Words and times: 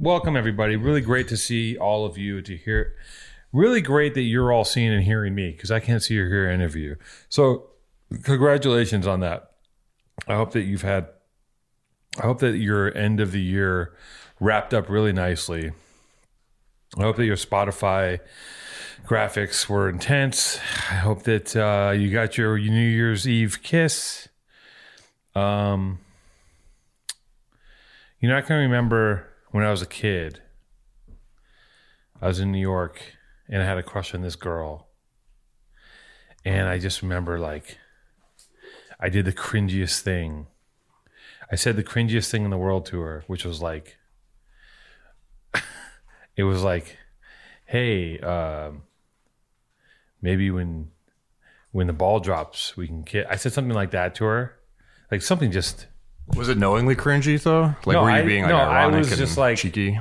welcome 0.00 0.34
everybody. 0.34 0.76
Really 0.76 1.02
great 1.02 1.28
to 1.28 1.36
see 1.36 1.76
all 1.76 2.06
of 2.06 2.16
you. 2.16 2.40
To 2.40 2.56
hear, 2.56 2.94
really 3.52 3.82
great 3.82 4.14
that 4.14 4.22
you're 4.22 4.52
all 4.52 4.64
seeing 4.64 4.92
and 4.92 5.04
hearing 5.04 5.34
me 5.34 5.52
because 5.52 5.70
I 5.70 5.78
can't 5.78 6.02
see 6.02 6.18
or 6.18 6.28
hear 6.28 6.48
any 6.48 6.64
of 6.64 6.74
you. 6.74 6.96
So, 7.28 7.66
congratulations 8.22 9.06
on 9.06 9.20
that. 9.20 9.52
I 10.26 10.34
hope 10.34 10.52
that 10.52 10.62
you've 10.62 10.82
had. 10.82 11.08
I 12.18 12.22
hope 12.22 12.40
that 12.40 12.56
your 12.56 12.96
end 12.96 13.20
of 13.20 13.30
the 13.30 13.40
year 13.40 13.94
wrapped 14.40 14.74
up 14.74 14.88
really 14.88 15.12
nicely. 15.12 15.72
I 16.98 17.02
hope 17.02 17.16
that 17.16 17.26
your 17.26 17.36
Spotify 17.36 18.18
graphics 19.06 19.68
were 19.68 19.88
intense. 19.88 20.58
I 20.90 20.94
hope 20.94 21.22
that 21.24 21.54
uh, 21.54 21.92
you 21.92 22.10
got 22.10 22.36
your 22.36 22.58
New 22.58 22.88
Year's 22.88 23.28
Eve 23.28 23.62
kiss. 23.62 24.28
Um, 25.36 26.00
you 28.18 28.28
know, 28.28 28.36
I 28.36 28.40
can 28.40 28.56
remember 28.56 29.29
when 29.50 29.64
I 29.64 29.70
was 29.70 29.82
a 29.82 29.86
kid. 29.86 30.42
I 32.22 32.26
was 32.26 32.38
in 32.38 32.52
New 32.52 32.60
York 32.60 33.00
and 33.48 33.62
I 33.62 33.64
had 33.64 33.78
a 33.78 33.82
crush 33.82 34.14
on 34.14 34.22
this 34.22 34.36
girl. 34.36 34.88
And 36.44 36.68
I 36.68 36.78
just 36.78 37.02
remember 37.02 37.38
like 37.38 37.78
I 38.98 39.08
did 39.08 39.24
the 39.24 39.32
cringiest 39.32 40.00
thing. 40.00 40.46
I 41.50 41.56
said 41.56 41.76
the 41.76 41.84
cringiest 41.84 42.30
thing 42.30 42.44
in 42.44 42.50
the 42.50 42.58
world 42.58 42.86
to 42.86 43.00
her, 43.00 43.24
which 43.26 43.44
was 43.44 43.60
like 43.60 43.96
it 46.36 46.44
was 46.44 46.62
like, 46.62 46.98
hey, 47.66 48.18
um, 48.20 48.82
maybe 50.22 50.50
when 50.50 50.90
when 51.72 51.86
the 51.86 51.92
ball 51.92 52.20
drops, 52.20 52.76
we 52.76 52.86
can 52.86 53.02
get. 53.02 53.26
I 53.30 53.36
said 53.36 53.52
something 53.52 53.74
like 53.74 53.92
that 53.92 54.14
to 54.16 54.24
her, 54.24 54.56
like 55.10 55.22
something 55.22 55.50
just. 55.50 55.86
Was 56.36 56.48
it 56.48 56.58
knowingly 56.58 56.96
cringy 56.96 57.42
though? 57.42 57.74
Like 57.84 57.94
No, 57.94 58.02
were 58.02 58.10
you 58.10 58.16
I- 58.16 58.22
being 58.24 58.42
like 58.44 58.50
no, 58.50 58.56
I 58.56 58.82
ironic 58.82 58.98
was 59.00 59.08
and 59.12 59.18
just, 59.18 59.36
like- 59.38 59.58
cheeky? 59.58 59.98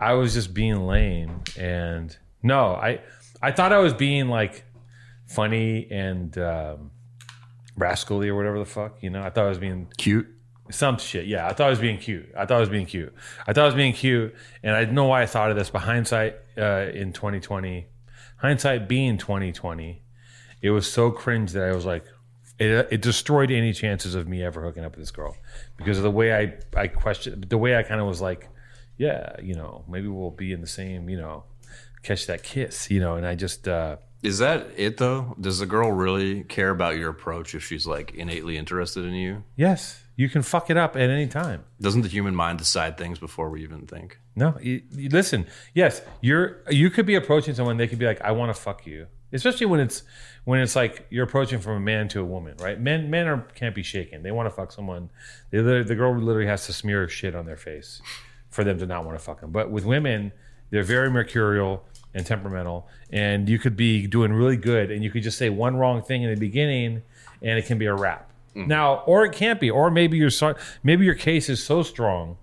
I 0.00 0.14
was 0.14 0.34
just 0.34 0.52
being 0.54 0.86
lame, 0.86 1.42
and 1.58 2.14
no, 2.42 2.74
I 2.74 3.00
I 3.40 3.52
thought 3.52 3.72
I 3.72 3.78
was 3.78 3.94
being 3.94 4.28
like 4.28 4.64
funny 5.26 5.86
and 5.90 6.36
um, 6.38 6.90
rascally 7.76 8.28
or 8.28 8.34
whatever 8.34 8.58
the 8.58 8.64
fuck, 8.66 9.02
you 9.02 9.10
know. 9.10 9.22
I 9.22 9.30
thought 9.30 9.46
I 9.46 9.48
was 9.48 9.58
being 9.58 9.88
Cute. 9.96 10.26
some 10.70 10.98
shit. 10.98 11.26
Yeah, 11.26 11.46
I 11.46 11.52
thought 11.52 11.68
I 11.68 11.70
was 11.70 11.78
being 11.78 11.98
cute. 11.98 12.26
I 12.36 12.44
thought 12.44 12.56
I 12.56 12.60
was 12.60 12.68
being 12.68 12.86
cute. 12.86 13.14
I 13.46 13.52
thought 13.52 13.62
I 13.62 13.66
was 13.66 13.74
being 13.74 13.92
cute, 13.92 14.34
and 14.62 14.74
I 14.76 14.84
know 14.84 15.04
why 15.06 15.22
I 15.22 15.26
thought 15.26 15.50
of 15.50 15.56
this. 15.56 15.70
But 15.70 15.82
hindsight, 15.82 16.36
uh, 16.58 16.86
in 16.92 17.12
2020, 17.12 17.86
hindsight 18.38 18.88
being 18.88 19.16
2020, 19.16 20.02
it 20.60 20.70
was 20.70 20.90
so 20.90 21.10
cringe 21.10 21.52
that 21.52 21.62
I 21.68 21.74
was 21.74 21.84
like, 21.86 22.04
it, 22.58 22.88
it 22.90 23.00
destroyed 23.02 23.50
any 23.50 23.72
chances 23.72 24.14
of 24.14 24.28
me 24.28 24.42
ever 24.42 24.62
hooking 24.62 24.84
up 24.84 24.92
with 24.92 25.00
this 25.00 25.10
girl 25.10 25.36
because 25.76 25.96
of 25.98 26.04
the 26.04 26.10
way 26.10 26.34
I 26.34 26.54
I 26.78 26.86
questioned 26.88 27.44
the 27.48 27.58
way 27.58 27.76
I 27.76 27.82
kind 27.82 28.00
of 28.00 28.06
was 28.06 28.20
like, 28.20 28.48
yeah, 28.96 29.34
you 29.42 29.54
know, 29.54 29.84
maybe 29.88 30.08
we'll 30.08 30.30
be 30.30 30.52
in 30.52 30.60
the 30.60 30.66
same, 30.66 31.08
you 31.08 31.16
know, 31.16 31.44
catch 32.02 32.26
that 32.26 32.42
kiss, 32.42 32.90
you 32.90 33.00
know, 33.00 33.16
and 33.16 33.26
I 33.26 33.34
just. 33.34 33.66
uh 33.66 33.96
Is 34.22 34.38
that 34.38 34.68
it 34.76 34.96
though? 34.98 35.34
Does 35.40 35.58
the 35.58 35.66
girl 35.66 35.90
really 35.92 36.44
care 36.44 36.70
about 36.70 36.96
your 36.96 37.10
approach 37.10 37.54
if 37.54 37.64
she's 37.64 37.86
like 37.86 38.12
innately 38.14 38.56
interested 38.56 39.04
in 39.04 39.14
you? 39.14 39.42
Yes, 39.56 40.00
you 40.16 40.28
can 40.28 40.42
fuck 40.42 40.70
it 40.70 40.76
up 40.76 40.94
at 40.96 41.10
any 41.10 41.26
time. 41.26 41.64
Doesn't 41.80 42.02
the 42.02 42.08
human 42.08 42.34
mind 42.36 42.58
decide 42.58 42.96
things 42.96 43.18
before 43.18 43.50
we 43.50 43.62
even 43.64 43.86
think? 43.86 44.18
No, 44.36 44.56
you, 44.60 44.82
you- 44.92 45.08
listen. 45.10 45.46
Yes, 45.74 46.02
you're. 46.20 46.62
You 46.70 46.88
could 46.90 47.06
be 47.06 47.16
approaching 47.16 47.54
someone. 47.54 47.76
They 47.78 47.88
could 47.88 47.98
be 47.98 48.06
like, 48.06 48.20
"I 48.22 48.30
want 48.32 48.54
to 48.54 48.60
fuck 48.60 48.86
you," 48.86 49.06
especially 49.32 49.66
when 49.66 49.80
it's 49.80 50.02
when 50.44 50.60
it's 50.60 50.76
like 50.76 51.06
you're 51.10 51.24
approaching 51.24 51.58
from 51.58 51.76
a 51.76 51.80
man 51.80 52.08
to 52.08 52.20
a 52.20 52.24
woman, 52.24 52.56
right? 52.58 52.78
Men 52.78 53.10
men 53.10 53.26
are 53.26 53.46
can't 53.54 53.74
be 53.74 53.82
shaken. 53.82 54.22
They 54.22 54.30
want 54.30 54.46
to 54.46 54.54
fuck 54.54 54.72
someone. 54.72 55.10
They, 55.50 55.60
the 55.60 55.94
girl 55.94 56.16
literally 56.18 56.46
has 56.46 56.66
to 56.66 56.72
smear 56.72 57.08
shit 57.08 57.34
on 57.34 57.46
their 57.46 57.56
face 57.56 58.00
for 58.50 58.62
them 58.64 58.78
to 58.78 58.86
not 58.86 59.04
want 59.04 59.18
to 59.18 59.24
fuck 59.24 59.40
them. 59.40 59.50
But 59.50 59.70
with 59.70 59.84
women, 59.84 60.32
they're 60.70 60.82
very 60.82 61.10
mercurial 61.10 61.84
and 62.14 62.24
temperamental, 62.24 62.86
and 63.10 63.48
you 63.48 63.58
could 63.58 63.76
be 63.76 64.06
doing 64.06 64.32
really 64.32 64.56
good, 64.56 64.90
and 64.90 65.02
you 65.02 65.10
could 65.10 65.22
just 65.22 65.36
say 65.36 65.50
one 65.50 65.76
wrong 65.76 66.00
thing 66.02 66.22
in 66.22 66.30
the 66.30 66.38
beginning, 66.38 67.02
and 67.42 67.58
it 67.58 67.66
can 67.66 67.76
be 67.78 67.86
a 67.86 67.94
wrap. 67.94 68.30
Mm-hmm. 68.54 68.68
Now, 68.68 69.02
or 69.06 69.24
it 69.24 69.32
can't 69.32 69.58
be, 69.58 69.70
or 69.70 69.90
maybe 69.90 70.16
your 70.16 70.30
maybe 70.84 71.04
your 71.04 71.14
case 71.16 71.48
is 71.48 71.62
so 71.62 71.82
strong 71.82 72.36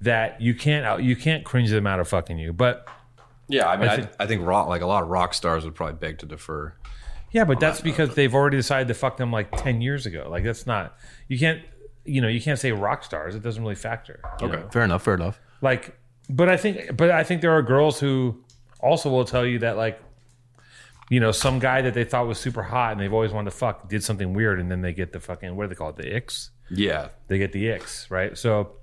that 0.00 0.40
you 0.40 0.54
can't 0.54 0.84
out 0.86 1.02
you 1.02 1.14
can't 1.14 1.44
cringe 1.44 1.70
them 1.70 1.86
out 1.86 2.00
of 2.00 2.08
fucking 2.08 2.38
you. 2.38 2.52
But 2.52 2.88
Yeah, 3.48 3.68
I 3.68 3.76
mean, 3.76 3.88
I, 3.88 3.96
think- 3.96 4.10
I 4.18 4.26
think 4.26 4.46
rock, 4.46 4.68
like 4.68 4.80
a 4.82 4.86
lot 4.86 5.02
of 5.02 5.10
rock 5.10 5.34
stars 5.34 5.64
would 5.64 5.74
probably 5.74 5.96
beg 5.96 6.18
to 6.18 6.26
defer. 6.26 6.74
Yeah, 7.32 7.44
but 7.44 7.58
that's 7.60 7.80
because 7.80 8.14
they've 8.14 8.34
already 8.34 8.58
decided 8.58 8.88
to 8.88 8.94
fuck 8.94 9.16
them 9.16 9.32
like 9.32 9.50
ten 9.56 9.80
years 9.80 10.06
ago. 10.06 10.28
Like 10.30 10.44
that's 10.44 10.66
not 10.66 10.96
you 11.28 11.38
can't 11.38 11.62
you 12.04 12.20
know 12.20 12.28
you 12.28 12.40
can't 12.40 12.58
say 12.58 12.72
rock 12.72 13.02
stars. 13.04 13.34
It 13.34 13.42
doesn't 13.42 13.62
really 13.62 13.74
factor. 13.74 14.20
you 14.40 14.48
know? 14.48 14.68
fair 14.70 14.82
enough. 14.82 15.02
Fair 15.02 15.14
enough. 15.14 15.40
Like, 15.60 15.98
but 16.28 16.48
I 16.48 16.56
think 16.56 16.96
but 16.96 17.10
I 17.10 17.24
think 17.24 17.40
there 17.40 17.52
are 17.52 17.62
girls 17.62 17.98
who 17.98 18.42
also 18.80 19.10
will 19.10 19.24
tell 19.24 19.46
you 19.46 19.58
that 19.60 19.76
like. 19.76 20.00
You 21.10 21.20
know, 21.20 21.30
some 21.30 21.58
guy 21.58 21.82
that 21.82 21.92
they 21.92 22.04
thought 22.04 22.26
was 22.26 22.38
super 22.38 22.62
hot 22.62 22.92
and 22.92 23.00
they've 23.00 23.12
always 23.12 23.32
wanted 23.32 23.50
to 23.50 23.56
fuck 23.56 23.86
did 23.86 24.02
something 24.02 24.32
weird 24.32 24.58
and 24.58 24.70
then 24.70 24.80
they 24.80 24.94
get 24.94 25.12
the 25.12 25.20
fucking 25.20 25.54
what 25.54 25.64
do 25.64 25.68
they 25.68 25.74
call 25.74 25.90
it? 25.90 25.96
The 25.96 26.04
icks? 26.04 26.50
Yeah, 26.70 27.08
they 27.28 27.36
get 27.36 27.52
the 27.52 27.68
icks, 27.68 28.10
right? 28.10 28.38
So 28.38 28.76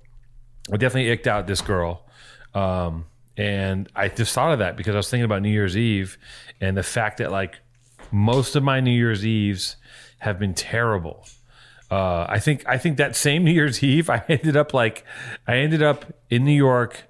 I 0.72 0.78
definitely 0.78 1.10
icked 1.10 1.26
out 1.26 1.48
this 1.48 1.62
girl. 1.62 2.06
Um, 2.54 3.06
and 3.36 3.90
I 3.96 4.10
just 4.10 4.34
thought 4.34 4.54
of 4.54 4.60
that 4.60 4.78
because 4.78 4.96
I 4.96 4.98
was 4.98 5.10
thinking 5.10 5.26
about 5.26 5.42
New 5.42 5.50
Year's 5.50 5.78
Eve 5.78 6.18
and 6.62 6.78
the 6.78 6.84
fact 6.84 7.18
that 7.18 7.32
like 7.32 7.60
most 8.12 8.56
of 8.56 8.64
my 8.64 8.80
New 8.80 8.92
Year's 8.92 9.26
Eves 9.26 9.76
have 10.20 10.40
been 10.40 10.54
terrible. 10.54 11.26
Uh, 11.92 12.26
I 12.30 12.40
think 12.40 12.64
I 12.68 12.78
think 12.78 12.98
that 12.98 13.16
same 13.16 13.44
New 13.46 13.52
Year's 13.52 13.84
Eve 13.84 14.10
I 14.10 14.24
ended 14.30 14.56
up 14.56 14.74
like 14.74 15.04
I 15.48 15.58
ended 15.58 15.82
up 15.82 16.06
in 16.30 16.46
New 16.46 16.54
York 16.54 17.04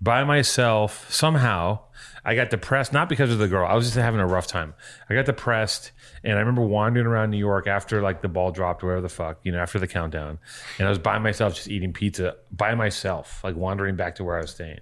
by 0.00 0.24
myself 0.24 1.10
somehow. 1.10 1.80
I 2.24 2.36
got 2.36 2.50
depressed, 2.50 2.92
not 2.92 3.08
because 3.08 3.32
of 3.32 3.38
the 3.38 3.48
girl. 3.48 3.66
I 3.66 3.74
was 3.74 3.86
just 3.86 3.96
having 3.96 4.20
a 4.20 4.26
rough 4.26 4.46
time. 4.46 4.74
I 5.10 5.14
got 5.14 5.24
depressed, 5.24 5.90
and 6.22 6.34
I 6.34 6.38
remember 6.38 6.62
wandering 6.62 7.06
around 7.06 7.30
New 7.30 7.38
York 7.38 7.66
after 7.66 8.00
like 8.00 8.22
the 8.22 8.28
ball 8.28 8.52
dropped, 8.52 8.84
or 8.84 8.88
whatever 8.88 9.02
the 9.02 9.08
fuck, 9.08 9.40
you 9.42 9.50
know, 9.50 9.58
after 9.58 9.80
the 9.80 9.88
countdown. 9.88 10.38
And 10.78 10.86
I 10.86 10.90
was 10.90 11.00
by 11.00 11.18
myself, 11.18 11.54
just 11.54 11.68
eating 11.68 11.92
pizza 11.92 12.36
by 12.52 12.76
myself, 12.76 13.42
like 13.42 13.56
wandering 13.56 13.96
back 13.96 14.16
to 14.16 14.24
where 14.24 14.36
I 14.38 14.42
was 14.42 14.52
staying. 14.52 14.80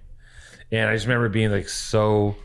And 0.71 0.87
I 0.87 0.93
just 0.93 1.07
remember 1.07 1.29
being 1.29 1.51
like 1.51 1.67
so. 1.67 2.35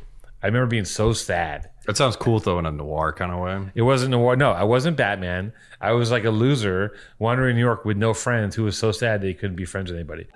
I 0.43 0.47
remember 0.47 0.67
being 0.67 0.87
so 0.87 1.13
sad. 1.13 1.71
That 1.87 1.97
sounds 1.97 2.17
cool 2.17 2.41
though 2.41 2.59
in 2.59 2.67
a 2.67 2.73
noir 2.73 3.13
kind 3.13 3.33
of 3.33 3.39
way. 3.41 3.71
It 3.75 3.83
wasn't 3.83 4.11
noir. 4.11 4.37
No, 4.37 4.53
I 4.53 4.65
wasn't 4.65 4.97
Batman. 4.97 5.53
I 5.81 5.93
was 5.93 6.11
like 6.11 6.25
a 6.25 6.31
loser 6.31 6.97
wandering 7.19 7.51
in 7.51 7.57
New 7.57 7.63
York 7.65 7.85
with 7.85 7.97
no 7.97 8.13
friends 8.13 8.57
who 8.57 8.65
was 8.65 8.77
so 8.77 8.93
sad 8.93 9.21
that 9.21 9.27
he 9.27 9.35
couldn't 9.35 9.57
be 9.57 9.65
friends 9.65 9.91
with 9.91 9.99
anybody. 9.99 10.27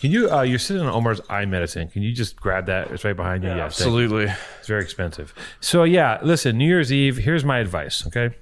Can 0.00 0.12
you? 0.12 0.30
Uh, 0.30 0.42
you're 0.42 0.60
sitting 0.60 0.82
on 0.82 0.88
Omar's 0.92 1.20
eye 1.28 1.44
medicine. 1.44 1.88
Can 1.88 2.02
you 2.02 2.12
just 2.12 2.36
grab 2.36 2.66
that? 2.66 2.92
It's 2.92 3.04
right 3.04 3.16
behind 3.16 3.42
you. 3.42 3.50
Yeah, 3.50 3.68
thank 3.68 3.90
you. 3.90 4.32
It's 4.60 4.68
very 4.68 4.82
expensive. 4.82 5.34
So 5.60 5.82
yeah, 5.82 6.20
listen, 6.22 6.56
New 6.56 6.68
Year's 6.68 6.92
Eve, 6.92 7.16
here's 7.16 7.44
my 7.44 7.58
advice, 7.58 8.06
okay? 8.06 8.36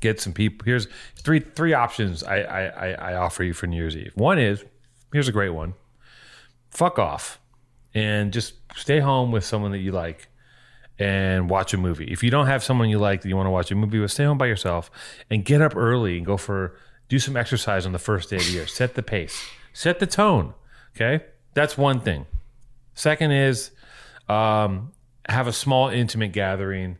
Get 0.00 0.20
some 0.20 0.32
people. 0.32 0.64
Here's 0.64 0.88
three 1.16 1.40
three 1.40 1.74
options 1.74 2.22
I 2.22 2.40
I, 2.40 2.90
I, 2.90 3.14
offer 3.14 3.44
you 3.44 3.52
for 3.52 3.66
New 3.66 3.76
Year's 3.76 3.96
Eve. 3.96 4.12
One 4.14 4.38
is 4.38 4.64
here's 5.12 5.28
a 5.28 5.32
great 5.32 5.50
one. 5.50 5.74
Fuck 6.70 6.98
off 6.98 7.38
and 7.94 8.32
just 8.32 8.54
stay 8.76 9.00
home 9.00 9.32
with 9.32 9.44
someone 9.44 9.72
that 9.72 9.78
you 9.78 9.92
like 9.92 10.28
and 10.98 11.48
watch 11.50 11.74
a 11.74 11.76
movie. 11.76 12.04
If 12.04 12.22
you 12.22 12.30
don't 12.30 12.46
have 12.46 12.62
someone 12.62 12.88
you 12.88 12.98
like 12.98 13.22
that 13.22 13.28
you 13.28 13.36
want 13.36 13.46
to 13.46 13.50
watch 13.50 13.70
a 13.70 13.74
movie 13.74 13.98
with, 13.98 14.10
stay 14.10 14.24
home 14.24 14.38
by 14.38 14.46
yourself 14.46 14.90
and 15.28 15.44
get 15.44 15.60
up 15.60 15.74
early 15.76 16.16
and 16.16 16.26
go 16.26 16.36
for 16.36 16.76
do 17.08 17.18
some 17.18 17.36
exercise 17.36 17.86
on 17.86 17.92
the 17.92 17.98
first 17.98 18.30
day 18.30 18.36
of 18.36 18.46
the 18.46 18.52
year. 18.52 18.66
Set 18.66 18.94
the 18.94 19.02
pace. 19.02 19.44
Set 19.72 19.98
the 19.98 20.06
tone. 20.06 20.54
Okay? 20.94 21.24
That's 21.54 21.76
one 21.76 22.00
thing. 22.00 22.26
Second 22.94 23.32
is 23.32 23.70
um, 24.28 24.92
have 25.28 25.46
a 25.46 25.52
small 25.52 25.88
intimate 25.88 26.32
gathering, 26.32 26.98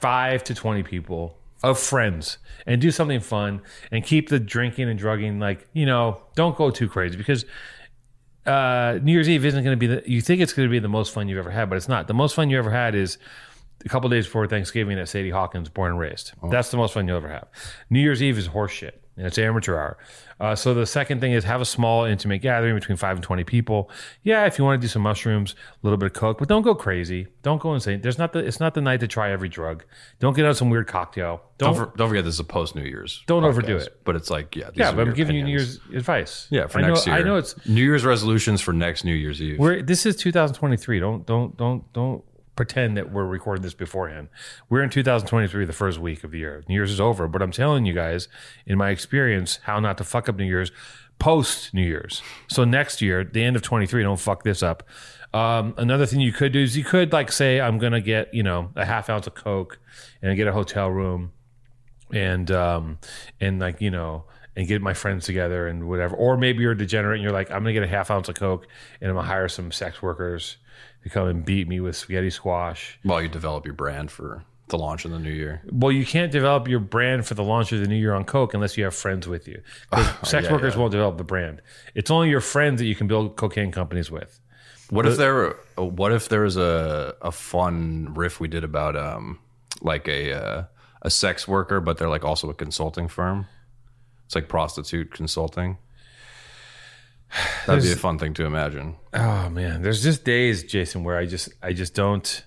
five 0.00 0.42
to 0.44 0.54
20 0.54 0.82
people 0.82 1.38
of 1.62 1.78
friends, 1.78 2.38
and 2.66 2.80
do 2.80 2.90
something 2.90 3.20
fun 3.20 3.62
and 3.90 4.04
keep 4.04 4.28
the 4.28 4.38
drinking 4.38 4.88
and 4.88 4.98
drugging 4.98 5.38
like, 5.38 5.66
you 5.72 5.86
know, 5.86 6.22
don't 6.34 6.56
go 6.56 6.70
too 6.70 6.88
crazy 6.88 7.16
because 7.16 7.44
uh, 8.46 8.98
New 9.02 9.12
Year's 9.12 9.28
Eve 9.28 9.44
isn't 9.44 9.62
going 9.62 9.76
to 9.76 9.80
be 9.80 9.86
the, 9.86 10.02
you 10.06 10.20
think 10.20 10.40
it's 10.40 10.52
going 10.52 10.68
to 10.68 10.70
be 10.70 10.78
the 10.78 10.88
most 10.88 11.12
fun 11.12 11.28
you've 11.28 11.38
ever 11.38 11.50
had, 11.50 11.68
but 11.68 11.76
it's 11.76 11.88
not. 11.88 12.08
The 12.08 12.14
most 12.14 12.34
fun 12.34 12.50
you 12.50 12.58
ever 12.58 12.70
had 12.70 12.94
is 12.94 13.18
a 13.84 13.88
couple 13.88 14.08
days 14.10 14.26
before 14.26 14.46
Thanksgiving 14.46 14.98
at 14.98 15.08
Sadie 15.08 15.30
Hawkins, 15.30 15.68
born 15.68 15.90
and 15.90 15.98
raised. 15.98 16.32
That's 16.50 16.70
the 16.70 16.76
most 16.76 16.94
fun 16.94 17.06
you'll 17.06 17.16
ever 17.16 17.28
have. 17.28 17.48
New 17.90 18.00
Year's 18.00 18.22
Eve 18.22 18.38
is 18.38 18.48
horseshit. 18.48 18.92
And 19.16 19.26
it's 19.26 19.36
amateur 19.38 19.76
hour. 19.76 19.98
Uh, 20.40 20.54
so 20.56 20.74
the 20.74 20.86
second 20.86 21.20
thing 21.20 21.32
is 21.32 21.44
have 21.44 21.60
a 21.60 21.64
small 21.64 22.04
intimate 22.04 22.38
gathering 22.40 22.74
between 22.74 22.96
five 22.96 23.16
and 23.16 23.22
twenty 23.22 23.44
people. 23.44 23.90
Yeah, 24.22 24.46
if 24.46 24.58
you 24.58 24.64
want 24.64 24.80
to 24.80 24.84
do 24.84 24.88
some 24.88 25.02
mushrooms, 25.02 25.52
a 25.52 25.86
little 25.86 25.98
bit 25.98 26.06
of 26.06 26.14
coke, 26.14 26.38
but 26.38 26.48
don't 26.48 26.62
go 26.62 26.74
crazy. 26.74 27.28
Don't 27.42 27.60
go 27.60 27.74
insane. 27.74 28.00
There's 28.00 28.18
not 28.18 28.32
the 28.32 28.40
it's 28.40 28.58
not 28.58 28.74
the 28.74 28.80
night 28.80 29.00
to 29.00 29.06
try 29.06 29.30
every 29.30 29.48
drug. 29.48 29.84
Don't 30.18 30.34
get 30.34 30.46
on 30.46 30.54
some 30.54 30.70
weird 30.70 30.86
cocktail. 30.88 31.42
Don't 31.58 31.74
Don't 31.74 31.90
for, 31.90 31.96
don't 31.96 32.08
forget 32.08 32.24
this 32.24 32.34
is 32.34 32.40
a 32.40 32.44
post 32.44 32.74
New 32.74 32.82
Year's. 32.82 33.22
Don't 33.26 33.44
overdo 33.44 33.76
it. 33.76 34.00
But 34.04 34.16
it's 34.16 34.30
like 34.30 34.56
yeah, 34.56 34.70
yeah, 34.74 34.90
but 34.92 35.06
I'm 35.06 35.14
giving 35.14 35.36
you 35.36 35.44
New. 35.44 35.50
Year's 35.50 35.78
advice. 35.94 36.48
Yeah, 36.50 36.66
for 36.66 36.78
I 36.78 36.82
know, 36.82 36.88
next 36.88 37.06
year. 37.06 37.16
I 37.16 37.22
know 37.22 37.36
it's 37.36 37.54
New 37.68 37.82
Year's 37.84 38.04
resolutions 38.04 38.60
for 38.60 38.72
next 38.72 39.04
New 39.04 39.14
Year's 39.14 39.40
Eve. 39.42 39.58
we're 39.58 39.82
this 39.82 40.06
is 40.06 40.16
2023. 40.16 40.98
Don't 40.98 41.26
don't 41.26 41.56
don't 41.56 41.92
don't 41.92 42.24
pretend 42.56 42.96
that 42.96 43.10
we're 43.10 43.24
recording 43.24 43.62
this 43.62 43.74
beforehand. 43.74 44.28
We're 44.68 44.82
in 44.82 44.90
2023, 44.90 45.64
the 45.64 45.72
first 45.72 45.98
week 45.98 46.24
of 46.24 46.30
the 46.30 46.38
year. 46.38 46.62
New 46.68 46.74
Year's 46.74 46.90
is 46.90 47.00
over, 47.00 47.28
but 47.28 47.42
I'm 47.42 47.52
telling 47.52 47.86
you 47.86 47.94
guys, 47.94 48.28
in 48.66 48.78
my 48.78 48.90
experience, 48.90 49.58
how 49.62 49.80
not 49.80 49.98
to 49.98 50.04
fuck 50.04 50.28
up 50.28 50.36
New 50.36 50.44
Year's 50.44 50.70
post 51.18 51.72
New 51.72 51.84
Year's. 51.84 52.22
So 52.48 52.64
next 52.64 53.00
year, 53.00 53.24
the 53.24 53.44
end 53.44 53.56
of 53.56 53.62
23, 53.62 54.02
don't 54.02 54.18
fuck 54.18 54.42
this 54.42 54.62
up. 54.62 54.82
Um, 55.32 55.74
another 55.78 56.04
thing 56.04 56.20
you 56.20 56.32
could 56.32 56.52
do 56.52 56.60
is 56.60 56.76
you 56.76 56.84
could 56.84 57.12
like 57.12 57.32
say, 57.32 57.60
I'm 57.60 57.78
gonna 57.78 58.02
get 58.02 58.34
you 58.34 58.42
know 58.42 58.70
a 58.76 58.84
half 58.84 59.08
ounce 59.08 59.26
of 59.26 59.34
Coke 59.34 59.78
and 60.20 60.36
get 60.36 60.46
a 60.46 60.52
hotel 60.52 60.88
room, 60.90 61.32
and 62.12 62.50
um, 62.50 62.98
and 63.40 63.58
like 63.58 63.80
you 63.80 63.90
know 63.90 64.24
and 64.54 64.68
get 64.68 64.82
my 64.82 64.92
friends 64.92 65.24
together 65.24 65.66
and 65.66 65.88
whatever. 65.88 66.14
Or 66.14 66.36
maybe 66.36 66.62
you're 66.62 66.72
a 66.72 66.76
degenerate 66.76 67.16
and 67.16 67.22
you're 67.22 67.32
like, 67.32 67.50
I'm 67.50 67.62
gonna 67.62 67.72
get 67.72 67.82
a 67.82 67.86
half 67.86 68.10
ounce 68.10 68.28
of 68.28 68.34
Coke 68.34 68.68
and 69.00 69.10
I'm 69.10 69.16
gonna 69.16 69.26
hire 69.26 69.48
some 69.48 69.72
sex 69.72 70.02
workers 70.02 70.58
to 71.02 71.08
come 71.08 71.28
and 71.28 71.44
beat 71.44 71.68
me 71.68 71.80
with 71.80 71.96
spaghetti 71.96 72.30
squash. 72.30 72.98
While 73.02 73.22
you 73.22 73.28
develop 73.28 73.64
your 73.64 73.74
brand 73.74 74.10
for 74.10 74.44
the 74.68 74.78
launch 74.78 75.04
of 75.04 75.10
the 75.10 75.18
new 75.18 75.30
year. 75.30 75.62
Well, 75.70 75.92
you 75.92 76.06
can't 76.06 76.32
develop 76.32 76.66
your 76.66 76.80
brand 76.80 77.26
for 77.26 77.34
the 77.34 77.44
launch 77.44 77.72
of 77.72 77.80
the 77.80 77.86
new 77.86 77.96
year 77.96 78.14
on 78.14 78.24
Coke 78.24 78.54
unless 78.54 78.76
you 78.76 78.84
have 78.84 78.94
friends 78.94 79.28
with 79.28 79.46
you. 79.46 79.62
Oh, 79.92 80.18
sex 80.24 80.46
yeah, 80.46 80.52
workers 80.52 80.74
yeah. 80.74 80.80
won't 80.80 80.92
develop 80.92 81.18
the 81.18 81.24
brand. 81.24 81.60
It's 81.94 82.10
only 82.10 82.30
your 82.30 82.40
friends 82.40 82.80
that 82.80 82.86
you 82.86 82.94
can 82.94 83.06
build 83.06 83.36
cocaine 83.36 83.70
companies 83.70 84.10
with. 84.10 84.40
What 84.90 85.04
but, 85.04 85.12
if 85.12 85.18
there? 85.18 85.56
What 85.76 86.12
if 86.12 86.28
there 86.28 86.42
was 86.42 86.56
a 86.56 87.14
a 87.22 87.30
fun 87.32 88.12
riff 88.14 88.40
we 88.40 88.48
did 88.48 88.64
about 88.64 88.96
um 88.96 89.38
like 89.80 90.08
a 90.08 90.32
uh, 90.32 90.64
a 91.02 91.10
sex 91.10 91.46
worker, 91.46 91.80
but 91.80 91.98
they're 91.98 92.08
like 92.08 92.24
also 92.24 92.50
a 92.50 92.54
consulting 92.54 93.08
firm. 93.08 93.46
It's 94.26 94.34
like 94.34 94.48
prostitute 94.48 95.12
consulting. 95.12 95.78
That'd 97.66 97.82
be 97.82 97.92
a 97.92 97.96
fun 97.96 98.18
thing 98.18 98.34
to 98.34 98.44
imagine. 98.44 98.96
Oh 99.14 99.48
man, 99.48 99.82
there's 99.82 100.02
just 100.02 100.24
days, 100.24 100.64
Jason, 100.64 101.04
where 101.04 101.16
I 101.16 101.26
just 101.26 101.50
I 101.62 101.72
just 101.72 101.94
don't. 101.94 102.44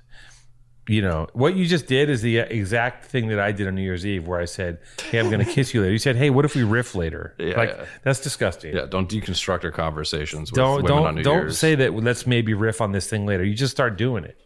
You 0.87 1.01
know 1.01 1.27
what 1.33 1.55
you 1.55 1.65
just 1.65 1.87
did 1.87 2.11
is 2.11 2.21
the 2.21 2.37
exact 2.37 3.05
thing 3.05 3.29
that 3.29 3.39
I 3.39 3.51
did 3.51 3.67
on 3.67 3.73
New 3.73 3.81
Year's 3.81 4.05
Eve, 4.05 4.27
where 4.27 4.39
I 4.39 4.45
said, 4.45 4.77
"Hey, 5.09 5.17
I'm 5.17 5.31
going 5.31 5.43
to 5.43 5.51
kiss 5.51 5.73
you 5.73 5.81
later." 5.81 5.91
You 5.91 5.97
said, 5.97 6.15
"Hey, 6.15 6.29
what 6.29 6.45
if 6.45 6.53
we 6.53 6.61
riff 6.61 6.93
later?" 6.93 7.33
Yeah, 7.39 7.57
like 7.57 7.69
yeah. 7.69 7.85
that's 8.03 8.21
disgusting. 8.21 8.75
Yeah, 8.75 8.85
don't 8.85 9.09
deconstruct 9.09 9.63
our 9.63 9.71
conversations. 9.71 10.51
don't 10.51 10.85
don't 10.85 11.23
don't 11.23 11.37
Year's. 11.41 11.57
say 11.57 11.73
that. 11.73 11.95
Let's 11.95 12.27
maybe 12.27 12.53
riff 12.53 12.81
on 12.81 12.91
this 12.91 13.09
thing 13.09 13.25
later. 13.25 13.43
You 13.43 13.55
just 13.55 13.71
start 13.71 13.97
doing 13.97 14.25
it. 14.25 14.39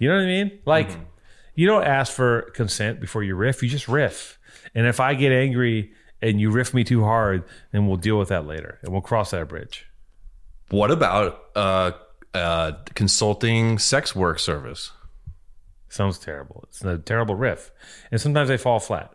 You 0.00 0.08
know 0.08 0.16
what 0.16 0.22
I 0.22 0.26
mean? 0.26 0.58
Like 0.66 0.90
mm-hmm. 0.90 1.02
you 1.54 1.68
don't 1.68 1.84
ask 1.84 2.12
for 2.12 2.50
consent 2.54 3.00
before 3.00 3.22
you 3.22 3.36
riff. 3.36 3.62
You 3.62 3.68
just 3.68 3.86
riff. 3.86 4.40
And 4.74 4.88
if 4.88 4.98
I 4.98 5.14
get 5.14 5.30
angry 5.30 5.92
and 6.24 6.40
you 6.40 6.50
riff 6.50 6.72
me 6.72 6.84
too 6.84 7.04
hard, 7.04 7.44
then 7.70 7.86
we'll 7.86 7.98
deal 7.98 8.18
with 8.18 8.28
that 8.30 8.46
later 8.46 8.78
and 8.82 8.92
we'll 8.92 9.02
cross 9.02 9.30
that 9.30 9.48
bridge. 9.48 9.86
What 10.70 10.90
about 10.90 11.38
uh, 11.54 11.92
uh, 12.32 12.72
consulting 12.94 13.78
sex 13.78 14.16
work 14.16 14.38
service? 14.38 14.90
Sounds 15.88 16.18
terrible. 16.18 16.64
It's 16.68 16.82
a 16.82 16.98
terrible 16.98 17.34
riff. 17.34 17.70
And 18.10 18.20
sometimes 18.20 18.48
they 18.48 18.56
fall 18.56 18.80
flat. 18.80 19.12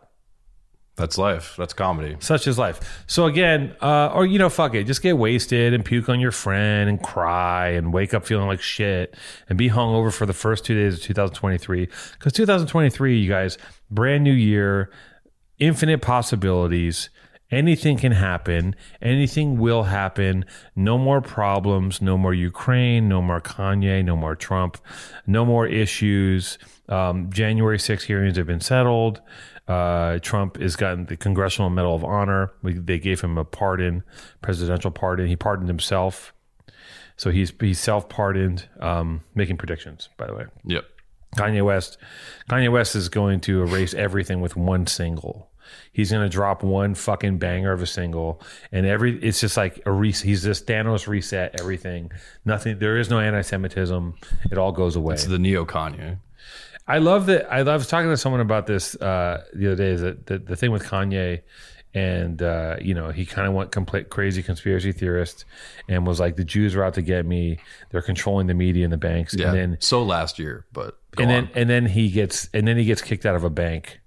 That's 0.96 1.18
life. 1.18 1.54
That's 1.58 1.72
comedy. 1.72 2.16
Such 2.20 2.46
is 2.46 2.58
life. 2.58 3.02
So 3.06 3.24
again, 3.26 3.74
uh, 3.80 4.10
or 4.14 4.26
you 4.26 4.38
know, 4.38 4.50
fuck 4.50 4.74
it, 4.74 4.84
just 4.84 5.02
get 5.02 5.16
wasted 5.16 5.72
and 5.72 5.84
puke 5.84 6.08
on 6.08 6.20
your 6.20 6.30
friend 6.30 6.88
and 6.88 7.02
cry 7.02 7.70
and 7.70 7.92
wake 7.92 8.12
up 8.14 8.26
feeling 8.26 8.46
like 8.46 8.60
shit 8.60 9.16
and 9.48 9.58
be 9.58 9.68
hungover 9.68 10.12
for 10.12 10.26
the 10.26 10.32
first 10.34 10.64
two 10.64 10.74
days 10.74 10.94
of 10.94 11.02
2023. 11.02 11.88
Because 12.12 12.32
2023, 12.34 13.18
you 13.18 13.28
guys, 13.28 13.56
brand 13.90 14.24
new 14.24 14.32
year, 14.32 14.90
infinite 15.60 16.02
possibilities. 16.02 17.10
Anything 17.50 17.96
can 17.98 18.12
happen. 18.12 18.76
Anything 19.02 19.58
will 19.58 19.84
happen. 19.84 20.44
No 20.76 20.96
more 20.98 21.20
problems. 21.20 22.00
No 22.00 22.16
more 22.16 22.32
Ukraine. 22.32 23.08
No 23.08 23.20
more 23.20 23.40
Kanye. 23.40 24.04
No 24.04 24.16
more 24.16 24.36
Trump. 24.36 24.78
No 25.26 25.44
more 25.44 25.66
issues. 25.66 26.58
Um, 26.88 27.30
January 27.30 27.78
6 27.78 28.04
hearings 28.04 28.36
have 28.36 28.46
been 28.46 28.60
settled. 28.60 29.20
Uh, 29.66 30.18
Trump 30.20 30.58
has 30.58 30.76
gotten 30.76 31.06
the 31.06 31.16
Congressional 31.16 31.70
Medal 31.70 31.94
of 31.94 32.04
Honor. 32.04 32.52
We, 32.62 32.74
they 32.74 32.98
gave 32.98 33.20
him 33.20 33.38
a 33.38 33.44
pardon, 33.44 34.02
presidential 34.42 34.90
pardon. 34.90 35.26
He 35.28 35.36
pardoned 35.36 35.68
himself. 35.68 36.32
So 37.16 37.30
he's 37.30 37.52
he's 37.60 37.78
self 37.78 38.08
pardoned, 38.08 38.66
um, 38.80 39.20
making 39.34 39.58
predictions, 39.58 40.08
by 40.16 40.26
the 40.26 40.34
way. 40.34 40.44
Yep. 40.64 40.84
Kanye 41.36 41.62
West, 41.62 41.98
Kanye 42.48 42.72
West 42.72 42.96
is 42.96 43.08
going 43.08 43.40
to 43.42 43.62
erase 43.62 43.94
everything 43.94 44.40
with 44.40 44.56
one 44.56 44.86
single. 44.86 45.49
He's 45.92 46.10
going 46.10 46.22
to 46.22 46.28
drop 46.28 46.62
one 46.62 46.94
fucking 46.94 47.38
banger 47.38 47.72
of 47.72 47.82
a 47.82 47.86
single, 47.86 48.42
and 48.72 48.86
every 48.86 49.18
it's 49.22 49.40
just 49.40 49.56
like 49.56 49.82
a 49.86 49.92
reset. 49.92 50.26
He's 50.26 50.42
just 50.42 50.66
Thanos 50.66 51.06
reset 51.06 51.60
everything. 51.60 52.12
Nothing. 52.44 52.78
There 52.78 52.98
is 52.98 53.10
no 53.10 53.18
anti-Semitism. 53.20 54.14
It 54.50 54.58
all 54.58 54.72
goes 54.72 54.96
away. 54.96 55.14
It's 55.14 55.24
the 55.24 55.38
neo 55.38 55.64
Kanye. 55.64 56.18
I 56.86 56.98
love 56.98 57.26
that. 57.26 57.52
I 57.52 57.62
was 57.62 57.86
talking 57.86 58.10
to 58.10 58.16
someone 58.16 58.40
about 58.40 58.66
this 58.66 58.96
uh, 58.96 59.44
the 59.54 59.68
other 59.68 59.76
day. 59.76 59.90
Is 59.90 60.00
that 60.00 60.26
the, 60.26 60.38
the 60.38 60.56
thing 60.56 60.72
with 60.72 60.84
Kanye? 60.84 61.42
and 61.94 62.42
uh, 62.42 62.76
you 62.80 62.94
know 62.94 63.10
he 63.10 63.26
kind 63.26 63.48
of 63.48 63.54
went 63.54 63.72
complete 63.72 64.10
crazy 64.10 64.42
conspiracy 64.42 64.92
theorist 64.92 65.44
and 65.88 66.06
was 66.06 66.20
like 66.20 66.36
the 66.36 66.44
Jews 66.44 66.74
are 66.76 66.84
out 66.84 66.94
to 66.94 67.02
get 67.02 67.26
me. 67.26 67.58
They're 67.90 68.02
controlling 68.02 68.46
the 68.46 68.54
media 68.54 68.84
and 68.84 68.92
the 68.92 68.98
banks. 68.98 69.34
Yeah. 69.34 69.48
And 69.48 69.56
then 69.56 69.76
so 69.80 70.02
last 70.02 70.38
year, 70.38 70.66
but 70.72 70.98
and 71.18 71.26
on. 71.26 71.28
then 71.28 71.50
and 71.54 71.70
then 71.70 71.86
he 71.86 72.10
gets 72.10 72.48
and 72.54 72.66
then 72.66 72.76
he 72.76 72.84
gets 72.84 73.02
kicked 73.02 73.26
out 73.26 73.34
of 73.34 73.44
a 73.44 73.50
bank 73.50 73.99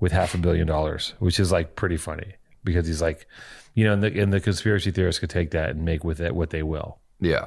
with 0.00 0.12
half 0.12 0.34
a 0.34 0.38
billion 0.38 0.66
dollars, 0.66 1.14
which 1.18 1.40
is 1.40 1.52
like 1.52 1.76
pretty 1.76 1.96
funny 1.96 2.34
because 2.64 2.86
he's 2.86 3.02
like, 3.02 3.26
you 3.74 3.84
know, 3.84 3.92
and 3.92 4.02
the, 4.02 4.20
and 4.20 4.32
the 4.32 4.40
conspiracy 4.40 4.90
theorists 4.90 5.18
could 5.18 5.30
take 5.30 5.50
that 5.52 5.70
and 5.70 5.84
make 5.84 6.04
with 6.04 6.20
it 6.20 6.34
what 6.34 6.50
they 6.50 6.62
will. 6.62 6.98
Yeah. 7.20 7.46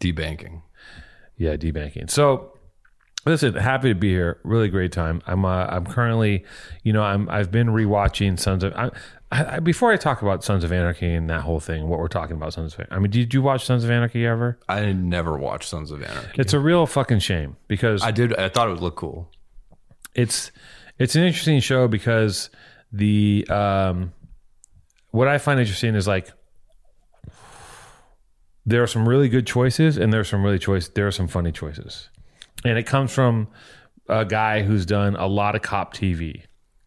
Debanking. 0.00 0.62
Yeah, 1.36 1.56
debanking. 1.56 2.10
So 2.10 2.52
listen, 3.26 3.54
happy 3.54 3.88
to 3.88 3.94
be 3.94 4.10
here. 4.10 4.40
Really 4.44 4.68
great 4.68 4.92
time. 4.92 5.22
I'm 5.26 5.44
uh, 5.44 5.66
I'm 5.66 5.86
currently, 5.86 6.44
you 6.82 6.92
know, 6.92 7.02
I'm 7.02 7.28
I've 7.28 7.50
been 7.50 7.68
rewatching 7.68 8.38
Sons 8.38 8.64
of. 8.64 8.72
I, 8.74 8.90
I, 9.32 9.60
before 9.60 9.92
I 9.92 9.96
talk 9.96 10.22
about 10.22 10.42
Sons 10.42 10.64
of 10.64 10.72
Anarchy 10.72 11.12
and 11.12 11.30
that 11.30 11.42
whole 11.42 11.60
thing, 11.60 11.88
what 11.88 12.00
we're 12.00 12.08
talking 12.08 12.36
about, 12.36 12.52
Sons 12.52 12.74
of. 12.74 12.80
Anarchy. 12.80 12.94
I 12.94 12.98
mean, 12.98 13.10
did 13.10 13.32
you 13.32 13.42
watch 13.42 13.64
Sons 13.64 13.84
of 13.84 13.90
Anarchy 13.90 14.26
ever? 14.26 14.58
I 14.68 14.92
never 14.92 15.38
watched 15.38 15.68
Sons 15.68 15.90
of 15.90 16.02
Anarchy. 16.02 16.40
It's 16.40 16.52
a 16.52 16.58
real 16.58 16.86
fucking 16.86 17.20
shame 17.20 17.56
because 17.68 18.02
I 18.02 18.10
did. 18.10 18.34
I 18.36 18.48
thought 18.48 18.68
it 18.68 18.72
would 18.72 18.80
look 18.80 18.96
cool. 18.96 19.30
It's 20.14 20.50
it's 21.00 21.16
an 21.16 21.24
interesting 21.24 21.58
show 21.60 21.88
because 21.88 22.50
the 22.92 23.46
um, 23.48 24.12
what 25.10 25.26
I 25.26 25.38
find 25.38 25.58
interesting 25.58 25.94
is 25.94 26.06
like 26.06 26.30
there 28.66 28.82
are 28.82 28.86
some 28.86 29.08
really 29.08 29.30
good 29.30 29.46
choices 29.46 29.96
and 29.96 30.12
there 30.12 30.20
are 30.20 30.24
some 30.24 30.44
really 30.44 30.58
choice 30.58 30.88
there 30.88 31.06
are 31.06 31.12
some 31.12 31.26
funny 31.26 31.52
choices, 31.52 32.10
and 32.64 32.78
it 32.78 32.86
comes 32.86 33.12
from 33.12 33.48
a 34.08 34.26
guy 34.26 34.62
who's 34.62 34.84
done 34.84 35.16
a 35.16 35.26
lot 35.26 35.56
of 35.56 35.62
cop 35.62 35.94
TV. 35.94 36.42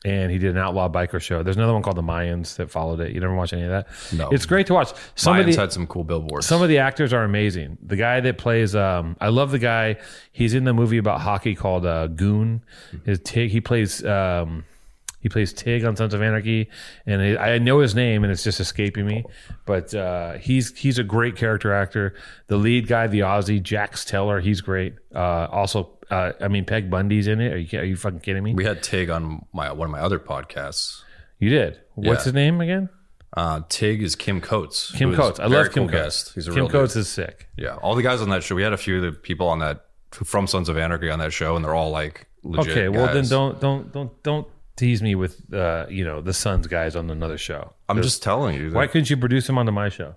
And 0.05 0.31
he 0.31 0.37
did 0.37 0.51
an 0.51 0.57
outlaw 0.57 0.89
biker 0.89 1.21
show. 1.21 1.43
There's 1.43 1.55
another 1.55 1.71
one 1.71 1.81
called 1.81 1.95
The 1.95 2.01
Mayans 2.01 2.57
that 2.57 2.69
followed 2.69 2.99
it. 2.99 3.13
You 3.13 3.21
never 3.21 3.33
watch 3.35 3.53
any 3.53 3.63
of 3.63 3.69
that? 3.69 3.87
No. 4.11 4.29
It's 4.31 4.45
great 4.45 4.67
to 4.67 4.73
watch. 4.73 4.91
Some 5.15 5.35
Mayans 5.35 5.39
of 5.39 5.55
the, 5.55 5.61
had 5.61 5.71
some 5.71 5.87
cool 5.87 6.03
billboards. 6.03 6.45
Some 6.45 6.61
of 6.61 6.67
the 6.67 6.79
actors 6.79 7.13
are 7.13 7.23
amazing. 7.23 7.77
The 7.81 7.95
guy 7.95 8.19
that 8.19 8.37
plays, 8.37 8.75
um, 8.75 9.15
I 9.21 9.29
love 9.29 9.51
the 9.51 9.59
guy. 9.59 9.95
He's 10.33 10.55
in 10.55 10.65
the 10.65 10.73
movie 10.73 10.97
about 10.97 11.21
hockey 11.21 11.55
called 11.55 11.85
uh, 11.85 12.07
Goon. 12.07 12.63
His 13.05 13.19
Tig. 13.23 13.51
He 13.51 13.61
plays. 13.61 14.03
Um, 14.03 14.65
he 15.23 15.29
plays 15.29 15.53
Tig 15.53 15.85
on 15.85 15.95
Sons 15.95 16.13
of 16.13 16.21
Anarchy, 16.21 16.69
and 17.05 17.39
I 17.39 17.57
know 17.57 17.79
his 17.79 17.95
name, 17.95 18.25
and 18.25 18.31
it's 18.31 18.43
just 18.43 18.59
escaping 18.59 19.07
me. 19.07 19.23
But 19.65 19.95
uh, 19.95 20.33
he's 20.33 20.77
he's 20.77 20.99
a 20.99 21.03
great 21.03 21.37
character 21.37 21.73
actor. 21.73 22.13
The 22.47 22.57
lead 22.57 22.87
guy, 22.89 23.07
the 23.07 23.21
Aussie 23.21 23.63
Jax 23.63 24.03
Teller, 24.03 24.41
he's 24.41 24.59
great. 24.59 24.95
Uh, 25.15 25.47
also, 25.49 25.97
uh, 26.11 26.33
I 26.41 26.49
mean, 26.49 26.65
Peg 26.65 26.91
Bundy's 26.91 27.27
in 27.27 27.39
it. 27.39 27.53
Are 27.53 27.57
you, 27.57 27.79
are 27.79 27.85
you 27.85 27.95
fucking 27.95 28.19
kidding 28.19 28.43
me? 28.43 28.53
We 28.53 28.65
had 28.65 28.83
Tig 28.83 29.09
on 29.09 29.45
my 29.53 29.71
one 29.71 29.85
of 29.87 29.91
my 29.93 30.01
other 30.01 30.19
podcasts. 30.19 31.01
You 31.39 31.49
did. 31.49 31.79
What's 31.95 32.21
yeah. 32.21 32.23
his 32.25 32.33
name 32.33 32.59
again? 32.59 32.89
Uh, 33.35 33.61
Tig 33.69 34.03
is 34.03 34.17
Kim 34.17 34.41
Coates. 34.41 34.91
Kim 34.91 35.15
Coates. 35.15 35.39
I 35.39 35.45
love 35.45 35.71
Kim 35.71 35.87
cool 35.87 35.89
Coates. 35.89 36.23
Guest. 36.25 36.35
He's 36.35 36.47
a 36.47 36.51
real 36.51 36.65
Kim 36.65 36.71
Coates 36.71 36.93
dude. 36.95 37.01
is 37.01 37.09
sick. 37.09 37.47
Yeah, 37.57 37.75
all 37.77 37.95
the 37.95 38.03
guys 38.03 38.21
on 38.21 38.29
that 38.29 38.43
show. 38.43 38.55
We 38.55 38.63
had 38.63 38.73
a 38.73 38.77
few 38.77 38.97
of 38.97 39.03
the 39.03 39.13
people 39.13 39.47
on 39.47 39.59
that 39.59 39.85
from 40.11 40.47
Sons 40.47 40.67
of 40.67 40.77
Anarchy 40.77 41.09
on 41.09 41.19
that 41.19 41.31
show, 41.31 41.55
and 41.55 41.63
they're 41.63 41.73
all 41.73 41.91
like 41.91 42.27
legit. 42.43 42.71
Okay, 42.71 42.89
well 42.89 43.13
then 43.13 43.25
don't 43.27 43.61
don't 43.61 43.91
don't 43.93 44.23
don't 44.23 44.47
tease 44.75 45.01
me 45.01 45.15
with 45.15 45.53
uh, 45.53 45.85
you 45.89 46.03
know 46.03 46.21
the 46.21 46.33
Sons 46.33 46.67
guys 46.67 46.95
on 46.95 47.09
another 47.09 47.37
show. 47.37 47.73
I'm 47.89 48.01
just 48.01 48.23
telling 48.23 48.55
you. 48.55 48.69
That, 48.69 48.75
why 48.75 48.87
couldn't 48.87 49.09
you 49.09 49.17
produce 49.17 49.47
them 49.47 49.57
onto 49.57 49.71
my 49.71 49.89
show? 49.89 50.15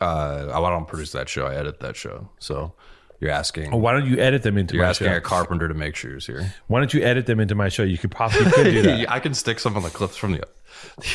Uh, 0.00 0.50
I 0.52 0.70
don't 0.70 0.88
produce 0.88 1.12
that 1.12 1.28
show. 1.28 1.46
I 1.46 1.54
edit 1.54 1.80
that 1.80 1.96
show. 1.96 2.28
So 2.38 2.74
you're 3.20 3.30
asking. 3.30 3.72
Oh, 3.72 3.76
why 3.76 3.92
don't 3.92 4.06
you 4.06 4.18
edit 4.18 4.42
them 4.42 4.58
into 4.58 4.74
you're 4.74 4.82
my 4.82 4.90
asking 4.90 5.06
show? 5.06 5.16
a 5.16 5.20
carpenter 5.20 5.68
to 5.68 5.74
make 5.74 5.94
shoes 5.94 6.26
here. 6.26 6.52
Why 6.66 6.80
don't 6.80 6.92
you 6.92 7.02
edit 7.02 7.26
them 7.26 7.38
into 7.38 7.54
my 7.54 7.68
show? 7.68 7.84
You 7.84 7.96
could 7.96 8.10
possibly 8.10 8.50
could 8.50 8.64
do 8.64 8.82
that. 8.82 9.08
I 9.10 9.20
can 9.20 9.32
stick 9.32 9.60
some 9.60 9.76
on 9.76 9.84
the 9.84 9.90
clips 9.90 10.16
from 10.16 10.32
the. 10.32 10.42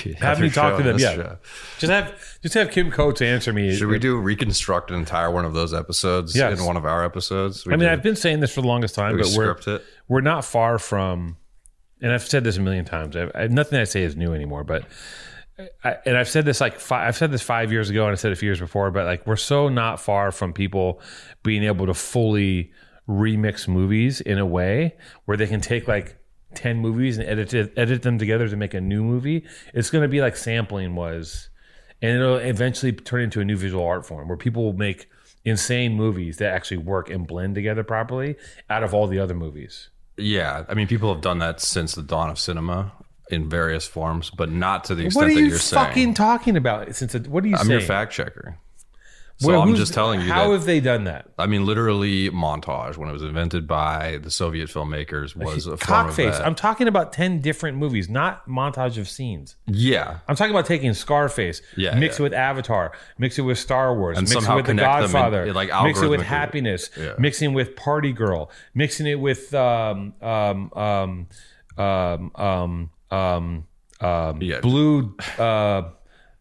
the 0.03 0.13
have 0.13 0.39
me 0.39 0.50
talk 0.50 0.77
to 0.77 0.83
them. 0.83 0.97
Yeah, 1.00 1.15
show. 1.15 1.38
just 1.79 1.91
have 1.91 2.39
just 2.41 2.53
have 2.53 2.71
Kim 2.71 2.91
Coates 2.91 3.21
answer 3.21 3.51
me. 3.51 3.75
Should 3.75 3.89
we 3.89 4.00
do 4.00 4.17
reconstruct 4.17 4.89
an 4.89 4.97
entire 4.97 5.29
one 5.29 5.43
of 5.43 5.53
those 5.53 5.74
episodes 5.74 6.33
yes. 6.33 6.57
in 6.57 6.65
one 6.65 6.77
of 6.77 6.86
our 6.86 7.03
episodes? 7.03 7.65
We 7.65 7.74
I 7.74 7.75
mean, 7.75 7.89
do. 7.89 7.91
I've 7.91 8.03
been 8.03 8.15
saying 8.15 8.39
this 8.39 8.53
for 8.53 8.62
the 8.62 8.67
longest 8.67 8.95
time, 8.95 9.17
but 9.17 9.27
we're 9.36 9.51
it? 9.75 9.83
we're 10.07 10.21
not 10.21 10.45
far 10.45 10.79
from. 10.79 11.36
And 12.01 12.12
I've 12.12 12.27
said 12.27 12.44
this 12.44 12.58
a 12.58 12.62
million 12.62 12.86
times. 12.86 13.16
I, 13.16 13.30
I, 13.34 13.48
nothing 13.48 13.80
I 13.80 13.86
say 13.86 14.04
is 14.04 14.16
new 14.16 14.34
anymore, 14.34 14.63
but 14.63 14.86
I, 15.84 15.98
and 16.06 16.18
I've 16.18 16.30
said 16.30 16.46
this 16.46 16.62
like 16.62 16.80
five, 16.80 17.08
I've 17.08 17.18
said 17.18 17.32
this 17.32 17.42
five 17.42 17.72
years 17.72 17.89
ago, 17.89 18.04
and 18.04 18.12
I 18.12 18.16
said 18.16 18.32
a 18.32 18.36
few 18.36 18.48
years 18.48 18.60
before. 18.60 18.92
But 18.92 19.06
like, 19.06 19.25
we're 19.25 19.36
so 19.36 19.70
not 19.70 20.00
far 20.00 20.32
from 20.32 20.54
people 20.54 21.01
being 21.44 21.63
able 21.63 21.88
to 21.88 21.94
fully 21.94 22.72
remix 23.08 23.68
movies 23.68 24.22
in 24.22 24.38
a 24.38 24.46
way 24.46 24.96
where 25.25 25.38
they 25.38 25.48
can 25.48 25.62
take 25.62 25.88
like 25.88 26.18
10 26.56 26.77
movies 26.77 27.18
and 27.18 27.27
edit 27.27 27.54
it, 27.54 27.74
edit 27.77 28.01
them 28.04 28.18
together 28.18 28.48
to 28.48 28.56
make 28.56 28.74
a 28.74 28.82
new 28.82 29.04
movie. 29.04 29.46
It's 29.74 29.89
going 29.89 30.01
to 30.01 30.08
be 30.08 30.22
like 30.22 30.36
sampling 30.36 30.96
was 30.96 31.50
and 32.01 32.16
it'll 32.18 32.38
eventually 32.38 32.92
turn 32.92 33.22
into 33.22 33.42
a 33.42 33.46
new 33.46 33.58
visual 33.58 33.84
art 33.84 34.06
form 34.06 34.27
where 34.27 34.38
people 34.38 34.63
will 34.63 34.74
make 34.74 35.10
insane 35.46 35.94
movies 35.94 36.38
that 36.38 36.54
actually 36.54 36.77
work 36.77 37.10
and 37.10 37.25
blend 37.25 37.56
together 37.56 37.84
properly 37.84 38.36
out 38.70 38.84
of 38.84 38.94
all 38.94 39.08
the 39.08 39.20
other 39.20 39.34
movies. 39.34 39.89
Yeah, 40.17 40.65
I 40.67 40.74
mean, 40.74 40.88
people 40.88 41.13
have 41.13 41.21
done 41.21 41.39
that 41.39 41.62
since 41.62 41.93
the 41.95 42.01
dawn 42.01 42.29
of 42.29 42.39
cinema 42.39 42.91
in 43.29 43.50
various 43.50 43.86
forms, 43.86 44.29
but 44.29 44.50
not 44.51 44.86
to 44.86 44.95
the 44.95 45.05
extent 45.05 45.25
what 45.25 45.27
are 45.29 45.31
you 45.31 45.45
that 45.45 45.50
you're 45.50 45.59
fucking 45.59 45.93
saying. 45.93 46.13
talking 46.15 46.57
about? 46.57 46.95
Since 46.95 47.13
it, 47.15 47.27
what 47.27 47.43
are 47.43 47.47
you 47.47 47.55
I'm 47.55 47.67
saying? 47.67 47.79
your 47.79 47.88
fact 47.88 48.13
checker. 48.13 48.57
So 49.39 49.50
Well, 49.50 49.62
I'm 49.62 49.75
just 49.75 49.94
telling 49.94 50.22
you 50.22 50.27
How 50.32 50.48
that. 50.48 50.53
have 50.53 50.65
they 50.65 50.79
done 50.79 51.03
that? 51.03 51.27
I 51.38 51.46
mean, 51.46 51.63
literally, 51.63 52.32
montage 52.32 52.98
when 52.98 53.08
it 53.08 53.12
was 53.13 53.22
invented 53.22 53.67
by 53.67 54.17
the 54.24 54.32
Soviet 54.32 54.67
filmmakers 54.67 55.36
was 55.36 55.67
a 55.67 55.77
Cockface. 55.77 56.44
I'm 56.44 56.56
talking 56.56 56.88
about 56.88 57.13
10 57.13 57.39
different 57.41 57.77
movies, 57.77 58.10
not 58.10 58.48
montage 58.48 58.98
of 58.98 59.08
scenes. 59.08 59.56
yeah, 59.67 60.20
I'm 60.27 60.36
talking 60.36 60.50
about 60.50 60.65
taking 60.65 60.91
Scarface, 60.96 61.62
Yeah, 61.75 62.00
mix 62.00 62.20
it 62.20 62.24
with 62.24 62.34
Avatar, 62.34 62.94
mix 63.20 63.38
it 63.38 63.44
with 63.44 63.60
Star 63.60 63.96
Wars, 63.96 64.17
And 64.17 64.27
mix 64.27 64.44
it 64.44 64.56
with 64.56 64.65
The 64.65 64.72
connect 64.72 64.91
them 64.94 65.03
in- 65.03 65.12
Godfather, 65.12 65.44
in, 65.46 65.53
like, 65.53 65.70
mix 65.84 66.01
it 66.01 66.08
with. 66.10 66.22
Happiness, 66.22 66.89
Yeah. 66.98 67.13
mixing 67.20 67.53
with 67.53 67.75
Party 67.75 68.13
Girl, 68.13 68.50
mixing 68.74 69.06
it 69.06 69.20
with 69.20 69.53
um 69.53 70.13
um 70.20 70.72
um 70.75 71.27
um 71.77 72.32
um 72.36 72.89
um, 73.12 73.65
um 74.01 74.41
Yeah. 74.41 74.62
blue 74.62 75.15
uh 75.38 75.84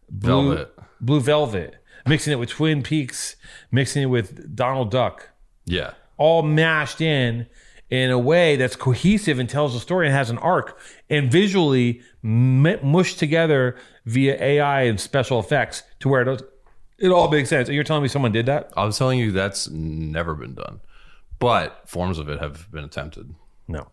blue 0.09 0.55
Velvet. 0.55 0.73
blue 0.99 1.21
velvet, 1.21 1.75
mixing 2.07 2.33
it 2.33 2.37
with 2.37 2.49
Twin 2.49 2.83
Peaks, 2.83 3.35
mixing 3.71 4.03
it 4.03 4.07
with 4.07 4.55
Donald 4.55 4.91
Duck 4.91 5.31
yeah, 5.67 5.93
all 6.17 6.41
mashed 6.41 7.01
in 7.01 7.45
in 7.89 8.09
a 8.09 8.17
way 8.17 8.55
that's 8.55 8.75
cohesive 8.75 9.37
and 9.37 9.49
tells 9.49 9.75
a 9.75 9.79
story 9.79 10.07
and 10.07 10.15
has 10.15 10.29
an 10.29 10.37
arc 10.39 10.79
and 11.09 11.31
visually 11.31 12.01
m- 12.23 12.79
mushed 12.83 13.19
together 13.19 13.77
via 14.05 14.41
AI 14.41 14.83
and 14.83 14.99
special 14.99 15.39
effects 15.39 15.83
to 15.99 16.09
where 16.09 16.21
it, 16.21 16.25
does, 16.25 16.43
it 16.97 17.09
all 17.09 17.29
makes 17.29 17.49
sense. 17.49 17.69
And 17.69 17.75
you're 17.75 17.83
telling 17.83 18.03
me 18.03 18.09
someone 18.09 18.31
did 18.31 18.45
that? 18.47 18.71
I 18.75 18.83
was 18.83 18.97
telling 18.97 19.19
you 19.19 19.31
that's 19.31 19.69
never 19.69 20.35
been 20.35 20.55
done, 20.55 20.81
but 21.39 21.81
forms 21.85 22.17
of 22.17 22.29
it 22.29 22.39
have 22.39 22.69
been 22.71 22.83
attempted. 22.83 23.33
No. 23.67 23.87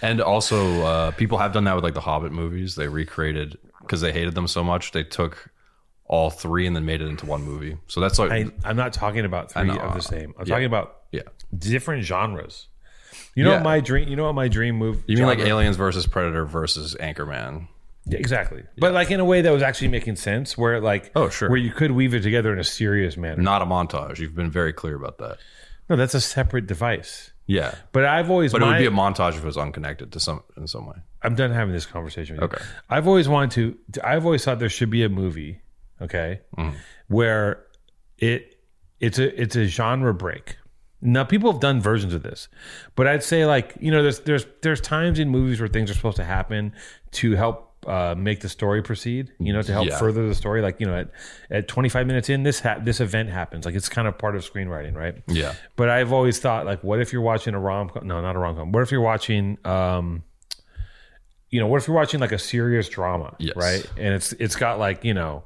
And 0.00 0.20
also, 0.20 0.82
uh, 0.82 1.10
people 1.12 1.38
have 1.38 1.52
done 1.52 1.64
that 1.64 1.74
with 1.74 1.84
like 1.84 1.94
the 1.94 2.00
Hobbit 2.00 2.32
movies. 2.32 2.76
They 2.76 2.88
recreated 2.88 3.58
because 3.80 4.00
they 4.00 4.12
hated 4.12 4.34
them 4.34 4.46
so 4.46 4.62
much. 4.62 4.92
They 4.92 5.02
took 5.02 5.50
all 6.08 6.30
three 6.30 6.66
and 6.66 6.74
then 6.74 6.84
made 6.84 7.00
it 7.02 7.06
into 7.06 7.26
one 7.26 7.42
movie. 7.42 7.76
So 7.86 8.00
that's 8.00 8.18
like, 8.18 8.32
I, 8.32 8.46
I'm 8.64 8.76
not 8.76 8.92
talking 8.92 9.24
about 9.24 9.52
three 9.52 9.64
know. 9.64 9.76
of 9.76 9.94
the 9.94 10.00
same. 10.02 10.34
I'm 10.38 10.46
Yeah. 10.46 10.54
talking 10.54 10.66
about 10.66 10.96
yeah. 11.12 11.22
different 11.56 12.04
genres. 12.04 12.66
You 13.34 13.44
know 13.44 13.50
Yeah. 13.50 13.56
what 13.56 13.64
my 13.64 13.80
dream? 13.80 14.08
You 14.08 14.16
know 14.16 14.24
what 14.24 14.34
my 14.34 14.48
dream 14.48 14.76
move? 14.76 15.04
You 15.06 15.16
mean 15.16 15.26
like 15.26 15.38
Aliens 15.38 15.76
versus 15.76 16.06
Predator 16.06 16.44
versus 16.44 16.96
Anchorman? 16.98 17.68
Yeah, 18.06 18.18
exactly, 18.18 18.62
but 18.78 18.94
like 18.94 19.10
in 19.10 19.20
a 19.20 19.24
way 19.24 19.42
that 19.42 19.50
was 19.52 19.62
actually 19.62 19.88
making 19.88 20.16
sense, 20.16 20.56
where 20.56 20.80
like 20.80 21.12
Oh, 21.14 21.28
sure. 21.28 21.50
where 21.50 21.58
you 21.58 21.70
could 21.70 21.90
weave 21.92 22.14
it 22.14 22.22
together 22.22 22.50
in 22.54 22.58
a 22.58 22.64
serious 22.64 23.18
manner. 23.18 23.42
Not 23.42 23.60
a 23.60 23.66
montage. 23.66 24.18
You've 24.18 24.34
been 24.34 24.50
very 24.50 24.72
clear 24.72 24.94
about 24.96 25.18
that. 25.18 25.36
No, 25.90 25.96
that's 25.96 26.14
a 26.14 26.20
separate 26.22 26.66
device. 26.66 27.32
Yeah, 27.46 27.74
But 27.92 28.04
I've 28.06 28.30
always 28.30 28.52
but 28.52 28.60
it 28.62 28.66
would 28.66 28.78
be 28.78 28.86
a 28.86 28.90
montage 28.90 29.30
if 29.32 29.38
it 29.38 29.44
was 29.44 29.56
unconnected 29.56 30.12
to 30.12 30.20
some 30.20 30.42
in 30.56 30.66
some 30.66 30.86
way. 30.86 30.96
I'm 31.22 31.34
done 31.34 31.50
having 31.50 31.72
this 31.74 31.86
conversation 31.86 32.36
with 32.36 32.42
you. 32.42 32.56
Okay. 32.56 32.64
I've 32.90 33.06
always 33.06 33.26
wanted 33.28 33.76
to. 33.92 34.06
I've 34.06 34.24
always 34.26 34.44
thought 34.44 34.58
there 34.58 34.68
should 34.68 34.90
be 34.90 35.02
a 35.02 35.08
movie, 35.08 35.60
okay, 36.02 36.40
Mm-hmm. 36.56 36.76
where 37.08 37.64
it 38.18 38.56
it's 39.00 39.18
a 39.18 39.40
it's 39.40 39.56
a 39.56 39.66
genre 39.66 40.12
break. 40.14 40.56
Now 41.00 41.22
people 41.24 41.52
have 41.52 41.60
done 41.60 41.80
versions 41.80 42.12
of 42.14 42.22
this, 42.24 42.48
but 42.96 43.06
I'd 43.06 43.22
say 43.22 43.46
like 43.46 43.74
you 43.80 43.90
know 43.92 44.02
there's 44.02 44.20
there's 44.20 44.46
there's 44.62 44.80
times 44.80 45.18
in 45.18 45.28
movies 45.28 45.60
where 45.60 45.68
things 45.68 45.90
are 45.90 45.94
supposed 45.94 46.16
to 46.16 46.24
happen 46.24 46.72
to 47.12 47.36
help 47.36 47.66
uh, 47.86 48.16
make 48.18 48.40
the 48.40 48.48
story 48.48 48.82
proceed. 48.82 49.30
You 49.38 49.52
know, 49.52 49.62
to 49.62 49.72
help 49.72 49.86
Yeah. 49.86 49.96
further 50.00 50.26
the 50.26 50.34
story. 50.34 50.60
Like 50.60 50.80
you 50.80 50.86
know, 50.86 50.96
at 50.98 51.10
at 51.50 51.68
25 51.68 52.04
minutes 52.08 52.28
in, 52.28 52.42
this 52.42 52.58
ha- 52.58 52.80
this 52.82 52.98
event 53.00 53.30
happens. 53.30 53.64
Like 53.64 53.76
it's 53.76 53.88
kind 53.88 54.08
of 54.08 54.18
part 54.18 54.34
of 54.34 54.42
screenwriting, 54.42 54.96
right? 54.96 55.22
Yeah. 55.28 55.54
But 55.76 55.88
I've 55.88 56.12
always 56.12 56.40
thought, 56.40 56.66
like, 56.66 56.82
what 56.82 57.00
if 57.00 57.12
you're 57.12 57.22
watching 57.22 57.54
a 57.54 57.60
rom 57.60 57.88
com? 57.90 58.04
No, 58.08 58.20
not 58.20 58.34
a 58.34 58.40
rom 58.40 58.56
com. 58.56 58.72
What 58.72 58.82
if 58.82 58.90
you're 58.90 59.00
watching, 59.00 59.56
um, 59.64 60.24
you 61.50 61.60
know, 61.60 61.68
what 61.68 61.80
if 61.80 61.86
you're 61.86 61.96
watching 61.96 62.18
like 62.18 62.32
a 62.32 62.38
serious 62.38 62.88
drama, 62.88 63.36
Yes. 63.38 63.54
right? 63.56 63.86
And 63.96 64.14
it's 64.14 64.32
it's 64.32 64.56
got 64.56 64.80
like 64.80 65.04
you 65.04 65.14
know, 65.14 65.44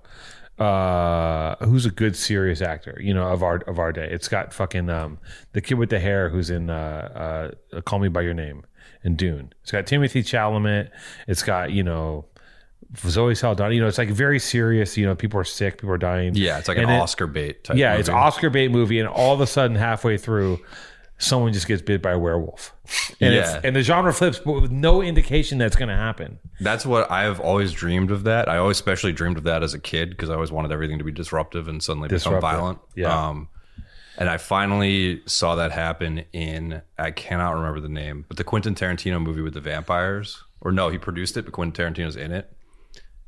uh, 0.63 1.57
who's 1.65 1.87
a 1.87 1.91
good 1.91 2.17
serious 2.17 2.61
actor, 2.63 2.99
you 3.01 3.13
know, 3.13 3.25
of 3.29 3.43
our 3.43 3.57
of 3.67 3.79
our 3.79 3.93
day. 3.93 4.09
It's 4.11 4.29
got 4.29 4.53
fucking 4.53 4.89
um, 4.91 5.19
the 5.53 5.61
kid 5.61 5.75
with 5.75 5.91
the 5.91 5.99
hair 6.01 6.29
who's 6.29 6.51
in 6.51 6.71
uh, 6.71 7.51
uh, 7.75 7.81
Call 7.83 7.99
Me 7.99 8.09
by 8.09 8.23
Your 8.23 8.35
Name 8.35 8.65
and 9.05 9.17
Dune. 9.17 9.53
It's 9.63 9.73
got 9.73 9.87
Timothy 9.87 10.23
Chalamet. 10.23 10.91
It's 11.27 11.43
got 11.43 11.73
you 11.73 11.83
know. 11.83 12.27
Zoe 13.07 13.35
Saldana, 13.35 13.73
you 13.75 13.81
know, 13.81 13.87
it's 13.87 13.97
like 13.97 14.11
very 14.11 14.39
serious. 14.39 14.99
You 14.99 15.07
know, 15.07 15.15
people 15.15 15.41
are 15.41 15.45
sick, 15.45 15.79
people 15.79 15.93
are 15.95 15.97
dying. 15.99 16.35
Yeah, 16.35 16.59
it's 16.59 16.69
like 16.69 16.77
And 16.77 16.91
an 16.91 16.97
it- 16.97 17.01
Oscar 17.01 17.27
bait 17.27 17.65
type. 17.65 17.79
yeah, 17.79 17.91
movie. 17.93 18.01
it's 18.01 18.09
Oscar 18.11 18.51
bait 18.51 18.69
movie, 18.71 18.99
and 18.99 19.09
all 19.09 19.33
of 19.33 19.41
a 19.41 19.47
sudden, 19.47 19.77
halfway 19.77 20.19
through, 20.19 20.59
someone 21.23 21.53
just 21.53 21.67
gets 21.69 21.81
bit 21.83 22.03
by 22.03 22.13
a 22.13 22.19
werewolf, 22.19 22.75
and 23.21 23.35
Yeah. 23.35 23.61
and 23.65 23.75
the 23.77 23.83
genre 23.83 24.13
flips, 24.13 24.39
but 24.39 24.53
with 24.61 24.71
no 24.71 25.01
indication 25.03 25.59
that's 25.59 25.77
going 25.77 25.89
to 25.89 25.97
happen. 25.97 26.39
That's 26.61 26.85
what 26.85 27.11
I've 27.11 27.41
always 27.41 27.73
dreamed 27.73 28.11
of. 28.11 28.25
That 28.25 28.49
I 28.49 28.59
always 28.59 28.77
especially 28.77 29.13
dreamed 29.13 29.37
of 29.39 29.45
that 29.45 29.63
as 29.63 29.75
a 29.75 29.79
kid 29.79 30.11
because 30.11 30.31
I 30.31 30.35
always 30.35 30.53
wanted 30.53 30.73
everything 30.73 30.99
to 30.99 31.05
be 31.05 31.13
disruptive 31.13 31.69
and 31.69 31.83
suddenly 31.83 32.09
Disruptive, 32.09 32.41
become 32.41 32.57
violent. 32.57 32.79
yeah. 32.95 33.29
Um, 33.29 33.49
and 34.19 34.29
I 34.29 34.37
finally 34.37 35.23
saw 35.27 35.55
that 35.57 35.73
happen 35.73 36.25
in 36.33 36.83
I 36.99 37.11
cannot 37.13 37.55
remember 37.55 37.81
the 37.81 37.89
name, 37.89 38.25
but 38.29 38.37
the 38.37 38.45
Quentin 38.45 38.75
Tarantino 38.75 39.21
movie 39.23 39.41
with 39.43 39.55
the 39.55 39.61
vampires. 39.61 40.43
Or 40.61 40.71
no, 40.71 40.91
he 40.91 40.99
produced 40.99 41.37
it, 41.37 41.45
but 41.45 41.53
Quentin 41.53 41.93
Tarantino's 41.95 42.15
in 42.15 42.31
it. 42.31 42.53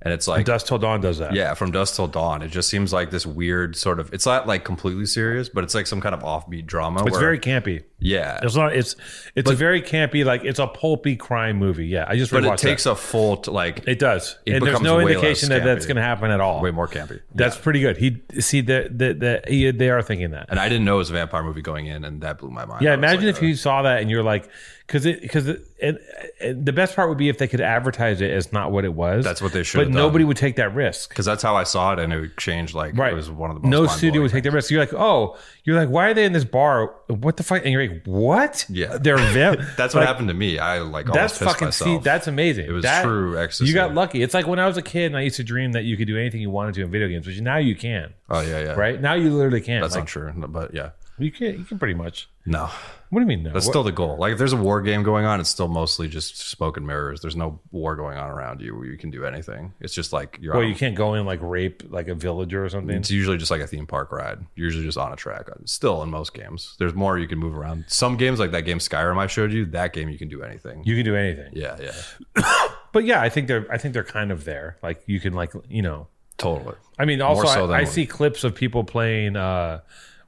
And 0.03 0.13
it's 0.13 0.29
like 0.29 0.45
Dusk 0.45 0.67
Till 0.67 0.79
Dawn 0.79 1.01
does 1.01 1.19
that. 1.19 1.35
Yeah, 1.35 1.55
from 1.55 1.71
Dusk 1.71 1.97
till 1.97 2.09
dawn. 2.09 2.43
It 2.43 2.49
just 2.49 2.69
seems 2.69 2.93
like 2.93 3.11
this 3.11 3.25
weird 3.25 3.75
sort 3.75 3.99
of. 3.99 4.13
It's 4.13 4.27
not 4.27 4.47
like 4.47 4.63
completely 4.65 5.07
serious, 5.07 5.49
but 5.49 5.65
it's 5.65 5.75
like 5.75 5.87
some 5.87 6.03
kind 6.03 6.15
of 6.15 6.21
offbeat 6.21 6.67
drama. 6.67 7.05
it's 7.07 7.17
very 7.19 7.39
campy. 7.39 7.85
Yeah. 7.99 8.41
It's 8.43 8.55
not. 8.57 8.75
It's 8.75 8.97
it's 9.35 9.51
a 9.51 9.55
very 9.55 9.81
campy, 9.81 10.25
like 10.25 10.45
it's 10.45 10.59
a 10.59 10.67
pulpy 10.67 11.17
crime 11.17 11.57
movie. 11.59 11.87
Yeah, 11.87 12.05
I 12.09 12.17
just 12.17 12.31
But 12.33 12.45
it 12.45 12.59
takes 12.59 12.85
that. 12.85 12.93
a 12.93 12.95
full 12.97 13.39
t- 13.39 13.51
like 13.51 13.87
It 13.87 13.99
does, 13.99 14.37
it 14.47 14.55
and 14.57 14.67
there's 14.67 14.81
no 14.81 15.01
indication 15.01 15.49
that 15.51 15.65
that's 15.65 15.87
going 15.87 15.97
to 15.97 16.03
happen 16.03 16.31
at 16.31 16.41
all. 16.41 16.61
way 16.61 16.71
more 16.71 16.89
campy. 16.89 17.21
That's 17.35 17.57
pretty 17.57 17.81
good. 17.81 17.97
He 17.97 18.23
see 18.41 18.61
that 18.63 18.99
that 18.99 19.21
that 19.21 19.49
he 19.49 19.71
they 19.71 19.91
are 19.91 20.03
thinking 20.03 20.33
that. 20.33 20.47
and 20.51 20.59
I 20.61 20.69
didn't 20.69 20.85
know 20.85 20.97
it 20.97 20.99
was 20.99 21.11
a 21.11 21.15
vampire 21.15 21.43
movie 21.43 21.63
going 21.63 21.87
in, 21.87 22.05
and 22.05 22.21
that 22.23 22.39
blew 22.39 22.51
my 22.51 22.65
mind. 22.65 22.83
Yeah, 22.83 22.91
I 22.91 22.95
imagine 22.95 23.27
like, 23.27 23.37
if 23.37 23.43
you 23.43 23.55
saw 23.55 23.83
that 23.83 24.01
and 24.03 24.11
you're 24.11 24.23
like, 24.23 24.49
because 24.87 25.07
it 25.07 25.23
because 25.23 25.45
the 25.47 26.73
best 26.75 26.95
part 26.97 27.09
would 27.09 27.19
be 27.19 27.29
if 27.29 27.39
they 27.39 27.49
could 27.49 27.61
advertise 27.61 28.21
it 28.21 28.31
as 28.31 28.53
not 28.53 28.71
what 28.73 28.85
it 28.85 28.93
was. 28.93 29.25
That's 29.25 29.41
what 29.41 29.53
they 29.53 29.63
should 29.63 29.79
But 29.79 29.85
have 29.87 29.93
done. 29.93 30.03
nobody 30.03 30.25
would 30.25 30.37
take 30.37 30.57
that 30.57 30.75
risk. 30.75 31.09
because 31.09 31.25
that's 31.25 31.43
how 31.43 31.57
I 31.57 31.65
saw 31.65 31.93
it, 31.95 31.99
and 31.99 32.13
it 32.13 32.37
changed. 32.37 32.75
Like 32.75 32.97
Right. 32.97 33.13
it 33.13 33.17
was 33.17 33.31
one 33.31 33.51
of 33.51 33.61
the 33.63 33.67
most 33.69 33.71
no 33.71 33.87
studio 33.97 34.23
would 34.23 34.31
take 34.31 34.45
that 34.45 34.51
risk. 34.53 34.71
You're 34.71 34.81
like, 34.81 34.93
oh, 34.95 35.37
you're 35.65 35.79
like, 35.79 35.89
why 35.89 36.09
are 36.11 36.15
they 36.15 36.25
in 36.25 36.33
this 36.33 36.45
bar? 36.45 36.95
What 37.09 37.37
the 37.37 37.43
fuck? 37.43 37.63
And 37.65 37.73
you're 37.73 37.87
like, 37.89 37.94
what? 38.05 38.67
Yeah. 38.69 38.99
they're 38.99 39.17
That's 39.77 39.79
like, 39.79 39.95
what 39.95 40.07
happened 40.07 40.29
to 40.29 40.35
me. 40.35 40.59
I 40.59 40.79
like 40.79 41.07
That's 41.07 41.39
fucking 41.39 41.73
see. 41.73 41.99
That's 41.99 42.27
amazing. 42.27 42.67
It 42.67 42.73
was 42.73 42.83
that, 42.83 43.03
true 43.05 43.39
ecstasy. 43.39 43.69
You 43.69 43.75
got 43.75 43.95
lucky. 43.95 44.23
It's 44.23 44.35
like 44.35 44.47
when 44.47 44.59
I 44.59 44.67
was 44.67 44.77
a 44.77 44.83
kid 44.83 45.07
and 45.07 45.17
I 45.17 45.23
used 45.23 45.37
to 45.37 45.45
dream 45.45 45.73
that 45.73 45.85
you 45.85 45.97
could 45.97 46.07
do 46.07 46.19
anything 46.19 46.41
you 46.41 46.51
wanted 46.51 46.75
to 46.75 46.83
in 46.83 46.91
video 46.91 47.09
games, 47.09 47.27
which 47.27 47.41
now 47.41 47.59
you 47.59 47.75
can. 47.75 48.15
oh 48.31 48.41
yeah, 48.41 48.61
yeah. 48.61 48.73
Right 48.73 49.01
now 49.01 49.15
you 49.15 49.33
literally 49.33 49.61
can. 49.61 49.81
That's 49.81 49.95
like, 49.95 50.03
not 50.03 50.09
true, 50.09 50.33
but 50.49 50.75
yeah, 50.75 50.91
you 51.19 51.31
can. 51.31 51.59
You 51.59 51.65
can 51.65 51.79
pretty 51.79 51.95
much. 51.95 52.29
no. 52.47 52.71
What 53.15 53.21
do 53.21 53.25
you 53.25 53.29
mean? 53.29 53.45
No. 53.45 53.53
That's 53.53 53.65
What- 53.67 53.73
still 53.73 53.83
the 53.85 53.93
goal. 53.93 54.17
Like 54.19 54.33
if 54.33 54.39
there's 54.39 54.53
a 54.53 54.57
war 54.57 54.83
game 54.83 55.05
going 55.05 55.25
on, 55.25 55.39
it's 55.39 55.49
still 55.49 55.69
mostly 55.69 56.09
just 56.09 56.37
smoke 56.51 56.77
and 56.77 56.85
mirrors. 56.87 57.21
There's 57.21 57.37
no 57.37 57.61
war 57.71 57.95
going 57.95 58.19
on 58.19 58.29
around 58.29 58.61
you 58.61 58.75
where 58.77 58.87
you 58.87 58.99
can 58.99 59.11
do 59.11 59.25
anything. 59.25 59.73
It's 59.81 59.95
just 59.95 60.13
like 60.13 60.39
you're. 60.43 60.53
well, 60.55 60.63
on- 60.65 60.69
you 60.69 60.75
can't 60.75 60.97
go 60.97 61.15
in 61.15 61.25
like 61.25 61.39
rape 61.41 61.85
like 61.91 62.09
a 62.09 62.15
villager 62.17 62.65
or 62.65 62.69
something. 62.69 62.97
It's 62.97 63.11
usually 63.11 63.37
just 63.39 63.51
like 63.53 63.61
a 63.61 63.67
theme 63.69 63.87
park 63.87 64.11
ride. 64.11 64.41
You're 64.57 64.65
usually 64.67 64.85
just 64.85 64.99
on 64.99 65.13
a 65.13 65.17
track. 65.17 65.47
Still, 65.65 66.03
in 66.03 66.11
most 66.11 66.35
games, 66.35 66.75
there's 66.81 66.95
more 66.95 67.17
you 67.19 67.29
can 67.29 67.39
move 67.39 67.57
around. 67.57 67.85
Some 67.87 68.17
games, 68.17 68.41
like 68.41 68.51
that 68.51 68.63
game 68.63 68.79
Skyrim 68.81 69.17
I 69.17 69.29
showed 69.29 69.53
you, 69.53 69.65
that 69.67 69.93
game 69.93 70.09
you 70.09 70.19
can 70.19 70.29
do 70.29 70.43
anything. 70.43 70.83
You 70.85 70.97
can 70.97 71.05
do 71.05 71.15
anything. 71.15 71.51
yeah, 71.53 71.77
yeah, 71.81 72.43
But 72.93 73.05
yeah, 73.05 73.21
I 73.21 73.29
think 73.29 73.47
they're 73.49 73.67
I 73.71 73.79
think 73.79 73.95
they're 73.95 74.05
kind 74.05 74.31
of 74.33 74.45
there. 74.45 74.77
Like 74.83 75.03
you 75.07 75.21
can 75.21 75.33
like 75.35 75.53
you 75.69 75.83
know. 75.83 76.09
totally. 76.37 76.75
I 76.99 77.05
mean, 77.05 77.21
also 77.23 77.47
so 77.47 77.71
I, 77.73 77.79
I 77.81 77.85
see 77.85 78.07
clips 78.07 78.43
of 78.45 78.55
people 78.55 78.83
playing 78.85 79.37
uh 79.37 79.81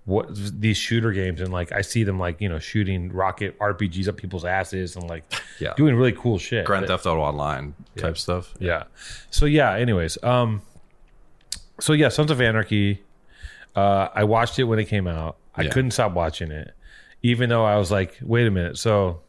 what 0.07 0.29
these 0.35 0.77
shooter 0.77 1.11
games 1.13 1.41
and 1.41 1.53
like 1.53 1.73
I 1.73 1.81
see 1.83 2.05
them 2.05 2.19
like 2.19 2.41
you 2.41 2.49
know 2.49 2.59
shooting 2.61 3.13
rocket 3.13 3.59
RPGs 3.59 4.07
up 4.09 4.17
people's 4.17 4.45
asses 4.45 4.95
and 4.97 5.09
like 5.11 5.25
Yeah. 5.59 5.75
doing 5.77 5.95
really 5.97 6.13
cool 6.13 6.39
shit. 6.39 6.65
Grand 6.65 6.87
But- 6.87 6.93
Theft 6.95 7.07
Auto 7.07 7.21
Online 7.21 7.75
type 7.97 8.17
stuff. 8.17 8.55
Yeah. 8.61 8.85
So 9.31 9.47
yeah. 9.47 9.75
Anyways, 9.75 10.17
um, 10.23 10.63
so 11.81 11.93
yeah, 11.93 12.09
Sons 12.09 12.31
of 12.31 12.41
Anarchy. 12.41 13.03
Uh, 13.75 14.09
I 14.15 14.25
watched 14.25 14.59
it 14.59 14.65
when 14.65 14.79
it 14.79 14.87
came 14.87 15.07
out. 15.07 15.37
I 15.55 15.63
Yeah. 15.65 15.71
couldn't 15.71 15.91
stop 15.91 16.13
watching 16.13 16.51
it, 16.51 16.73
even 17.23 17.49
though 17.51 17.65
I 17.65 17.77
was 17.77 17.91
like, 17.91 18.17
wait 18.23 18.47
a 18.47 18.51
minute. 18.51 18.79
So, 18.79 19.21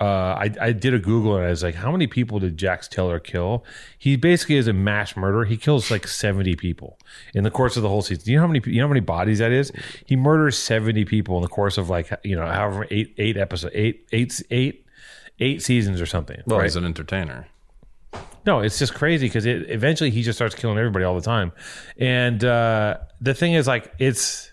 uh, 0.00 0.04
I, 0.04 0.54
I 0.60 0.72
did 0.72 0.94
a 0.94 0.98
Google 0.98 1.36
and 1.36 1.44
I 1.44 1.50
was 1.50 1.62
like, 1.62 1.74
how 1.74 1.90
many 1.90 2.06
people 2.06 2.38
did 2.38 2.56
Jax 2.56 2.86
Teller 2.86 3.18
kill? 3.18 3.64
He 3.98 4.16
basically 4.16 4.56
is 4.56 4.68
a 4.68 4.72
mass 4.72 5.16
murderer. 5.16 5.44
He 5.44 5.56
kills 5.56 5.90
like 5.90 6.06
70 6.06 6.54
people 6.56 6.98
in 7.34 7.44
the 7.44 7.50
course 7.50 7.76
of 7.76 7.82
the 7.82 7.88
whole 7.88 8.02
season. 8.02 8.24
Do 8.24 8.30
you 8.30 8.36
know 8.36 8.42
how 8.42 8.46
many, 8.48 8.62
you 8.66 8.80
know 8.80 8.86
how 8.86 8.92
many 8.92 9.00
bodies 9.00 9.38
that 9.40 9.50
is? 9.50 9.72
He 10.06 10.14
murders 10.14 10.56
70 10.56 11.04
people 11.04 11.36
in 11.36 11.42
the 11.42 11.48
course 11.48 11.78
of 11.78 11.90
like, 11.90 12.10
you 12.22 12.36
know, 12.36 12.46
however, 12.46 12.86
eight, 12.90 13.14
eight 13.18 13.36
episodes, 13.36 13.74
eight, 13.74 14.06
eight, 14.12 14.40
eight, 14.50 14.86
eight 15.40 15.62
seasons 15.62 16.00
or 16.00 16.06
something. 16.06 16.40
Well, 16.46 16.58
right? 16.58 16.64
he's 16.64 16.76
an 16.76 16.84
entertainer. 16.84 17.48
No, 18.46 18.60
it's 18.60 18.78
just 18.78 18.94
crazy 18.94 19.26
because 19.26 19.46
it 19.46 19.68
eventually 19.68 20.10
he 20.10 20.22
just 20.22 20.38
starts 20.38 20.54
killing 20.54 20.78
everybody 20.78 21.04
all 21.04 21.14
the 21.14 21.20
time. 21.20 21.52
And 21.98 22.42
uh, 22.42 22.98
the 23.20 23.34
thing 23.34 23.54
is, 23.54 23.66
like, 23.66 23.92
it's 23.98 24.50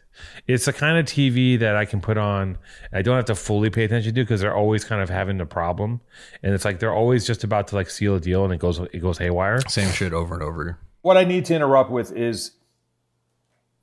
it's 0.48 0.66
the 0.66 0.74
kind 0.74 0.98
of 0.98 1.06
TV 1.06 1.60
that 1.60 1.76
I 1.76 1.86
can 1.86 2.02
put 2.02 2.18
on. 2.18 2.58
I 2.94 3.02
don't 3.02 3.16
have 3.16 3.26
to 3.26 3.36
fully 3.36 3.70
pay 3.70 3.84
attention 3.84 4.14
to 4.16 4.22
because 4.24 4.42
they're 4.42 4.56
always 4.56 4.84
kind 4.84 5.02
of 5.02 5.10
having 5.10 5.40
a 5.42 5.46
problem, 5.46 6.02
and 6.44 6.54
it's 6.54 6.66
like 6.66 6.80
they're 6.80 6.94
always 6.94 7.26
just 7.26 7.44
about 7.44 7.68
to 7.70 7.76
like 7.76 7.90
seal 7.90 8.16
a 8.16 8.20
deal, 8.20 8.44
and 8.44 8.54
it 8.54 8.60
goes 8.60 8.80
it 8.80 9.00
goes 9.00 9.18
haywire. 9.18 9.62
Same 9.68 9.92
shit 9.92 10.14
over 10.14 10.36
and 10.36 10.44
over. 10.44 10.80
What 11.02 11.18
I 11.18 11.24
need 11.24 11.46
to 11.46 11.56
interrupt 11.56 11.92
with 11.92 12.12
is 12.14 12.52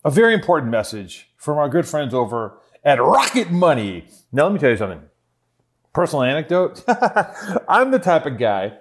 a 0.04 0.11
very 0.11 0.34
important 0.34 0.70
message 0.70 1.30
from 1.37 1.58
our 1.58 1.68
good 1.68 1.87
friends 1.87 2.14
over 2.14 2.58
at 2.84 3.00
Rocket 3.00 3.50
Money. 3.50 4.08
Now, 4.32 4.44
let 4.44 4.52
me 4.52 4.58
tell 4.58 4.70
you 4.70 4.76
something. 4.76 5.02
Personal 5.92 6.25
anecdote. 6.25 6.82
I'm 7.68 7.90
the 7.90 7.99
type 7.99 8.26
of 8.26 8.38
guy 8.38 8.78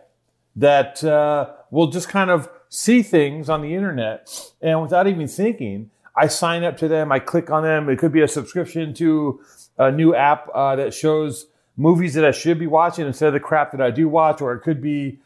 that 0.55 1.03
uh, 1.03 1.51
will 1.69 1.87
just 1.87 2.09
kind 2.09 2.29
of 2.29 2.49
see 2.69 3.03
things 3.03 3.49
on 3.49 3.61
the 3.61 3.75
internet 3.75 4.29
and 4.61 4.81
without 4.81 5.07
even 5.07 5.27
thinking, 5.27 5.91
I 6.15 6.27
sign 6.27 6.63
up 6.63 6.77
to 6.77 6.87
them. 6.87 7.11
I 7.11 7.19
click 7.19 7.49
on 7.49 7.63
them. 7.63 7.89
It 7.89 7.99
could 7.99 8.11
be 8.11 8.21
a 8.21 8.27
subscription 8.27 8.93
to 8.95 9.41
a 9.77 9.91
new 9.91 10.13
app 10.13 10.49
uh, 10.53 10.75
that 10.75 10.93
shows 10.93 11.47
movies 11.77 12.13
that 12.13 12.25
I 12.25 12.31
should 12.31 12.59
be 12.59 12.67
watching 12.67 13.07
instead 13.07 13.27
of 13.27 13.33
the 13.33 13.39
crap 13.39 13.71
that 13.71 13.81
I 13.81 13.91
do 13.91 14.09
watch, 14.09 14.41
or 14.41 14.53
it 14.53 14.61
could 14.61 14.81
be, 14.81 15.19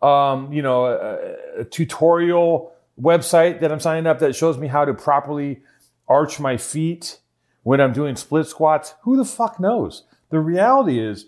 um, 0.00 0.52
you 0.52 0.62
know, 0.62 0.86
a, 0.86 1.60
a, 1.60 1.64
tutorial 1.64 2.72
website 3.00 3.60
that 3.60 3.70
I'm 3.70 3.80
signing 3.80 4.06
up 4.06 4.18
that 4.20 4.34
shows 4.34 4.58
me 4.58 4.68
how 4.68 4.84
to 4.84 4.94
properly 4.94 5.60
arch 6.08 6.40
my 6.40 6.56
feet 6.56 7.18
when 7.62 7.80
I'm 7.80 7.92
doing 7.92 8.16
split 8.16 8.46
squats. 8.46 8.94
Who 9.02 9.16
the 9.16 9.24
fuck 9.24 9.60
knows? 9.60 10.04
The 10.30 10.40
reality 10.40 10.98
is, 10.98 11.26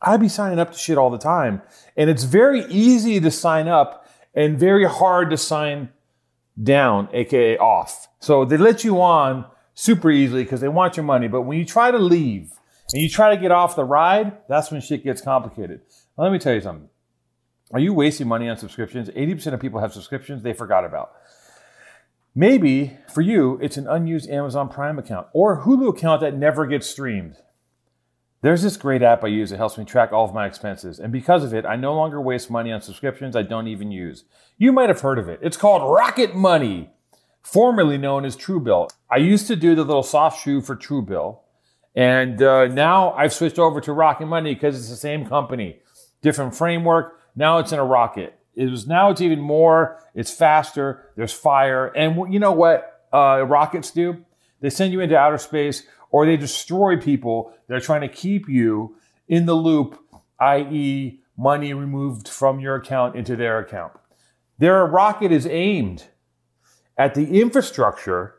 I'd 0.00 0.20
be 0.20 0.28
signing 0.28 0.58
up 0.58 0.72
to 0.72 0.78
shit 0.78 0.98
all 0.98 1.10
the 1.10 1.18
time, 1.18 1.62
and 1.96 2.08
it's 2.08 2.24
very 2.24 2.64
easy 2.66 3.20
to 3.20 3.30
sign 3.30 3.68
up 3.68 4.06
and 4.34 4.58
very 4.58 4.86
hard 4.86 5.30
to 5.30 5.36
sign 5.36 5.90
down, 6.62 7.08
aka 7.12 7.58
off. 7.58 8.08
So 8.20 8.44
they 8.44 8.56
let 8.56 8.84
you 8.84 9.00
on 9.00 9.46
super 9.74 10.10
easily 10.10 10.44
because 10.44 10.60
they 10.60 10.68
want 10.68 10.96
your 10.96 11.04
money. 11.04 11.28
But 11.28 11.42
when 11.42 11.58
you 11.58 11.64
try 11.64 11.90
to 11.90 11.98
leave 11.98 12.52
and 12.92 13.02
you 13.02 13.08
try 13.08 13.34
to 13.34 13.40
get 13.40 13.50
off 13.50 13.76
the 13.76 13.84
ride, 13.84 14.38
that's 14.48 14.70
when 14.70 14.80
shit 14.80 15.04
gets 15.04 15.20
complicated. 15.20 15.80
Let 16.16 16.32
me 16.32 16.38
tell 16.38 16.54
you 16.54 16.60
something. 16.60 16.88
Are 17.72 17.80
you 17.80 17.92
wasting 17.92 18.28
money 18.28 18.48
on 18.48 18.56
subscriptions? 18.56 19.08
80% 19.08 19.54
of 19.54 19.60
people 19.60 19.80
have 19.80 19.92
subscriptions 19.92 20.42
they 20.42 20.52
forgot 20.52 20.84
about. 20.84 21.12
Maybe 22.34 22.98
for 23.12 23.20
you, 23.20 23.58
it's 23.62 23.76
an 23.76 23.88
unused 23.88 24.28
Amazon 24.28 24.68
Prime 24.68 24.98
account 24.98 25.28
or 25.32 25.62
Hulu 25.62 25.88
account 25.88 26.20
that 26.20 26.36
never 26.36 26.66
gets 26.66 26.88
streamed. 26.88 27.36
There's 28.44 28.60
this 28.60 28.76
great 28.76 29.00
app 29.00 29.24
I 29.24 29.28
use 29.28 29.48
that 29.48 29.56
helps 29.56 29.78
me 29.78 29.86
track 29.86 30.12
all 30.12 30.26
of 30.26 30.34
my 30.34 30.44
expenses, 30.44 30.98
and 31.00 31.10
because 31.10 31.44
of 31.44 31.54
it, 31.54 31.64
I 31.64 31.76
no 31.76 31.94
longer 31.94 32.20
waste 32.20 32.50
money 32.50 32.72
on 32.72 32.82
subscriptions 32.82 33.34
I 33.34 33.40
don't 33.40 33.68
even 33.68 33.90
use. 33.90 34.24
You 34.58 34.70
might 34.70 34.90
have 34.90 35.00
heard 35.00 35.18
of 35.18 35.30
it. 35.30 35.38
It's 35.40 35.56
called 35.56 35.90
Rocket 35.90 36.36
Money, 36.36 36.90
formerly 37.40 37.96
known 37.96 38.26
as 38.26 38.36
Truebill. 38.36 38.90
I 39.10 39.16
used 39.16 39.46
to 39.46 39.56
do 39.56 39.74
the 39.74 39.82
little 39.82 40.02
soft 40.02 40.44
shoe 40.44 40.60
for 40.60 40.76
Truebill, 40.76 41.38
and 41.94 42.42
uh, 42.42 42.66
now 42.66 43.12
I've 43.14 43.32
switched 43.32 43.58
over 43.58 43.80
to 43.80 43.94
Rocket 43.94 44.26
Money 44.26 44.52
because 44.52 44.76
it's 44.76 44.90
the 44.90 44.96
same 44.96 45.24
company, 45.24 45.78
different 46.20 46.54
framework. 46.54 47.18
Now 47.34 47.60
it's 47.60 47.72
in 47.72 47.78
a 47.78 47.84
rocket. 47.84 48.38
It 48.54 48.70
was 48.70 48.86
now 48.86 49.08
it's 49.08 49.22
even 49.22 49.40
more. 49.40 50.04
It's 50.14 50.30
faster. 50.30 51.12
There's 51.16 51.32
fire, 51.32 51.86
and 51.86 52.30
you 52.30 52.40
know 52.40 52.52
what 52.52 53.06
uh, 53.10 53.42
rockets 53.46 53.90
do? 53.90 54.22
They 54.60 54.68
send 54.68 54.92
you 54.92 55.00
into 55.00 55.16
outer 55.16 55.38
space 55.38 55.84
or 56.14 56.26
they 56.26 56.36
destroy 56.36 56.96
people 56.96 57.52
that 57.66 57.74
are 57.74 57.80
trying 57.80 58.02
to 58.02 58.08
keep 58.08 58.48
you 58.48 58.96
in 59.26 59.46
the 59.46 59.54
loop, 59.54 59.98
i.e., 60.38 61.18
money 61.36 61.74
removed 61.74 62.28
from 62.28 62.60
your 62.60 62.76
account 62.76 63.16
into 63.16 63.34
their 63.34 63.58
account. 63.58 63.92
Their 64.58 64.86
rocket 64.86 65.32
is 65.32 65.44
aimed 65.44 66.04
at 66.96 67.16
the 67.16 67.40
infrastructure, 67.40 68.36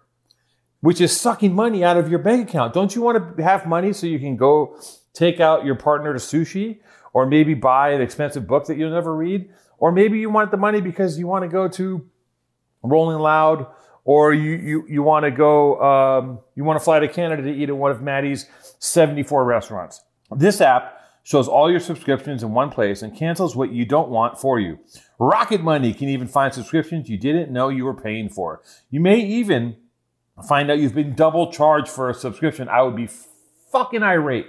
which 0.80 1.02
is 1.02 1.20
sucking 1.20 1.54
money 1.54 1.84
out 1.84 1.98
of 1.98 2.08
your 2.08 2.20
bank 2.20 2.48
account. 2.48 2.74
Don't 2.74 2.96
you 2.96 3.02
want 3.02 3.36
to 3.36 3.44
have 3.44 3.66
money 3.66 3.92
so 3.92 4.08
you 4.08 4.20
can 4.20 4.38
go 4.38 4.80
take 5.12 5.42
out 5.42 5.66
your 5.66 5.76
partner 5.76 6.14
to 6.14 6.20
sushi 6.20 6.80
or 7.12 7.26
maybe 7.26 7.56
buy 7.56 7.90
an 7.90 8.02
expensive 8.02 8.48
book 8.48 8.68
that 8.68 8.78
you'll 8.78 8.92
never 8.92 9.14
read? 9.14 9.50
Or 9.80 9.92
maybe 9.92 10.18
you 10.18 10.30
want 10.30 10.52
the 10.52 10.58
money 10.58 10.80
because 10.80 11.20
you 11.20 11.28
want 11.28 11.44
to 11.44 11.50
go 11.50 11.68
to 11.68 12.10
Rolling 12.84 13.20
Loud 13.20 13.68
or 14.06 14.34
you 14.34 14.52
you, 14.54 14.86
you 14.88 15.04
want 15.04 15.26
to 15.26 15.32
go 15.32 15.82
um, 15.82 16.40
you 16.56 16.64
want 16.64 16.80
to 16.80 16.84
fly 16.84 17.00
to 17.00 17.08
Canada 17.10 17.44
to 17.44 17.52
eat 17.52 17.68
at 17.70 17.76
one 17.76 17.92
of 17.92 18.02
Maddie's 18.02 18.46
74 18.80 19.44
restaurants. 19.44 20.02
This 20.32 20.62
app 20.62 21.02
shows 21.24 21.48
all 21.48 21.70
your 21.70 21.80
subscriptions 21.80 22.44
in 22.44 22.52
one 22.52 22.70
place 22.70 23.02
and 23.02 23.18
cancels 23.18 23.56
what 23.56 23.72
you 23.72 23.84
don't 23.84 24.10
want 24.10 24.40
for 24.40 24.60
you. 24.60 24.80
Rocket 25.20 25.62
Money 25.62 25.94
can 25.94 26.08
even 26.08 26.28
find 26.28 26.54
subscriptions 26.54 27.10
you 27.10 27.18
didn't 27.18 27.52
know 27.52 27.70
you 27.70 27.84
were 27.84 27.96
paying 27.96 28.30
for. 28.30 28.62
You 28.92 29.00
may 29.00 29.20
even 29.20 29.76
find 30.48 30.70
out 30.70 30.78
you've 30.78 30.94
been 30.94 31.16
double 31.16 31.52
charged 31.52 31.90
for 31.90 32.10
a 32.10 32.14
subscription. 32.14 32.70
I 32.70 32.84
would 32.84 32.96
be 32.96 33.10
fucking 33.72 34.04
irate. 34.04 34.48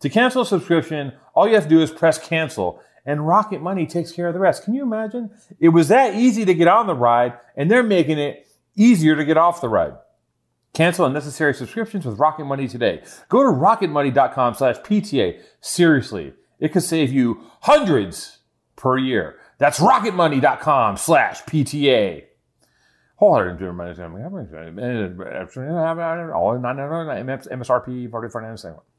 To 0.00 0.08
cancel 0.08 0.42
a 0.42 0.46
subscription, 0.46 1.12
all 1.34 1.46
you 1.46 1.54
have 1.54 1.64
to 1.64 1.68
do 1.68 1.80
is 1.80 1.90
press 1.90 2.18
cancel 2.18 2.82
and 3.06 3.26
Rocket 3.26 3.62
Money 3.62 3.86
takes 3.86 4.12
care 4.12 4.26
of 4.26 4.34
the 4.34 4.40
rest. 4.40 4.64
Can 4.64 4.74
you 4.74 4.82
imagine? 4.82 5.30
It 5.60 5.70
was 5.70 5.88
that 5.88 6.14
easy 6.14 6.44
to 6.44 6.52
get 6.52 6.68
on 6.68 6.86
the 6.86 6.94
ride 6.94 7.34
and 7.56 7.70
they're 7.70 7.82
making 7.82 8.18
it 8.18 8.47
easier 8.78 9.16
to 9.16 9.24
get 9.24 9.36
off 9.36 9.60
the 9.60 9.68
ride. 9.68 9.94
Cancel 10.74 11.06
unnecessary 11.06 11.54
subscriptions 11.54 12.06
with 12.06 12.18
Rocket 12.18 12.44
Money 12.44 12.68
today. 12.68 13.02
Go 13.28 13.42
to 13.42 13.48
rocketmoney.com 13.48 14.54
slash 14.54 14.76
PTA. 14.76 15.40
Seriously, 15.60 16.34
it 16.60 16.72
could 16.72 16.82
save 16.82 17.12
you 17.12 17.40
hundreds 17.62 18.38
per 18.76 18.96
year. 18.96 19.36
That's 19.58 19.80
rocketmoney.com 19.80 20.96
slash 20.96 21.42
PTA. 21.42 22.24
Wholehearted 23.16 23.58
MSRP, 27.48 28.10
44 28.10 28.97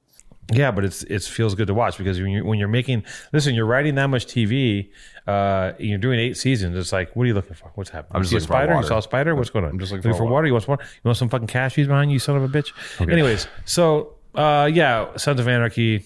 yeah, 0.51 0.71
but 0.71 0.83
it's 0.83 1.03
it 1.03 1.23
feels 1.23 1.55
good 1.55 1.67
to 1.67 1.73
watch 1.73 1.97
because 1.97 2.19
when 2.19 2.31
you're, 2.31 2.45
when 2.45 2.59
you're 2.59 2.67
making 2.67 3.03
listen, 3.33 3.53
you're 3.53 3.65
writing 3.65 3.95
that 3.95 4.07
much 4.07 4.25
TV, 4.25 4.89
uh, 5.27 5.73
you're 5.77 5.97
doing 5.97 6.19
eight 6.19 6.37
seasons. 6.37 6.75
It's 6.75 6.91
like, 6.91 7.15
what 7.15 7.23
are 7.23 7.27
you 7.27 7.33
looking 7.33 7.53
for? 7.53 7.71
What's 7.75 7.89
happening? 7.89 8.15
I'm 8.15 8.21
just 8.23 8.33
looking 8.33 8.47
spider. 8.47 8.73
For 8.73 8.81
you 8.81 8.87
saw 8.87 8.97
a 8.97 9.01
spider. 9.01 9.35
What's 9.35 9.49
going 9.49 9.65
on? 9.65 9.71
I'm 9.71 9.79
just 9.79 9.91
looking, 9.91 10.09
looking 10.09 10.17
for, 10.17 10.25
for 10.25 10.31
water. 10.31 10.47
You 10.47 10.53
want 10.53 10.65
some 10.65 10.71
water? 10.71 10.83
You 10.83 11.07
want 11.07 11.17
some 11.17 11.29
fucking 11.29 11.47
cashews 11.47 11.87
behind 11.87 12.09
you, 12.09 12.15
you 12.15 12.19
son 12.19 12.35
of 12.35 12.43
a 12.43 12.47
bitch. 12.47 12.71
Okay. 12.99 13.11
Anyways, 13.11 13.47
so 13.65 14.15
uh, 14.35 14.69
yeah, 14.71 15.15
Sons 15.17 15.39
of 15.39 15.47
Anarchy, 15.47 16.05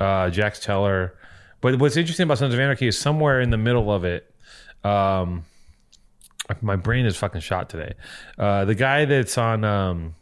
uh, 0.00 0.30
Jax 0.30 0.60
Teller. 0.60 1.14
But 1.60 1.78
what's 1.78 1.96
interesting 1.96 2.24
about 2.24 2.38
Sons 2.38 2.54
of 2.54 2.60
Anarchy 2.60 2.86
is 2.86 2.98
somewhere 2.98 3.40
in 3.40 3.50
the 3.50 3.58
middle 3.58 3.90
of 3.90 4.04
it. 4.04 4.32
Um, 4.84 5.44
my 6.62 6.76
brain 6.76 7.04
is 7.04 7.16
fucking 7.16 7.40
shot 7.40 7.68
today. 7.68 7.94
Uh, 8.38 8.64
the 8.64 8.74
guy 8.74 9.04
that's 9.04 9.36
on 9.36 9.64
um, 9.64 10.14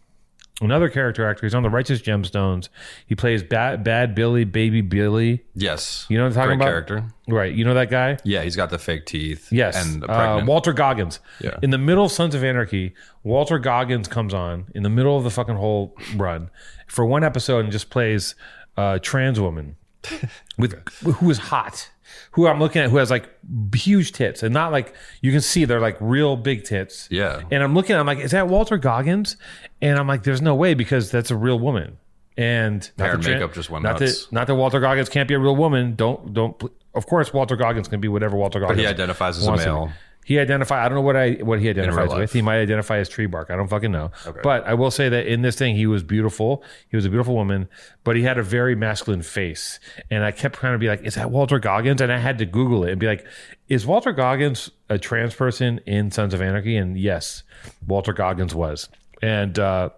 Another 0.62 0.88
character 0.88 1.29
actor. 1.29 1.45
He's 1.45 1.55
on 1.55 1.62
the 1.62 1.69
Righteous 1.69 2.01
Gemstones. 2.01 2.71
He 3.07 3.14
plays 3.14 3.42
Bad, 3.42 3.85
Bad 3.85 4.14
Billy, 4.14 4.45
Baby 4.45 4.81
Billy. 4.81 5.45
Yes, 5.55 6.07
you 6.09 6.16
know 6.16 6.25
what 6.25 6.29
I'm 6.29 6.35
talking 6.35 6.47
Great 6.49 6.55
about. 6.57 6.64
Character, 6.64 7.05
right? 7.29 7.53
You 7.53 7.64
know 7.64 7.75
that 7.75 7.90
guy? 7.90 8.16
Yeah, 8.25 8.42
he's 8.42 8.57
got 8.57 8.71
the 8.71 8.79
fake 8.79 9.05
teeth. 9.05 9.53
Yes, 9.53 9.77
and 9.77 10.03
uh, 10.09 10.42
Walton 10.47 10.75
Goggins. 10.75 11.21
Yeah. 11.40 11.59
In 11.62 11.71
the 11.71 11.79
middle 11.79 12.07
of 12.07 12.12
Sons 12.12 12.35
of 12.35 12.42
Anarchy, 12.42 12.95
Walton 13.23 13.61
Goggins 13.61 14.09
comes 14.09 14.33
on 14.33 14.66
in 14.75 14.83
the 14.83 14.88
middle 14.88 15.16
of 15.16 15.25
the 15.25 15.31
fucking 15.31 15.57
whole 15.57 15.95
run 16.16 16.49
for 16.87 17.05
one 17.05 17.23
episode 17.23 17.61
and 17.61 17.71
just 17.71 17.90
plays 17.90 18.35
a 18.79 18.99
trans 18.99 19.38
woman 19.38 19.77
with 20.59 20.88
who 21.01 21.31
is 21.31 21.38
hot 21.38 21.90
who 22.33 22.46
I'm 22.46 22.59
looking 22.59 22.83
at 22.83 22.90
who 22.90 22.96
has 22.96 23.11
like 23.11 23.29
huge 23.74 24.12
tits 24.12 24.42
and 24.42 24.52
not 24.52 24.72
like 24.72 24.94
you 25.20 25.33
can 25.33 25.40
see 25.40 25.64
they're 25.64 25.81
like 25.81 25.96
real 26.00 26.37
big 26.37 26.64
tits. 26.64 27.09
Yeah. 27.11 27.42
And 27.50 27.62
I'm 27.62 27.74
looking, 27.74 27.96
I'm 27.96 28.07
like, 28.07 28.18
is 28.18 28.33
that 28.33 28.48
Walton 28.48 28.81
Goggins? 28.81 29.37
And 29.81 29.98
I'm 29.98 30.07
like, 30.07 30.22
there's 30.22 30.42
no 30.42 30.55
way 30.55 30.74
because 30.74 31.11
that's 31.11 31.31
a 31.31 31.37
real 31.37 31.59
woman. 31.59 31.98
And 32.38 32.90
hair 32.98 33.14
and 33.14 33.24
makeup 33.24 33.55
just 33.55 33.70
went 33.70 33.85
not 33.85 33.98
nuts. 33.98 34.26
That, 34.26 34.33
not 34.33 34.46
that 34.46 34.55
Walton 34.55 34.83
Goggins 34.83 35.09
can't 35.09 35.26
be 35.26 35.35
a 35.35 35.38
real 35.38 35.57
woman. 35.57 35.94
Don't 35.94 36.35
don't. 36.35 36.62
Of 36.94 37.07
course, 37.07 37.33
Walton 37.33 37.59
Goggins 37.59 37.88
can 37.88 37.98
be 37.98 38.09
whatever 38.09 38.37
Walton 38.37 38.61
Goggins. 38.61 38.76
But 38.76 38.81
he 38.83 38.87
identifies 38.87 39.38
as 39.38 39.46
a 39.46 39.57
male. 39.57 39.90
He 40.27 40.41
identify. 40.41 40.85
I 40.85 40.89
don't 40.89 40.97
know 40.97 41.03
what 41.03 41.15
I 41.17 41.35
what 41.35 41.61
he 41.61 41.69
identifies 41.71 42.12
with. 42.12 42.33
He 42.33 42.43
might 42.43 42.59
identify 42.59 42.99
as 42.99 43.09
tree 43.09 43.27
bark. 43.27 43.49
I 43.49 43.55
don't 43.55 43.69
fucking 43.69 43.93
know. 43.93 44.11
Okay. 44.27 44.41
But 44.43 44.67
I 44.67 44.75
will 44.75 44.91
say 44.91 45.09
that 45.09 45.29
in 45.29 45.43
this 45.43 45.55
thing, 45.55 45.77
he 45.77 45.87
was 45.87 46.03
beautiful. 46.03 46.65
He 46.89 46.97
was 46.97 47.05
a 47.05 47.09
beautiful 47.09 47.37
woman, 47.37 47.69
but 48.03 48.17
he 48.17 48.23
had 48.23 48.37
a 48.37 48.43
very 48.43 48.75
masculine 48.75 49.23
face. 49.23 49.79
And 50.11 50.25
I 50.25 50.33
kept 50.33 50.57
trying 50.57 50.73
to 50.75 50.79
be 50.81 50.89
like, 50.89 51.03
"Is 51.05 51.15
that 51.15 51.31
Walton 51.31 51.61
Goggins?" 51.61 52.01
And 52.01 52.11
I 52.11 52.19
had 52.19 52.39
to 52.39 52.45
Google 52.45 52.83
it 52.83 52.91
and 52.91 52.99
be 52.99 53.07
like, 53.07 53.25
"Is 53.69 53.87
Walton 53.87 54.17
Goggins 54.17 54.69
a 54.89 54.99
trans 54.99 55.33
person 55.33 55.79
in 55.87 56.11
Sons 56.11 56.35
of 56.35 56.43
Anarchy?" 56.43 56.77
And 56.77 56.99
yes, 56.99 57.45
Walton 57.87 58.17
Goggins 58.17 58.53
was. 58.53 58.89
And 59.23 59.57
uh, 59.61 59.91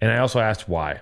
and 0.00 0.12
I 0.12 0.18
also 0.18 0.38
asked 0.38 0.68
why. 0.68 1.00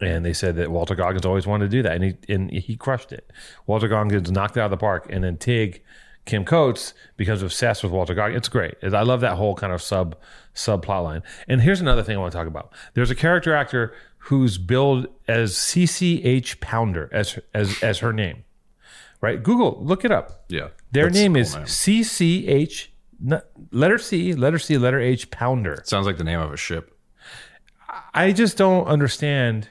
and 0.00 0.24
they 0.24 0.32
said 0.32 0.54
that 0.56 0.70
Walton 0.70 0.96
Goggins 0.96 1.26
always 1.26 1.46
wanted 1.48 1.70
to 1.70 1.76
do 1.76 1.82
that, 1.82 1.94
and 2.00 2.04
he 2.04 2.14
and 2.32 2.50
he 2.50 2.76
crushed 2.76 3.12
it. 3.12 3.28
Walton 3.66 3.90
Goggins 3.90 4.30
knocked 4.30 4.56
it 4.56 4.60
out 4.60 4.66
of 4.66 4.70
the 4.70 4.76
park, 4.76 5.06
and 5.10 5.24
then 5.24 5.36
Tig, 5.36 5.82
Kim 6.26 6.44
Coates, 6.44 6.94
becomes 7.16 7.42
obsessed 7.42 7.82
with 7.82 7.92
Walton 7.92 8.16
Goggins. 8.16 8.38
It's 8.38 8.48
great. 8.48 8.74
I 8.82 9.02
love 9.02 9.20
that 9.22 9.36
whole 9.36 9.54
kind 9.54 9.72
of 9.72 9.82
sub 9.82 10.16
sub 10.54 10.82
plot 10.82 11.02
line. 11.04 11.22
And 11.48 11.60
here's 11.60 11.80
another 11.80 12.02
thing 12.02 12.16
I 12.16 12.20
want 12.20 12.32
to 12.32 12.38
talk 12.38 12.46
about. 12.46 12.72
There's 12.94 13.10
a 13.10 13.14
character 13.14 13.54
actor 13.54 13.94
who's 14.24 14.58
billed 14.58 15.06
as 15.26 15.54
CCH 15.54 16.60
Pounder 16.60 17.08
as 17.12 17.38
as 17.54 17.82
as 17.82 17.98
her 17.98 18.12
name, 18.12 18.44
right? 19.20 19.42
Google, 19.42 19.78
look 19.82 20.04
it 20.04 20.12
up. 20.12 20.44
Yeah, 20.48 20.68
Their 20.92 21.10
name 21.10 21.34
cool 21.34 21.42
is 21.42 21.54
CCH, 21.56 22.88
letter 23.72 23.98
C, 23.98 24.34
letter 24.34 24.58
C, 24.58 24.78
letter 24.78 25.00
H, 25.00 25.30
Pounder. 25.30 25.82
Sounds 25.84 26.06
like 26.06 26.18
the 26.18 26.24
name 26.24 26.40
of 26.40 26.52
a 26.52 26.56
ship. 26.56 26.96
I 28.14 28.32
just 28.32 28.56
don't 28.56 28.86
understand. 28.86 29.68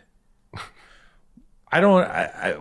I 1.71 1.82
don't. 1.82 2.01
I, 2.03 2.23
I, 2.49 2.51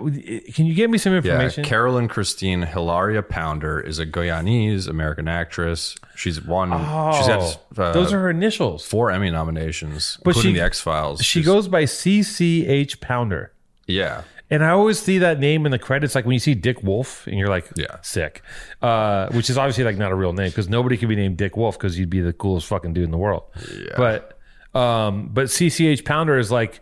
can 0.53 0.67
you 0.67 0.75
give 0.75 0.91
me 0.91 0.99
some 0.99 1.13
Yeah, 1.13 1.19
information? 1.19 1.65
Carolyn 1.65 2.09
Christine 2.09 2.63
Hilaria 2.63 3.23
Pounder 3.23 3.81
is 3.81 3.99
a 3.99 4.05
Guyanese 4.05 4.87
American 4.87 5.29
actress. 5.29 5.97
She's 6.15 6.45
won. 6.45 6.71
she's 7.17 7.27
had 7.27 7.41
uh, 7.41 7.55
Oh, 7.79 7.93
those 7.93 8.13
are 8.13 8.19
her 8.21 8.31
initials. 8.31 8.85
four 8.87 9.11
Emmy 9.11 9.31
nominations, 9.31 10.19
But 10.25 10.31
including 10.31 10.55
she- 10.55 10.59
the 10.61 10.65
X 10.67 10.81
Files. 10.81 11.25
She 11.25 11.43
goes 11.43 11.69
by 11.69 11.85
CCH 11.85 13.01
Pounder. 13.01 13.53
Yeah, 13.87 14.25
And 14.51 14.63
I 14.63 14.69
always 14.71 14.99
see 14.99 15.17
that 15.19 15.41
name 15.41 15.65
in 15.65 15.73
the 15.73 15.79
credits, 15.79 16.15
like 16.15 16.27
when 16.27 16.35
you 16.35 16.39
see 16.41 16.55
Dick 16.55 16.83
Wolf, 16.83 17.27
and 17.27 17.39
you're 17.39 17.49
like, 17.49 17.67
Yeah. 17.77 17.97
sick. 18.03 18.43
Uh, 18.83 19.29
which 19.31 19.49
is 19.49 19.57
obviously 19.57 19.85
like 19.85 19.97
not 19.97 20.13
a 20.13 20.15
real 20.15 20.35
name 20.35 20.49
because 20.51 20.69
nobody 20.69 20.99
could 20.99 21.09
be 21.09 21.17
named 21.17 21.39
Dick 21.39 21.57
Wolf 21.57 21.79
because 21.79 21.99
you'd 21.99 22.11
be 22.11 22.21
the 22.21 22.35
coolest 22.35 22.67
fucking 22.67 22.93
dude 22.93 23.05
in 23.05 23.11
the 23.11 23.17
world. 23.17 23.45
Yeah. 23.75 23.95
But, 23.97 24.39
um, 24.79 25.31
but 25.33 25.47
CCH 25.47 26.05
Pounder 26.05 26.37
is 26.39 26.51
like, 26.51 26.81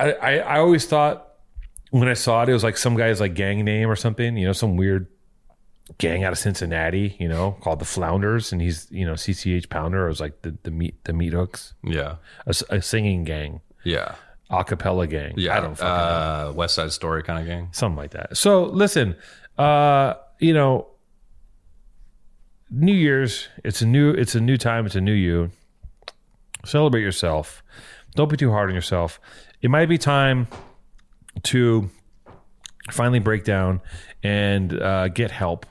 I, 0.00 0.12
I, 0.12 0.36
I 0.38 0.58
always 0.58 0.86
thought 0.86 1.28
when 1.90 2.08
I 2.08 2.14
saw 2.14 2.42
it, 2.42 2.48
it 2.48 2.52
was 2.52 2.64
like 2.64 2.76
some 2.76 2.96
guy's 2.96 3.20
like 3.20 3.34
gang 3.34 3.64
name 3.64 3.88
or 3.90 3.96
something, 3.96 4.36
you 4.36 4.46
know, 4.46 4.52
some 4.52 4.76
weird 4.76 5.06
gang 5.98 6.22
out 6.24 6.32
of 6.32 6.38
Cincinnati, 6.38 7.16
you 7.18 7.28
know, 7.28 7.56
called 7.60 7.80
the 7.80 7.84
Flounders, 7.84 8.52
and 8.52 8.62
he's 8.62 8.86
you 8.90 9.04
know 9.04 9.14
CCH 9.14 9.68
Pounder, 9.68 10.02
or 10.02 10.06
it 10.06 10.08
was 10.10 10.20
like 10.20 10.42
the 10.42 10.56
the 10.62 10.70
meat 10.70 11.02
the 11.04 11.12
meat 11.12 11.32
hooks, 11.32 11.74
yeah, 11.82 12.16
a 12.46 12.80
singing 12.80 13.24
gang, 13.24 13.60
yeah, 13.84 14.14
a 14.50 14.62
cappella 14.64 15.06
gang. 15.06 15.34
yeah. 15.36 15.56
I 15.56 15.60
don't 15.60 15.74
fucking 15.74 15.88
know. 15.88 16.50
uh, 16.50 16.52
West 16.54 16.76
Side 16.76 16.92
Story 16.92 17.22
kind 17.22 17.40
of 17.40 17.46
gang. 17.46 17.68
something 17.72 17.96
like 17.96 18.12
that. 18.12 18.36
So 18.36 18.64
listen, 18.64 19.16
uh, 19.58 20.14
you 20.38 20.54
know, 20.54 20.86
New 22.70 22.94
Year's, 22.94 23.48
it's 23.64 23.82
a 23.82 23.86
new 23.86 24.10
it's 24.10 24.34
a 24.36 24.40
new 24.40 24.56
time, 24.56 24.86
it's 24.86 24.94
a 24.96 25.00
new 25.00 25.12
you. 25.12 25.50
Celebrate 26.64 27.02
yourself. 27.02 27.62
Don't 28.14 28.28
be 28.30 28.36
too 28.36 28.50
hard 28.50 28.68
on 28.68 28.74
yourself. 28.74 29.18
It 29.62 29.70
might 29.70 29.88
be 29.88 29.98
time 29.98 30.48
to 31.44 31.90
finally 32.90 33.18
break 33.20 33.44
down 33.44 33.80
and 34.22 34.80
uh, 34.80 35.08
get 35.08 35.30
help 35.30 35.66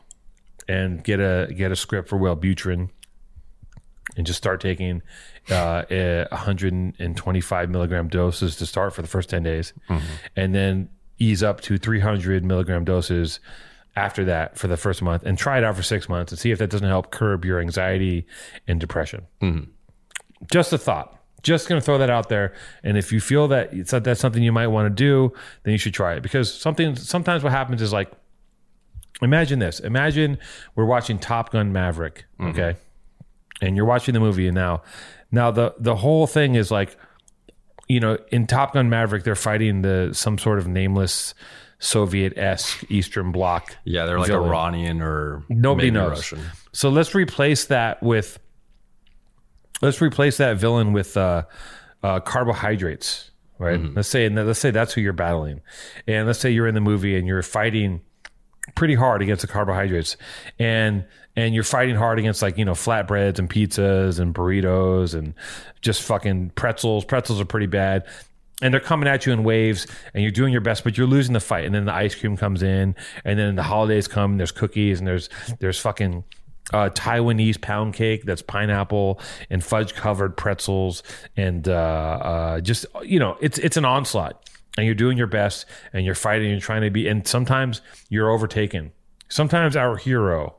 and 0.67 1.04
get 1.04 1.19
a 1.19 1.52
get 1.56 1.71
a 1.71 1.75
script 1.75 2.08
for 2.10 2.17
Wellbutrin 2.17 2.89
and 4.15 4.25
just 4.25 4.38
start 4.38 4.62
taking 4.62 5.02
uh, 5.49 5.84
a 5.89 6.28
125 6.32 7.69
milligram 7.69 8.08
doses 8.08 8.56
to 8.58 8.65
start 8.65 8.93
for 8.93 9.02
the 9.02 9.08
first 9.08 9.30
10 9.30 9.43
days 9.43 9.73
and 10.36 10.54
then 10.56 10.89
ease 11.19 11.43
up 11.43 11.62
to 11.62 11.78
300 11.78 12.43
milligram 12.45 12.86
doses 12.86 13.39
after 13.95 14.23
that 14.25 14.58
for 14.58 14.67
the 14.67 14.78
first 14.78 15.02
month 15.02 15.23
and 15.25 15.38
try 15.38 15.58
it 15.58 15.63
out 15.63 15.75
for 15.75 15.84
six 15.84 16.08
months 16.08 16.32
and 16.32 16.39
see 16.39 16.52
if 16.52 16.60
that 16.60 16.69
doesn't 16.69 16.88
help 16.88 17.12
curb 17.12 17.43
your 17.43 17.60
anxiety 17.60 18.25
and 18.67 18.80
depression. 18.80 19.25
Just 20.52 20.71
a 20.71 20.78
thought 20.78 21.18
just 21.43 21.67
going 21.69 21.80
to 21.80 21.86
throw 21.86 21.97
that 21.97 22.10
out 22.10 22.30
there 22.30 22.54
and 22.84 22.97
if 22.97 23.12
you 23.12 23.19
feel 23.19 23.47
that 23.47 23.73
it's, 23.73 23.91
that's 23.91 24.19
something 24.19 24.43
you 24.43 24.52
might 24.52 24.67
want 24.67 24.86
to 24.86 24.89
do 24.89 25.34
then 25.63 25.71
you 25.71 25.78
should 25.78 25.93
try 25.93 26.13
it 26.13 26.21
because 26.21 26.54
something 26.54 26.95
sometimes 26.95 27.43
what 27.43 27.52
happens 27.52 27.82
is 27.82 27.93
like 27.93 28.12
imagine 29.21 29.60
this 29.60 29.80
imagine 29.80 30.38
we're 30.75 30.86
watching 30.86 31.17
top 31.17 31.52
gun 31.52 31.71
maverick 31.71 32.25
mm-hmm. 32.39 32.52
okay 32.52 32.75
and 33.62 33.75
you're 33.75 33.86
watching 33.86 34.13
the 34.13 34.19
movie 34.19 34.47
and 34.47 34.56
now 34.56 34.82
now 35.32 35.52
the 35.52 35.73
the 35.80 35.95
whole 35.95 36.28
thing 36.28 36.56
is 36.56 36.71
like 36.71 36.97
you 37.88 37.99
know 37.99 38.17
in 38.32 38.47
top 38.47 38.73
gun 38.73 38.89
maverick 38.89 39.23
they're 39.23 39.36
fighting 39.36 39.82
the 39.82 40.10
some 40.13 40.38
sort 40.38 40.60
of 40.60 40.67
nameless 40.67 41.34
soviet-esque 41.80 42.84
eastern 42.89 43.32
bloc 43.32 43.75
Yeah, 43.86 44.06
they're 44.06 44.19
like 44.19 44.28
villain. 44.28 44.49
Iranian 44.49 45.02
or 45.02 45.43
Nobody 45.49 45.89
maybe 45.89 45.99
knows. 46.06 46.17
Russian. 46.32 46.41
So 46.73 46.89
let's 46.89 47.15
replace 47.15 47.65
that 47.65 48.04
with 48.04 48.38
let's 49.81 50.01
replace 50.01 50.37
that 50.37 50.57
villain 50.57 50.93
with 50.93 51.17
uh, 51.17 51.43
uh, 52.03 52.19
carbohydrates, 52.19 53.31
right? 53.57 53.79
Mm-hmm. 53.79 53.95
Let's 53.95 54.09
say 54.09 54.29
let's 54.29 54.59
say 54.59 54.71
that's 54.71 54.93
who 54.93 55.01
you're 55.01 55.13
battling, 55.13 55.61
and 56.07 56.27
let's 56.27 56.39
say 56.39 56.51
you're 56.51 56.67
in 56.67 56.75
the 56.75 56.81
movie 56.81 57.17
and 57.17 57.27
you're 57.27 57.41
fighting 57.41 58.01
pretty 58.75 58.95
hard 58.95 59.21
against 59.21 59.41
the 59.41 59.47
carbohydrates, 59.47 60.17
and 60.57 61.05
and 61.35 61.53
you're 61.53 61.63
fighting 61.63 61.95
hard 61.95 62.19
against 62.19 62.41
like 62.41 62.57
you 62.57 62.65
know 62.65 62.73
flatbreads 62.73 63.39
and 63.39 63.49
pizzas 63.49 64.19
and 64.19 64.33
burritos 64.33 65.13
and 65.13 65.33
just 65.81 66.01
fucking 66.01 66.51
pretzels. 66.51 67.05
Pretzels 67.05 67.39
are 67.39 67.45
pretty 67.45 67.67
bad. 67.67 68.05
And 68.61 68.73
they're 68.73 68.81
coming 68.81 69.07
at 69.07 69.25
you 69.25 69.31
in 69.31 69.45
waves, 69.45 69.87
and 70.13 70.21
you're 70.21 70.33
doing 70.33 70.51
your 70.51 70.59
best, 70.59 70.83
but 70.83 70.97
you're 70.97 71.07
losing 71.07 71.31
the 71.31 71.39
fight. 71.39 71.63
And 71.63 71.73
then 71.73 71.85
the 71.85 71.93
ice 71.93 72.13
cream 72.13 72.35
comes 72.35 72.61
in, 72.61 72.93
and 73.23 73.39
then 73.39 73.55
the 73.55 73.63
holidays 73.63 74.05
come. 74.05 74.31
And 74.31 74.39
there's 74.41 74.51
cookies, 74.51 74.99
and 74.99 75.07
there's 75.07 75.29
there's 75.59 75.79
fucking 75.79 76.25
uh, 76.73 76.89
Taiwanese 76.89 77.60
pound 77.62 77.93
cake 77.93 78.23
that's 78.25 78.41
pineapple 78.41 79.19
and 79.49 79.63
fudge 79.63 79.93
covered 79.95 80.38
pretzels, 80.38 81.03
and 81.36 81.67
uh, 81.67 81.71
uh, 81.73 82.60
just 82.62 82.86
you 83.03 83.19
know, 83.19 83.38
it's 83.41 83.58
it's 83.60 83.77
an 83.77 83.86
onslaught, 83.86 84.49
and 84.77 84.86
you're 84.86 84.95
doing 84.95 85.17
your 85.17 85.27
best, 85.27 85.65
and 85.93 86.05
you're 86.05 86.15
fighting, 86.15 86.45
and 86.45 86.51
you're 86.53 86.62
trying 86.62 86.82
to 86.82 86.89
be, 86.89 87.08
and 87.08 87.27
sometimes 87.27 87.82
you're 88.10 88.29
overtaken. 88.29 88.91
Sometimes 89.29 89.75
our 89.75 89.95
hero 89.97 90.55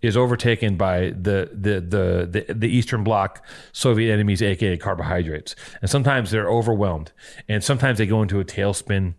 is 0.00 0.16
overtaken 0.16 0.76
by 0.76 1.10
the 1.10 1.50
the 1.52 1.80
the 1.80 2.44
the, 2.46 2.54
the 2.54 2.68
Eastern 2.68 3.02
Bloc 3.02 3.44
Soviet 3.72 4.12
enemies, 4.12 4.42
aka 4.42 4.76
carbohydrates, 4.76 5.56
and 5.80 5.90
sometimes 5.90 6.30
they're 6.30 6.48
overwhelmed, 6.50 7.12
and 7.48 7.64
sometimes 7.64 7.98
they 7.98 8.06
go 8.06 8.22
into 8.22 8.40
a 8.40 8.44
tailspin, 8.44 9.14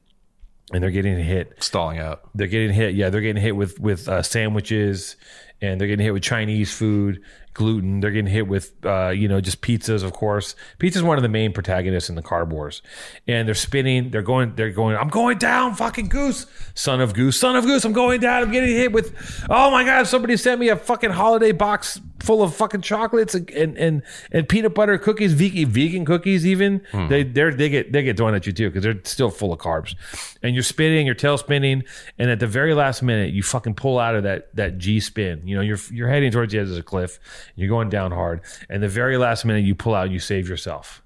and 0.72 0.84
they're 0.84 0.90
getting 0.92 1.18
hit 1.18 1.62
Stalling 1.62 2.00
out. 2.00 2.30
they're 2.34 2.48
getting 2.48 2.72
hit. 2.72 2.96
Yeah, 2.96 3.10
they're 3.10 3.22
getting 3.22 3.42
hit 3.42 3.56
with 3.56 3.80
with 3.80 4.08
uh, 4.08 4.22
sandwiches, 4.24 5.18
and 5.62 5.80
they're 5.80 5.88
getting 5.88 6.04
hit 6.04 6.14
with 6.14 6.24
Chinese 6.24 6.72
food, 6.72 7.22
gluten. 7.60 8.00
They're 8.00 8.12
getting 8.12 8.32
hit 8.32 8.48
with 8.48 8.74
uh, 8.86 9.10
you 9.10 9.28
know 9.28 9.42
just 9.42 9.62
pizzas, 9.62 10.02
of 10.02 10.14
course. 10.14 10.56
Pizza's 10.80 11.04
one 11.04 11.18
of 11.18 11.24
the 11.24 11.30
main 11.30 11.52
protagonists 11.52 12.10
in 12.10 12.16
the 12.16 12.24
carb 12.24 12.48
wars, 12.48 12.82
and 13.28 13.48
they're 13.48 13.54
spinning. 13.54 14.12
They're 14.12 14.22
going. 14.22 14.56
They're 14.56 14.72
going. 14.72 14.96
I'm 14.96 15.10
going 15.10 15.38
down, 15.38 15.76
fucking 15.76 16.08
goose, 16.08 16.48
son 16.74 17.02
of 17.02 17.14
goose, 17.14 17.38
son 17.38 17.58
of 17.58 17.66
goose. 17.66 17.84
I'm 17.84 17.92
going 17.92 18.22
down. 18.22 18.44
I'm 18.44 18.52
getting 18.52 18.70
hit 18.70 18.94
with. 18.94 19.14
Oh 19.50 19.70
my 19.72 19.84
god! 19.84 20.08
Somebody 20.08 20.38
sent 20.38 20.60
me 20.60 20.70
a 20.70 20.78
fucking 20.78 21.12
holiday 21.12 21.52
box 21.52 22.00
full 22.20 22.44
of 22.44 22.54
fucking 22.54 22.82
chocolates 22.82 23.34
and 23.36 23.50
and 23.52 23.78
and, 23.78 24.04
and 24.32 24.48
peanut 24.48 24.74
butter 24.74 24.98
cookies, 24.98 25.34
vegan 25.34 25.70
vegan 25.70 26.06
cookies. 26.06 26.46
Even 26.46 26.82
they 27.10 27.24
they 27.24 27.52
they 27.52 27.70
get 27.70 27.92
they 27.92 28.04
get 28.04 28.16
thrown 28.16 28.34
at 28.34 28.48
you 28.48 28.54
too 28.54 28.70
because 28.70 28.84
they're 28.84 29.02
still 29.04 29.30
full 29.30 29.52
of 29.52 29.60
carbs, 29.60 29.96
and 30.42 30.56
you're 30.56 30.64
spinning, 30.64 31.06
your 31.06 31.16
tail 31.16 31.38
spinning, 31.38 31.84
and 32.18 32.30
at 32.30 32.40
the 32.40 32.48
very 32.48 32.74
last 32.74 33.04
minute 33.04 33.34
you 33.34 33.44
fucking 33.44 33.76
pull 33.76 34.00
out 34.00 34.16
of 34.16 34.24
that 34.24 34.56
that 34.56 34.78
G 34.78 35.02
spin. 35.02 35.46
You 35.46 35.56
know 35.56 35.62
you're 35.62 35.80
you're 35.92 36.08
heading 36.10 36.32
towards 36.32 36.54
the 36.54 36.60
edge 36.60 36.70
of 36.70 36.76
the 36.76 36.84
cliff, 36.84 37.20
you're 37.56 37.70
going 37.70 37.90
down 37.90 38.12
hard, 38.12 38.42
and 38.70 38.82
the 38.84 38.88
very 38.90 39.18
last 39.18 39.46
minute 39.46 39.64
you 39.66 39.76
pull 39.76 39.94
out 39.96 40.12
you 40.12 40.20
save 40.20 40.48
yourself. 40.50 41.02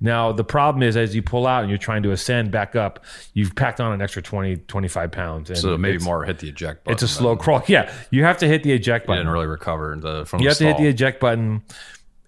Now, 0.00 0.30
the 0.30 0.44
problem 0.44 0.84
is 0.84 0.96
as 0.96 1.16
you 1.16 1.22
pull 1.22 1.44
out 1.46 1.62
and 1.62 1.68
you're 1.70 1.76
trying 1.78 2.04
to 2.04 2.12
ascend 2.12 2.52
back 2.52 2.76
up, 2.76 3.04
you've 3.34 3.56
packed 3.56 3.80
on 3.80 3.92
an 3.92 4.00
extra 4.00 4.22
20, 4.22 4.56
25 4.56 5.10
pounds. 5.10 5.50
And 5.50 5.58
So 5.58 5.76
maybe 5.76 5.98
more 5.98 6.24
hit 6.24 6.38
the 6.38 6.48
eject 6.50 6.84
button. 6.84 6.94
It's 6.94 7.02
a 7.02 7.08
slow 7.08 7.36
crawl. 7.36 7.64
Yeah, 7.66 7.92
you 8.12 8.22
have 8.22 8.38
to 8.38 8.46
hit 8.46 8.62
the 8.62 8.72
eject 8.72 9.04
You 9.04 9.06
button. 9.08 9.20
didn't 9.24 9.32
really 9.32 9.46
recover 9.48 9.96
the, 10.00 10.24
from 10.24 10.38
You 10.40 10.44
the 10.44 10.50
have 10.50 10.58
to 10.58 10.64
hit 10.66 10.76
the 10.76 10.86
eject 10.86 11.18
button. 11.18 11.62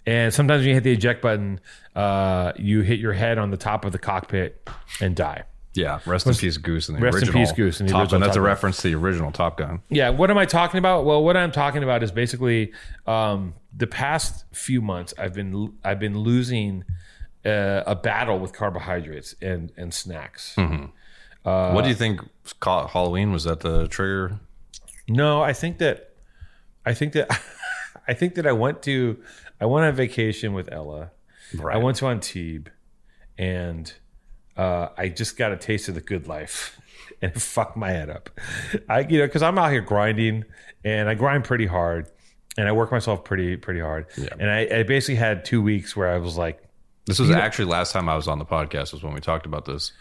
And 0.05 0.33
sometimes 0.33 0.61
when 0.61 0.67
you 0.69 0.73
hit 0.73 0.83
the 0.83 0.91
eject 0.91 1.21
button, 1.21 1.61
uh, 1.95 2.51
you 2.57 2.81
hit 2.81 2.99
your 2.99 3.13
head 3.13 3.37
on 3.37 3.51
the 3.51 3.57
top 3.57 3.85
of 3.85 3.93
the 3.93 3.99
cockpit 3.99 4.69
and 4.99 5.15
die. 5.15 5.43
Yeah, 5.73 5.99
rest 6.05 6.27
in 6.27 6.33
peace, 6.35 6.57
Goose. 6.57 6.89
In 6.89 6.95
the 6.95 7.01
Rest 7.01 7.17
in 7.17 7.23
original 7.23 7.41
peace, 7.45 7.51
Goose 7.53 7.79
in 7.79 7.85
the 7.87 7.93
Top 7.93 8.01
original 8.01 8.19
Gun. 8.19 8.27
That's 8.27 8.35
Top 8.35 8.41
a 8.41 8.43
Gun. 8.43 8.47
reference 8.47 8.77
to 8.77 8.83
the 8.89 8.95
original 8.95 9.31
Top 9.31 9.57
Gun. 9.57 9.81
Yeah, 9.89 10.09
what 10.09 10.29
am 10.29 10.37
I 10.37 10.45
talking 10.45 10.79
about? 10.79 11.05
Well, 11.05 11.23
what 11.23 11.37
I'm 11.37 11.51
talking 11.51 11.81
about 11.83 12.03
is 12.03 12.11
basically 12.11 12.73
um, 13.07 13.53
the 13.75 13.87
past 13.87 14.43
few 14.51 14.81
months 14.81 15.13
I've 15.17 15.33
been 15.33 15.73
I've 15.83 15.99
been 15.99 16.17
losing 16.19 16.83
uh, 17.45 17.83
a 17.87 17.95
battle 17.95 18.37
with 18.39 18.51
carbohydrates 18.51 19.33
and 19.41 19.71
and 19.77 19.93
snacks. 19.93 20.57
Uh, 20.57 21.71
what 21.71 21.83
do 21.83 21.89
you 21.89 21.95
think? 21.95 22.19
ca- 22.59 22.87
Halloween 22.87 23.31
was 23.31 23.45
that 23.45 23.61
the 23.61 23.87
trigger? 23.87 24.39
No, 25.07 25.41
I 25.41 25.53
think 25.53 25.77
that 25.77 26.11
I 26.85 26.93
think 26.93 27.13
that 27.13 27.29
I 28.09 28.13
think 28.13 28.35
that 28.35 28.45
I 28.45 28.51
went 28.51 28.81
to 28.83 29.17
I 29.61 29.65
went 29.65 29.85
on 29.85 29.95
vacation 29.95 30.53
with 30.53 30.67
Ella. 30.71 31.11
I 31.65 31.77
went 31.77 31.97
to 31.97 32.07
Antibes 32.07 32.71
and 33.37 33.93
uh, 34.57 34.89
I 34.97 35.09
just 35.09 35.37
got 35.37 35.51
a 35.51 35.57
taste 35.57 35.87
of 35.87 35.95
the 35.95 36.01
good 36.01 36.27
life 36.27 36.79
and 37.21 37.33
fucked 37.41 37.77
my 37.77 37.91
head 37.91 38.09
up. 38.09 38.29
I 38.89 39.01
you 39.01 39.19
know 39.19 39.25
because 39.25 39.41
I'm 39.41 39.57
out 39.57 39.71
here 39.71 39.81
grinding 39.81 40.45
and 40.83 41.09
I 41.09 41.13
grind 41.15 41.43
pretty 41.43 41.65
hard 41.65 42.09
and 42.57 42.67
I 42.67 42.71
work 42.71 42.91
myself 42.91 43.23
pretty 43.23 43.57
pretty 43.57 43.79
hard. 43.79 44.07
And 44.39 44.49
I, 44.49 44.79
I 44.79 44.83
basically 44.83 45.15
had 45.15 45.45
two 45.45 45.61
weeks 45.61 45.95
where 45.95 46.09
I 46.09 46.17
was 46.17 46.37
like 46.37 46.61
This 47.05 47.19
was 47.19 47.29
actually 47.31 47.65
last 47.65 47.91
time 47.93 48.09
I 48.09 48.15
was 48.15 48.27
on 48.27 48.39
the 48.39 48.45
podcast 48.45 48.93
was 48.93 49.03
when 49.03 49.13
we 49.13 49.21
talked 49.21 49.45
about 49.45 49.65
this. 49.65 49.91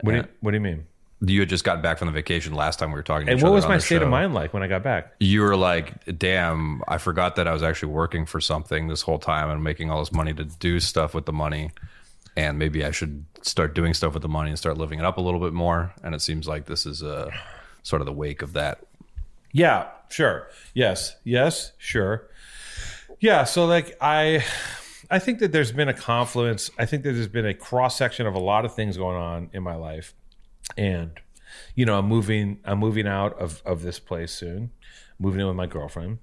What 0.00 0.12
do 0.12 0.16
you, 0.18 0.24
what 0.40 0.50
do 0.50 0.56
you 0.56 0.60
mean? 0.60 0.86
You 1.24 1.38
had 1.38 1.48
just 1.48 1.62
gotten 1.62 1.82
back 1.82 1.98
from 1.98 2.06
the 2.06 2.12
vacation 2.12 2.52
last 2.52 2.80
time 2.80 2.90
we 2.90 2.96
were 2.96 3.02
talking. 3.04 3.26
To 3.26 3.32
And 3.32 3.40
what 3.40 3.52
was 3.52 3.64
my 3.68 3.78
state 3.78 3.98
show. 3.98 4.02
of 4.02 4.08
mind 4.08 4.34
like 4.34 4.52
when 4.52 4.64
I 4.64 4.66
got 4.66 4.82
back? 4.82 5.14
You 5.20 5.42
were 5.42 5.54
like, 5.56 6.18
"Damn, 6.18 6.82
I 6.88 6.98
forgot 6.98 7.36
that 7.36 7.46
I 7.46 7.52
was 7.52 7.62
actually 7.62 7.92
working 7.92 8.26
for 8.26 8.40
something 8.40 8.88
this 8.88 9.02
whole 9.02 9.20
time 9.20 9.48
and 9.48 9.62
making 9.62 9.88
all 9.88 10.00
this 10.00 10.10
money 10.10 10.34
to 10.34 10.44
do 10.44 10.80
stuff 10.80 11.14
with 11.14 11.26
the 11.26 11.32
money, 11.32 11.70
and 12.36 12.58
maybe 12.58 12.84
I 12.84 12.90
should 12.90 13.24
start 13.42 13.74
doing 13.74 13.94
stuff 13.94 14.14
with 14.14 14.22
the 14.22 14.28
money 14.28 14.50
and 14.50 14.58
start 14.58 14.78
living 14.78 14.98
it 14.98 15.04
up 15.04 15.16
a 15.16 15.20
little 15.20 15.40
bit 15.40 15.52
more." 15.52 15.92
And 16.02 16.14
it 16.14 16.20
seems 16.20 16.46
like 16.48 16.66
this 16.66 16.86
is 16.86 17.02
a 17.02 17.30
sort 17.82 18.02
of 18.02 18.06
the 18.06 18.12
wake 18.12 18.42
of 18.42 18.52
that. 18.54 18.84
Yeah, 19.52 19.88
sure. 20.08 20.48
Yes, 20.74 21.16
yes, 21.24 21.72
sure. 21.78 22.28
Yeah, 23.20 23.44
so 23.44 23.66
like 23.66 23.96
I 24.00 24.44
I 25.10 25.18
think 25.18 25.40
that 25.40 25.52
there's 25.52 25.72
been 25.72 25.88
a 25.88 25.94
confluence. 25.94 26.70
I 26.78 26.86
think 26.86 27.02
that 27.02 27.12
there's 27.12 27.28
been 27.28 27.46
a 27.46 27.54
cross 27.54 27.96
section 27.96 28.26
of 28.26 28.34
a 28.34 28.40
lot 28.40 28.64
of 28.64 28.74
things 28.74 28.96
going 28.96 29.16
on 29.16 29.50
in 29.52 29.62
my 29.62 29.74
life. 29.74 30.14
And 30.76 31.10
you 31.74 31.84
know, 31.84 31.98
I'm 31.98 32.06
moving 32.06 32.58
I'm 32.64 32.78
moving 32.78 33.06
out 33.06 33.38
of 33.38 33.62
of 33.66 33.82
this 33.82 33.98
place 33.98 34.32
soon. 34.32 34.70
Moving 35.18 35.40
in 35.40 35.46
with 35.46 35.56
my 35.56 35.66
girlfriend. 35.66 36.18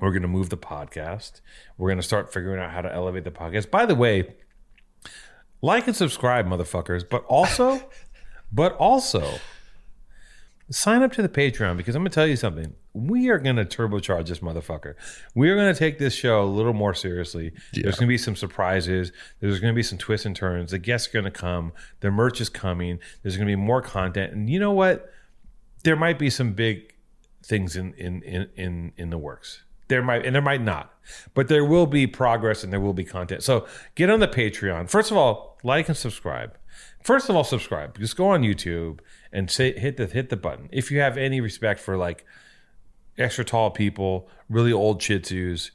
We're 0.00 0.10
going 0.10 0.22
to 0.22 0.28
move 0.28 0.48
the 0.48 0.56
podcast. 0.56 1.40
We're 1.78 1.88
going 1.88 2.00
to 2.00 2.02
start 2.02 2.32
figuring 2.32 2.60
out 2.60 2.72
how 2.72 2.80
to 2.80 2.92
elevate 2.92 3.22
the 3.22 3.30
podcast. 3.30 3.70
By 3.70 3.86
the 3.86 3.94
way, 3.94 4.34
like 5.62 5.86
and 5.86 5.96
subscribe 5.96 6.46
motherfuckers, 6.46 7.08
but 7.08 7.24
also 7.24 7.82
but 8.52 8.76
also 8.76 9.38
sign 10.70 11.02
up 11.02 11.12
to 11.12 11.22
the 11.22 11.28
Patreon 11.28 11.76
because 11.76 11.94
I'm 11.94 12.02
going 12.02 12.10
to 12.10 12.14
tell 12.14 12.26
you 12.26 12.36
something. 12.36 12.74
We 12.94 13.30
are 13.30 13.38
going 13.38 13.56
to 13.56 13.64
turbocharge 13.64 14.26
this 14.26 14.40
motherfucker. 14.40 14.94
We 15.34 15.48
are 15.48 15.56
going 15.56 15.72
to 15.72 15.78
take 15.78 15.98
this 15.98 16.14
show 16.14 16.42
a 16.42 16.44
little 16.44 16.74
more 16.74 16.92
seriously. 16.92 17.52
There's 17.72 17.96
going 17.96 18.06
to 18.06 18.12
be 18.12 18.18
some 18.18 18.36
surprises. 18.36 19.12
There's 19.40 19.60
going 19.60 19.72
to 19.72 19.76
be 19.76 19.82
some 19.82 19.96
twists 19.96 20.26
and 20.26 20.36
turns. 20.36 20.72
The 20.72 20.78
guests 20.78 21.08
are 21.08 21.12
going 21.12 21.24
to 21.24 21.30
come. 21.30 21.72
The 22.00 22.10
merch 22.10 22.40
is 22.40 22.50
coming. 22.50 22.98
There's 23.22 23.36
going 23.36 23.48
to 23.48 23.50
be 23.50 23.56
more 23.56 23.80
content. 23.80 24.34
And 24.34 24.50
you 24.50 24.58
know 24.58 24.72
what? 24.72 25.10
There 25.84 25.96
might 25.96 26.18
be 26.18 26.28
some 26.28 26.52
big 26.52 26.94
things 27.42 27.74
in 27.76 27.94
in 27.94 28.22
in 28.22 28.48
in, 28.56 28.92
in 28.96 29.10
the 29.10 29.18
works. 29.18 29.62
There 29.88 30.02
might 30.02 30.24
and 30.24 30.34
there 30.34 30.42
might 30.42 30.62
not, 30.62 30.94
but 31.34 31.48
there 31.48 31.64
will 31.64 31.86
be 31.86 32.06
progress 32.06 32.62
and 32.62 32.72
there 32.72 32.80
will 32.80 32.92
be 32.92 33.04
content. 33.04 33.42
So 33.42 33.66
get 33.94 34.10
on 34.10 34.20
the 34.20 34.28
Patreon. 34.28 34.88
First 34.88 35.10
of 35.10 35.16
all, 35.16 35.51
like 35.62 35.88
and 35.88 35.96
subscribe. 35.96 36.56
First 37.02 37.28
of 37.28 37.36
all, 37.36 37.44
subscribe. 37.44 37.98
Just 37.98 38.16
go 38.16 38.28
on 38.28 38.42
YouTube 38.42 39.00
and 39.32 39.50
say 39.50 39.78
hit 39.78 39.96
the 39.96 40.06
hit 40.06 40.28
the 40.30 40.36
button. 40.36 40.68
If 40.72 40.90
you 40.90 41.00
have 41.00 41.16
any 41.16 41.40
respect 41.40 41.80
for 41.80 41.96
like 41.96 42.24
extra 43.18 43.44
tall 43.44 43.70
people, 43.70 44.28
really 44.48 44.72
old 44.72 45.02
Shih 45.02 45.18
Tzus, 45.20 45.70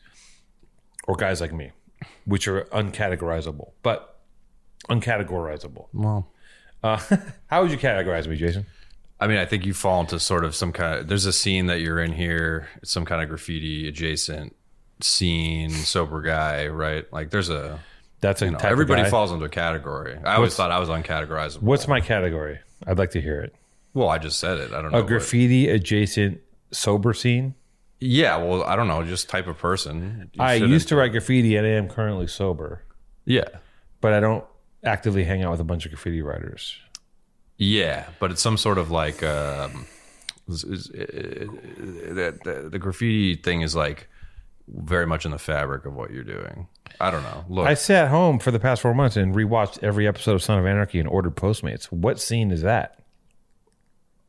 or 1.07 1.15
guys 1.15 1.41
like 1.41 1.53
me, 1.53 1.71
which 2.25 2.47
are 2.47 2.63
uncategorizable, 2.65 3.71
but 3.83 4.19
uncategorizable. 4.89 5.87
Well, 5.93 6.31
Uh, 6.83 6.99
how 7.47 7.61
would 7.61 7.71
you 7.71 7.77
categorize 7.77 8.27
me, 8.27 8.35
Jason? 8.35 8.65
I 9.19 9.27
mean, 9.27 9.37
I 9.37 9.45
think 9.45 9.65
you 9.65 9.73
fall 9.73 10.01
into 10.01 10.19
sort 10.19 10.45
of 10.45 10.55
some 10.55 10.71
kind 10.71 10.99
of. 10.99 11.07
There's 11.07 11.25
a 11.25 11.33
scene 11.33 11.65
that 11.67 11.81
you're 11.81 11.99
in 11.99 12.13
here. 12.13 12.67
It's 12.81 12.91
some 12.91 13.03
kind 13.05 13.21
of 13.21 13.29
graffiti 13.29 13.87
adjacent 13.87 14.55
scene, 15.01 15.71
sober 15.71 16.21
guy, 16.21 16.67
right? 16.67 17.11
Like 17.11 17.31
there's 17.31 17.49
a. 17.49 17.79
That's 18.19 18.41
a 18.41 18.45
You 18.45 18.51
know, 18.51 18.57
everybody 18.61 19.07
falls 19.09 19.31
into 19.31 19.45
a 19.45 19.49
category. 19.49 20.17
I 20.23 20.35
always 20.35 20.55
thought 20.55 20.71
I 20.71 20.79
was 20.79 20.89
uncategorizable. 20.89 21.61
What's 21.61 21.87
my 21.87 22.01
category? 22.01 22.59
I'd 22.87 22.97
like 22.97 23.11
to 23.11 23.21
hear 23.21 23.39
it. 23.41 23.55
Well, 23.93 24.09
I 24.09 24.17
just 24.17 24.39
said 24.39 24.57
it. 24.57 24.73
I 24.73 24.81
don't 24.81 24.91
know. 24.91 24.99
A 24.99 25.01
what- 25.01 25.07
graffiti 25.07 25.69
adjacent 25.69 26.41
sober 26.71 27.13
scene. 27.13 27.55
yeah, 27.99 28.37
well, 28.37 28.63
I 28.63 28.75
don't 28.75 28.87
know. 28.87 29.03
Just 29.03 29.29
type 29.29 29.47
of 29.47 29.57
person. 29.57 30.29
You 30.33 30.43
I 30.43 30.55
shouldn't- 30.55 30.71
used 30.71 30.87
to 30.89 30.95
write 30.95 31.11
graffiti 31.11 31.55
and 31.55 31.65
I 31.65 31.71
am 31.71 31.87
currently 31.89 32.27
sober, 32.27 32.83
Yeah, 33.25 33.45
but 34.01 34.13
I 34.13 34.19
don't 34.19 34.43
actively 34.83 35.23
hang 35.23 35.43
out 35.43 35.51
with 35.51 35.59
a 35.59 35.63
bunch 35.63 35.85
of 35.85 35.91
graffiti 35.91 36.21
writers. 36.21 36.75
yeah, 37.57 38.07
but 38.19 38.31
it's 38.31 38.41
some 38.41 38.57
sort 38.57 38.77
of 38.77 38.91
like 38.91 39.23
um, 39.23 39.87
is- 40.47 40.63
is- 40.63 40.89
uh, 40.91 41.45
the, 41.77 42.39
the, 42.43 42.69
the 42.69 42.79
graffiti 42.79 43.35
thing 43.35 43.61
is 43.61 43.75
like 43.75 44.07
very 44.67 45.07
much 45.07 45.25
in 45.25 45.31
the 45.31 45.39
fabric 45.39 45.85
of 45.85 45.93
what 45.95 46.11
you're 46.11 46.23
doing. 46.23 46.67
I 46.99 47.11
don't 47.11 47.23
know. 47.23 47.45
Look, 47.49 47.67
I 47.67 47.73
sat 47.75 48.09
home 48.09 48.39
for 48.39 48.51
the 48.51 48.59
past 48.59 48.81
four 48.81 48.93
months 48.93 49.15
and 49.17 49.33
rewatched 49.35 49.83
every 49.83 50.07
episode 50.07 50.33
of 50.33 50.41
Son 50.43 50.57
of 50.59 50.65
Anarchy 50.65 50.99
and 50.99 51.07
ordered 51.07 51.35
Postmates. 51.35 51.85
What 51.85 52.19
scene 52.19 52.51
is 52.51 52.61
that? 52.63 52.99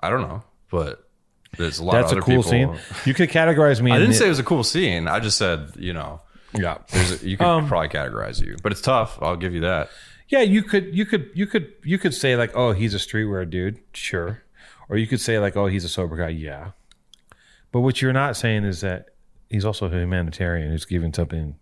I 0.01 0.11
don't 0.11 0.23
know, 0.23 0.43
but 0.71 1.09
there's 1.57 1.79
a 1.79 1.85
lot 1.85 1.93
That's 1.93 2.13
of 2.13 2.19
a 2.19 2.21
cool 2.23 2.43
people. 2.43 2.77
scene. 2.77 2.79
You 3.05 3.15
could 3.15 3.31
categorize 3.31 3.81
me. 3.81 3.91
I 3.91 3.97
didn't 3.99 4.11
the- 4.11 4.17
say 4.19 4.27
it 4.27 4.31
was 4.31 4.39
a 4.39 4.45
cool 4.45 4.65
scene. 4.65 5.09
I 5.09 5.19
just 5.21 5.37
said, 5.39 5.73
you 5.79 5.93
know, 5.93 6.21
yeah. 6.53 6.79
there's 6.91 7.23
a, 7.23 7.29
you 7.29 7.37
could 7.37 7.47
Um, 7.47 7.67
probably 7.69 7.89
categorize 7.89 8.41
you, 8.45 8.57
but 8.63 8.71
it's 8.73 8.81
tough. 8.83 9.19
I'll 9.23 9.37
give 9.37 9.55
you 9.55 9.61
that. 9.63 9.89
Yeah, 10.29 10.41
you 10.43 10.63
could, 10.63 10.95
you 10.95 11.07
could, 11.07 11.31
you 11.35 11.47
could, 11.47 11.73
you 11.85 11.99
could 11.99 12.13
say 12.15 12.37
like, 12.37 12.55
oh, 12.55 12.73
he's 12.73 12.95
a 12.95 12.99
streetwear 12.99 13.49
dude, 13.49 13.81
sure, 13.95 14.43
or 14.91 14.99
you 14.99 15.07
could 15.07 15.21
say 15.23 15.39
like, 15.39 15.57
oh, 15.57 15.67
he's 15.69 15.85
a 15.85 15.89
sober 15.89 16.17
guy, 16.17 16.29
yeah. 16.29 16.73
But 17.73 17.81
what 17.81 18.03
you're 18.03 18.13
not 18.13 18.37
saying 18.37 18.65
is 18.65 18.83
that 18.83 19.07
he's 19.49 19.65
also 19.65 19.87
a 19.87 19.91
humanitarian 19.91 20.71
who's 20.71 20.85
giving 20.85 21.15
something 21.15 21.57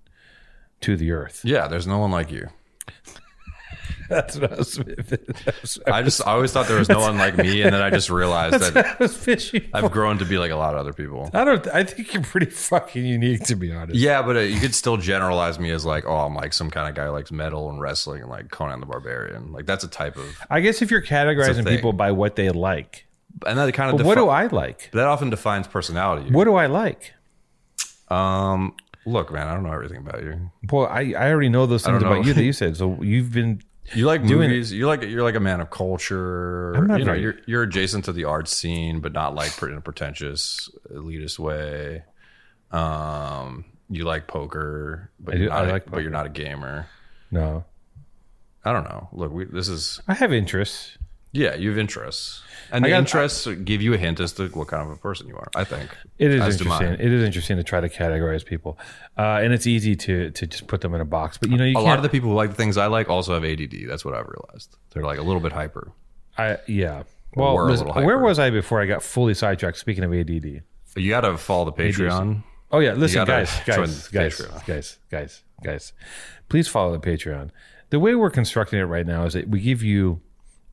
to 0.83 0.97
the 0.97 1.12
earth. 1.12 1.41
Yeah, 1.45 1.69
there's 1.69 1.87
no 1.87 1.99
one 1.99 2.11
like 2.11 2.31
you. 2.31 2.49
That's 4.09 4.39
what 4.39 4.53
I 4.53 4.57
was. 4.57 4.75
That's 5.45 5.79
what 5.79 5.93
I 5.93 6.03
just 6.03 6.27
I 6.27 6.33
always 6.33 6.53
thought 6.53 6.69
there 6.69 6.79
was 6.79 6.89
no 6.89 7.01
one 7.01 7.19
like 7.19 7.37
me, 7.37 7.62
and 7.62 7.75
then 7.75 7.83
I 7.83 7.91
just 7.91 8.09
realized 8.09 8.61
that 8.61 8.77
I 8.77 8.97
was 9.01 9.17
fishing. 9.17 9.69
I've 9.75 9.91
grown 9.91 10.19
to 10.19 10.25
be 10.25 10.39
like 10.39 10.51
a 10.53 10.57
lot 10.57 10.75
of 10.75 10.81
other 10.81 10.93
people. 10.93 11.31
I 11.35 11.45
don't. 11.45 11.67
I 11.69 11.83
think 11.85 12.15
you're 12.15 12.23
pretty 12.23 12.47
fucking 12.47 13.05
unique, 13.05 13.45
to 13.45 13.57
be 13.57 13.73
honest. 13.73 13.99
Yeah, 13.99 14.23
but 14.23 14.37
uh, 14.37 14.41
you 14.41 14.61
could 14.61 14.75
still 14.75 14.97
generalize 14.97 15.59
me 15.59 15.71
as 15.71 15.85
like, 15.85 16.05
oh, 16.07 16.19
I'm 16.19 16.35
like 16.35 16.53
some 16.53 16.71
kind 16.71 16.89
of 16.89 16.95
guy 16.95 17.07
who 17.07 17.11
likes 17.12 17.33
metal 17.33 17.69
and 17.69 17.81
wrestling 17.81 18.23
and 18.23 18.31
like 18.31 18.51
Conan 18.51 18.81
the 18.81 18.87
Barbarian. 18.87 19.53
Like 19.53 19.67
that's 19.67 19.85
a 19.85 19.89
type 19.89 20.17
of, 20.17 20.39
I 20.51 20.61
guess 20.61 20.83
if 20.83 20.91
you're 20.91 21.03
categorizing 21.03 21.67
people 21.67 21.93
by 21.93 22.12
what 22.12 22.37
they 22.37 22.51
like, 22.51 23.07
and 23.45 23.59
that 23.59 23.73
kind 23.75 23.91
of 23.91 23.97
but 23.97 24.07
what 24.07 24.15
do 24.15 24.29
I 24.29 24.47
like? 24.47 24.91
that 24.93 25.07
often 25.07 25.31
defines 25.31 25.67
personality. 25.67 26.31
What 26.31 26.45
do 26.45 26.55
I 26.55 26.67
like? 26.67 27.12
Um, 28.09 28.75
look, 29.07 29.33
man, 29.33 29.47
I 29.49 29.55
don't 29.55 29.62
know 29.62 29.73
everything 29.73 29.99
about 29.99 30.23
you. 30.23 30.51
Well, 30.71 30.87
I, 30.87 31.14
I 31.16 31.31
already 31.31 31.49
know 31.49 31.64
those 31.66 31.83
things 31.85 32.01
don't 32.01 32.03
know. 32.11 32.16
about 32.16 32.27
you 32.27 32.35
that 32.35 32.45
you 32.45 32.53
said. 32.53 32.77
So 32.77 33.01
you've 33.03 33.33
been 33.33 33.62
You 33.95 34.05
like 34.07 34.27
Doing 34.27 34.51
movies. 34.51 34.73
You 34.73 34.87
like 34.87 35.03
you're 35.03 35.23
like 35.23 35.37
a 35.37 35.40
man 35.40 35.61
of 35.61 35.71
culture. 35.71 36.73
I'm 36.75 36.87
not 36.88 36.99
you 36.99 37.05
know, 37.05 37.12
very- 37.12 37.23
you're 37.23 37.37
you're 37.47 37.62
adjacent 37.62 38.05
to 38.07 38.12
the 38.12 38.25
art 38.25 38.49
scene, 38.49 39.01
but 39.01 39.12
not 39.12 39.35
like 39.35 39.61
in 39.62 39.75
a 39.75 39.81
pretentious, 39.81 40.69
elitist 40.92 41.38
way. 41.38 42.03
Um, 42.73 43.64
you 43.88 44.05
like 44.05 44.27
poker, 44.27 45.11
but 45.21 45.35
I 45.35 45.38
you're 45.38 45.49
not 45.51 45.64
I 45.64 45.69
a- 45.69 45.73
like 45.73 45.85
but 45.85 45.90
poker. 45.92 46.03
you're 46.03 46.11
not 46.11 46.27
a 46.27 46.31
gamer. 46.31 46.87
no. 47.31 47.64
I 48.64 48.73
don't 48.73 48.83
know. 48.83 49.09
Look, 49.12 49.31
we, 49.33 49.45
this 49.45 49.69
is 49.69 50.01
I 50.09 50.14
have 50.14 50.33
interests. 50.33 50.99
yeah. 51.31 51.55
You 51.55 51.69
have 51.71 51.79
interests, 51.79 52.42
and 52.73 52.85
I 52.85 52.89
the 52.89 52.93
got- 52.93 52.99
interests 52.99 53.47
give 53.65 53.83
you 53.83 53.95
a 53.95 53.97
hint 53.97 54.21
as 54.21 54.33
to 54.35 54.49
what 54.49 54.69
kind 54.69 54.83
of 54.83 54.91
a 54.91 54.97
person 54.97 55.29
you 55.29 55.37
are. 55.37 55.49
I 55.55 55.65
think 55.65 55.91
It 56.19 56.31
is 56.31 56.61
interesting. 56.61 56.93
It 56.95 57.13
is 57.13 57.23
interesting 57.23 57.57
to 57.57 57.65
try 57.65 57.81
to 57.81 57.89
categorize 57.89 58.45
people, 58.45 58.79
uh, 59.17 59.41
and 59.43 59.53
it's 59.53 59.67
easy 59.67 59.97
to 59.97 60.31
to 60.31 60.47
just 60.47 60.67
put 60.67 60.81
them 60.81 60.95
in 60.95 61.01
a 61.01 61.05
box. 61.05 61.39
But 61.39 61.51
you 61.51 61.57
know, 61.57 61.65
you 61.65 61.79
a 61.79 61.81
lot 61.81 61.97
of 61.99 62.03
the 62.03 62.09
people 62.09 62.31
who 62.31 62.37
like 62.37 62.51
the 62.51 62.57
things 62.57 62.77
I 62.77 62.87
like 62.87 63.09
also 63.09 63.35
have 63.35 63.45
ADD. 63.45 63.87
That's 63.89 64.05
what 64.05 64.15
I've 64.15 64.27
realized. 64.29 64.77
They're 64.93 65.05
like 65.05 65.19
a 65.19 65.23
little 65.23 65.41
bit 65.41 65.53
hyper. 65.53 65.93
I 66.39 66.59
yeah. 66.67 67.05
Well, 67.35 67.67
listen, 67.67 67.89
where 67.89 68.19
was 68.19 68.39
I 68.39 68.49
before 68.51 68.81
I 68.81 68.87
got 68.87 69.03
fully 69.03 69.35
sidetracked? 69.35 69.77
Speaking 69.77 70.05
of 70.05 70.13
ADD. 70.13 70.63
You 70.97 71.11
got 71.11 71.21
to 71.23 71.37
follow 71.37 71.67
the 71.67 71.73
Patreon. 71.73 72.43
Oh 72.73 72.79
yeah, 72.79 72.95
listen, 72.95 73.25
guys, 73.27 73.51
guys, 73.67 74.09
guys, 74.09 74.41
Patreon. 74.41 74.67
guys, 74.67 74.99
guys, 75.11 75.43
guys. 75.63 75.93
Please 76.49 76.67
follow 76.67 76.97
the 76.97 77.07
Patreon. 77.07 77.51
The 77.91 78.01
way 78.01 78.15
we're 78.15 78.31
constructing 78.31 78.79
it 78.79 78.85
right 78.85 79.07
now 79.07 79.25
is 79.27 79.35
that 79.35 79.49
we 79.49 79.61
give 79.61 79.83
you 79.83 80.21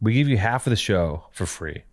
we 0.03 0.13
give 0.13 0.27
you 0.27 0.37
half 0.37 0.67
of 0.67 0.71
the 0.71 0.75
show 0.77 1.25
for 1.31 1.45
free. 1.45 1.83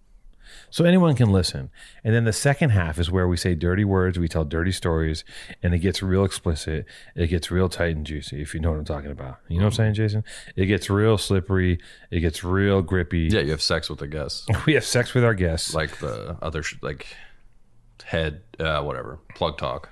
So 0.72 0.84
anyone 0.84 1.14
can 1.16 1.30
listen. 1.30 1.70
And 2.04 2.14
then 2.14 2.24
the 2.24 2.32
second 2.32 2.70
half 2.70 2.98
is 2.98 3.10
where 3.10 3.26
we 3.26 3.36
say 3.36 3.54
dirty 3.56 3.84
words, 3.84 4.18
we 4.18 4.28
tell 4.28 4.44
dirty 4.44 4.70
stories, 4.72 5.24
and 5.62 5.74
it 5.74 5.78
gets 5.78 6.00
real 6.02 6.24
explicit. 6.24 6.86
It 7.16 7.26
gets 7.28 7.50
real 7.50 7.68
tight 7.68 7.96
and 7.96 8.06
juicy, 8.06 8.40
if 8.40 8.54
you 8.54 8.60
know 8.60 8.70
what 8.70 8.78
I'm 8.78 8.84
talking 8.84 9.10
about. 9.10 9.38
You 9.48 9.58
know 9.58 9.64
what 9.64 9.72
I'm 9.74 9.76
saying, 9.76 9.94
Jason? 9.94 10.24
It 10.56 10.66
gets 10.66 10.88
real 10.90 11.18
slippery. 11.18 11.80
It 12.10 12.20
gets 12.20 12.44
real 12.44 12.82
grippy. 12.82 13.28
Yeah, 13.32 13.40
you 13.40 13.50
have 13.50 13.62
sex 13.62 13.88
with 13.90 13.98
the 14.00 14.06
guests. 14.08 14.46
We 14.66 14.74
have 14.74 14.84
sex 14.84 15.14
with 15.14 15.24
our 15.24 15.34
guests. 15.34 15.74
like 15.74 15.98
the 15.98 16.36
other 16.42 16.62
sh- 16.62 16.76
like 16.82 17.06
head 18.04 18.42
uh 18.58 18.82
whatever 18.82 19.18
plug 19.36 19.56
talk 19.56 19.88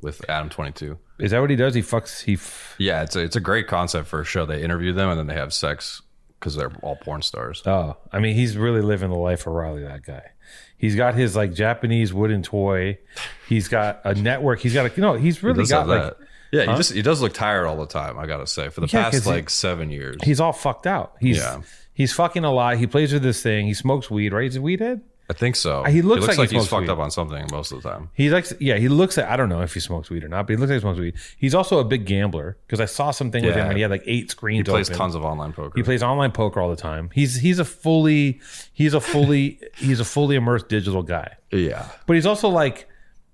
with 0.00 0.28
adam 0.28 0.48
22 0.48 0.98
Is 1.20 1.30
that 1.30 1.40
what 1.40 1.50
he 1.50 1.54
does? 1.56 1.74
He 1.74 1.82
fucks 1.82 2.22
he 2.24 2.34
f- 2.34 2.74
yeah 2.78 3.02
it's 3.02 3.14
a, 3.14 3.20
it's 3.20 3.36
a 3.36 3.40
great 3.40 3.68
concept 3.68 4.08
for 4.08 4.20
a 4.20 4.24
show 4.24 4.46
they 4.46 4.62
interview 4.62 4.92
them 4.92 5.10
and 5.10 5.18
then 5.18 5.26
they 5.28 5.34
have 5.34 5.52
sex 5.52 6.01
because 6.42 6.56
they're 6.56 6.72
all 6.82 6.96
porn 6.96 7.22
stars 7.22 7.62
Oh, 7.66 7.96
I 8.12 8.18
mean, 8.18 8.34
he's 8.34 8.56
really 8.56 8.80
living 8.82 9.10
the 9.10 9.16
life 9.16 9.46
of 9.46 9.52
Riley. 9.52 9.84
That 9.84 10.02
guy. 10.04 10.22
He's 10.76 10.96
got 10.96 11.14
his 11.14 11.36
like 11.36 11.52
Japanese 11.54 12.12
wooden 12.12 12.42
toy. 12.42 12.98
He's 13.48 13.68
got 13.68 14.00
a 14.04 14.14
network. 14.14 14.58
He's 14.60 14.74
got 14.74 14.86
a 14.86 14.92
you 14.96 15.00
know. 15.00 15.14
He's 15.14 15.42
really 15.42 15.58
Does 15.60 15.70
got 15.70 15.86
like 15.86 16.02
that. 16.02 16.16
yeah 16.50 16.70
he 16.72 16.76
just 16.76 16.92
he 16.92 17.02
does 17.02 17.20
look 17.22 17.32
tired 17.32 17.66
all 17.66 17.76
the 17.78 17.86
time 17.86 18.18
i 18.18 18.26
gotta 18.26 18.46
say 18.46 18.68
for 18.68 18.80
the 18.82 18.86
Yeah, 18.88 19.04
past 19.10 19.24
he- 19.24 19.30
like 19.30 19.48
seven 19.48 19.90
years 19.90 20.16
he's 20.24 20.40
all 20.40 20.52
fucked 20.52 20.86
out. 20.86 21.14
He's 21.20 21.36
Yeah. 21.38 21.62
he's 21.94 22.12
fucking 22.12 22.44
a 22.44 22.52
lot. 22.52 22.76
He 22.78 22.86
plays 22.86 23.12
with 23.12 23.22
this 23.22 23.42
thing. 23.42 23.66
He 23.66 23.74
smokes 23.74 24.10
weed. 24.10 24.32
Right? 24.32 24.44
He's 24.44 24.56
a 24.56 24.62
weed 24.62 24.80
head. 24.80 25.00
I 25.32 25.34
think 25.34 25.56
so. 25.56 25.84
He 25.84 26.02
looks 26.02 26.28
like 26.36 26.50
he 26.50 26.56
he's 26.58 26.68
fucked 26.68 26.82
weed. 26.82 26.90
up 26.90 26.98
on 26.98 27.10
something 27.10 27.46
most 27.50 27.72
of 27.72 27.82
the 27.82 27.88
time. 27.88 28.10
He 28.12 28.28
likes, 28.28 28.52
yeah, 28.60 28.76
he 28.76 28.90
looks 28.90 29.16
like 29.16 29.24
I 29.24 29.38
don't 29.38 29.48
know 29.48 29.62
if 29.62 29.72
he 29.72 29.80
smokes 29.80 30.10
weed 30.10 30.24
or 30.24 30.28
not, 30.28 30.46
but 30.46 30.52
he 30.52 30.56
looks 30.58 30.68
like 30.68 30.76
he 30.76 30.80
smokes 30.80 30.98
weed. 30.98 31.14
He's 31.38 31.54
also 31.54 31.78
a 31.78 31.84
big 31.84 32.04
gambler 32.04 32.58
because 32.66 32.80
I 32.80 32.84
saw 32.84 33.12
something 33.12 33.42
with 33.42 33.54
him 33.54 33.66
and 33.66 33.76
he 33.76 33.80
had 33.80 33.90
like 33.90 34.02
eight 34.04 34.30
screens. 34.30 34.68
He 34.68 34.70
plays 34.70 34.90
open. 34.90 34.98
tons 34.98 35.14
of 35.14 35.24
online 35.24 35.54
poker. 35.54 35.72
He 35.74 35.82
plays 35.82 36.02
online 36.02 36.32
poker 36.32 36.60
all 36.60 36.68
the 36.68 36.76
time. 36.76 37.08
He's 37.14 37.36
he's 37.36 37.58
a 37.58 37.64
fully 37.64 38.42
he's 38.74 38.92
a 38.92 39.00
fully 39.00 39.58
he's 39.78 40.00
a 40.00 40.04
fully 40.04 40.36
immersed 40.36 40.68
digital 40.68 41.02
guy. 41.02 41.36
yeah. 41.50 41.88
But 42.06 42.16
he's 42.16 42.26
also 42.26 42.50
like 42.50 42.86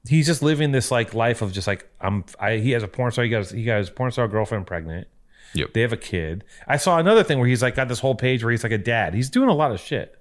he's 0.07 0.27
just 0.27 0.41
living 0.41 0.71
this 0.71 0.93
like 0.93 1.15
life 1.15 1.43
of 1.43 1.53
just 1.53 1.67
like 1.67 1.89
I'm. 2.01 2.25
I, 2.39 2.59
he 2.59 2.71
has 2.71 2.85
a 2.85 2.89
porn 2.89 3.11
star. 3.11 3.25
He 3.25 3.31
got 3.31 3.39
his, 3.39 3.51
he 3.51 3.65
got 3.65 3.79
his 3.79 3.91
porn 3.91 4.13
star 4.13 4.29
girlfriend 4.29 4.69
pregnant. 4.69 5.09
Yep. 5.55 5.73
They 5.73 5.81
have 5.81 5.93
a 5.93 5.99
kid. 5.99 6.45
I 6.67 6.77
saw 6.77 6.99
another 6.99 7.25
thing 7.25 7.39
where 7.39 7.49
he's 7.49 7.63
like 7.63 7.75
got 7.75 7.89
this 7.89 8.01
whole 8.01 8.15
page 8.15 8.45
where 8.45 8.51
he's 8.51 8.63
like 8.63 8.73
a 8.73 8.79
dad. 8.79 9.15
He's 9.15 9.31
doing 9.31 9.49
a 9.49 9.55
lot 9.55 9.73
of 9.73 9.81
shit. 9.81 10.18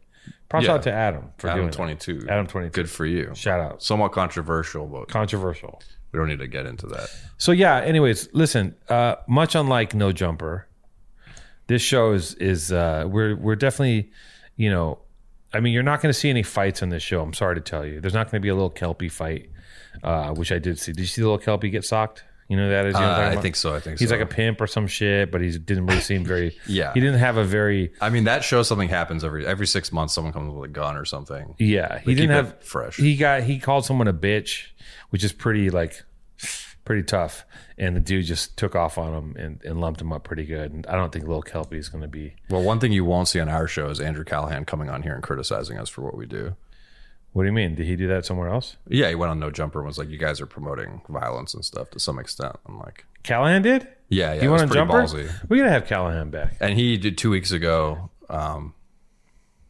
Props 0.50 0.66
Yeah. 0.66 0.74
out 0.76 0.84
to 0.84 0.92
Adam 0.92 1.32
for 1.38 1.48
Adam 1.48 1.60
doing 1.62 1.72
that. 1.72 1.76
22. 1.78 2.26
Adam 2.30 2.48
22. 2.48 2.72
Good 2.72 2.90
for 2.90 3.06
you. 3.06 3.32
Shout 3.36 3.60
out. 3.60 3.84
Somewhat 3.84 4.12
controversial, 4.14 4.86
but 4.86 5.10
Controversial. 5.10 5.82
we 6.12 6.18
don't 6.20 6.28
need 6.30 6.40
to 6.40 6.48
get 6.48 6.66
into 6.66 6.88
that. 6.88 7.10
So 7.38 7.52
yeah. 7.52 7.82
Anyways, 7.82 8.30
listen. 8.34 8.76
Uh, 8.88 9.16
much 9.28 9.56
unlike 9.56 9.94
No 9.94 10.12
Jumper, 10.14 10.68
this 11.68 11.82
show 11.82 12.14
is 12.14 12.34
is 12.36 12.72
uh, 12.72 13.06
we're 13.08 13.36
we're 13.36 13.56
definitely, 13.58 14.10
you 14.56 14.70
know, 14.70 15.00
I 15.54 15.60
mean, 15.60 15.74
you're 15.74 15.84
not 15.84 16.02
going 16.02 16.14
to 16.14 16.18
see 16.20 16.30
any 16.30 16.44
fights 16.44 16.82
on 16.82 16.90
this 16.90 17.04
show. 17.04 17.22
I'm 17.22 17.34
sorry 17.34 17.56
to 17.56 17.62
tell 17.62 17.86
you. 17.86 18.00
There's 18.00 18.14
not 18.14 18.32
going 18.32 18.40
to 18.42 18.46
be 18.46 18.50
a 18.50 18.56
little 18.56 18.70
kelpie 18.70 19.10
fight, 19.10 19.50
uh, 20.04 20.34
which 20.34 20.52
I 20.54 20.60
did 20.60 20.80
see. 20.80 20.92
Did 20.94 21.02
you 21.02 21.08
see 21.08 21.22
the 21.22 21.28
little 21.28 21.44
kelpie 21.44 21.70
get 21.70 21.84
socked? 21.84 22.24
You 22.48 22.56
know 22.58 22.70
that 22.70 22.86
is. 22.86 22.94
You 22.96 23.02
know 23.02 23.08
Uh, 23.08 23.34
I 23.34 23.42
think 23.42 23.56
so. 23.56 23.76
I 23.76 23.80
think 23.80 24.00
He's 24.00 24.10
so. 24.10 24.16
like 24.16 24.24
a 24.24 24.28
pimp 24.30 24.62
or 24.62 24.68
some 24.68 24.88
shit, 24.88 25.32
but 25.32 25.42
he 25.42 25.58
didn't 25.58 25.86
really 25.86 26.02
seem 26.02 26.24
very. 26.24 26.58
Yeah. 26.68 26.94
He 26.94 27.00
didn't 27.02 27.20
have 27.20 27.38
a 27.38 27.44
very. 27.44 27.92
I 28.00 28.10
mean, 28.10 28.24
that 28.26 28.44
shows 28.44 28.68
something 28.68 28.90
happens 28.90 29.24
every 29.24 29.46
every 29.46 29.68
six 29.68 29.92
months. 29.92 30.14
Someone 30.14 30.32
comes 30.34 30.54
with 30.54 30.70
a 30.70 30.72
gun 30.74 30.96
or 30.96 31.06
something. 31.06 31.56
Yeah, 31.58 32.00
he 32.00 32.16
didn't 32.16 32.32
have 32.32 32.64
fresh. 32.64 32.98
He 32.98 33.16
got 33.18 33.44
he 33.44 33.60
called 33.60 33.86
someone 33.86 34.08
a 34.08 34.14
bitch, 34.14 34.68
which 35.10 35.24
is 35.24 35.34
pretty 35.34 35.70
like 35.70 36.04
pretty 36.86 37.04
tough. 37.04 37.46
And 37.78 37.96
the 37.96 38.00
dude 38.00 38.26
just 38.26 38.58
took 38.58 38.76
off 38.76 38.98
on 38.98 39.14
him 39.14 39.36
and, 39.38 39.62
and 39.64 39.80
lumped 39.82 40.02
him 40.02 40.12
up 40.14 40.24
pretty 40.24 40.46
good. 40.46 40.72
And 40.72 40.88
I 40.88 40.96
don't 40.96 41.12
think 41.12 41.28
Lil 41.28 41.42
Kelpie 41.44 41.78
is 41.78 41.90
going 41.90 42.02
to 42.02 42.08
be. 42.08 42.34
Well, 42.50 42.64
one 42.64 42.80
thing 42.80 42.92
you 42.92 43.06
won't 43.06 43.28
see 43.28 43.40
on 43.40 43.50
our 43.50 43.68
show 43.68 43.90
is 43.90 44.00
Andrew 44.00 44.24
Callaghan 44.24 44.66
coming 44.66 44.90
on 44.90 45.04
here 45.04 45.14
and 45.14 45.22
criticizing 45.22 45.78
us 45.78 45.90
for 45.90 46.02
what 46.02 46.18
we 46.18 46.26
do. 46.26 46.56
What 47.38 47.44
do 47.44 47.48
you 47.50 47.54
mean? 47.54 47.76
Did 47.76 47.86
he 47.86 47.96
do 47.96 48.08
that 48.08 48.26
somewhere 48.26 48.50
else? 48.50 48.78
Yeah, 48.88 49.10
he 49.10 49.16
went 49.16 49.30
on 49.30 49.40
No 49.40 49.52
Jumper 49.52 49.78
and 49.78 49.86
was 49.88 50.00
like, 50.00 50.10
"You 50.10 50.18
guys 50.18 50.42
are 50.42 50.48
promoting 50.48 51.02
violence 51.08 51.54
and 51.54 51.64
stuff 51.64 51.92
to 51.92 52.00
some 52.00 52.18
extent." 52.18 52.56
I'm 52.68 52.80
like, 52.80 53.06
Callaghan 53.22 53.62
did. 53.62 53.88
"Yeah, 54.10 54.34
yeah." 54.34 54.42
you 54.42 54.50
want 54.50 54.64
a 54.64 54.74
jumper? 54.74 54.94
ballsy. 55.04 55.30
We 55.48 55.60
gotta 55.60 55.70
have 55.70 55.86
Callaghan 55.86 56.32
back. 56.32 56.56
And 56.60 56.80
he 56.80 56.98
did 56.98 57.16
two 57.16 57.30
weeks 57.30 57.52
ago. 57.52 58.10
Um, 58.28 58.74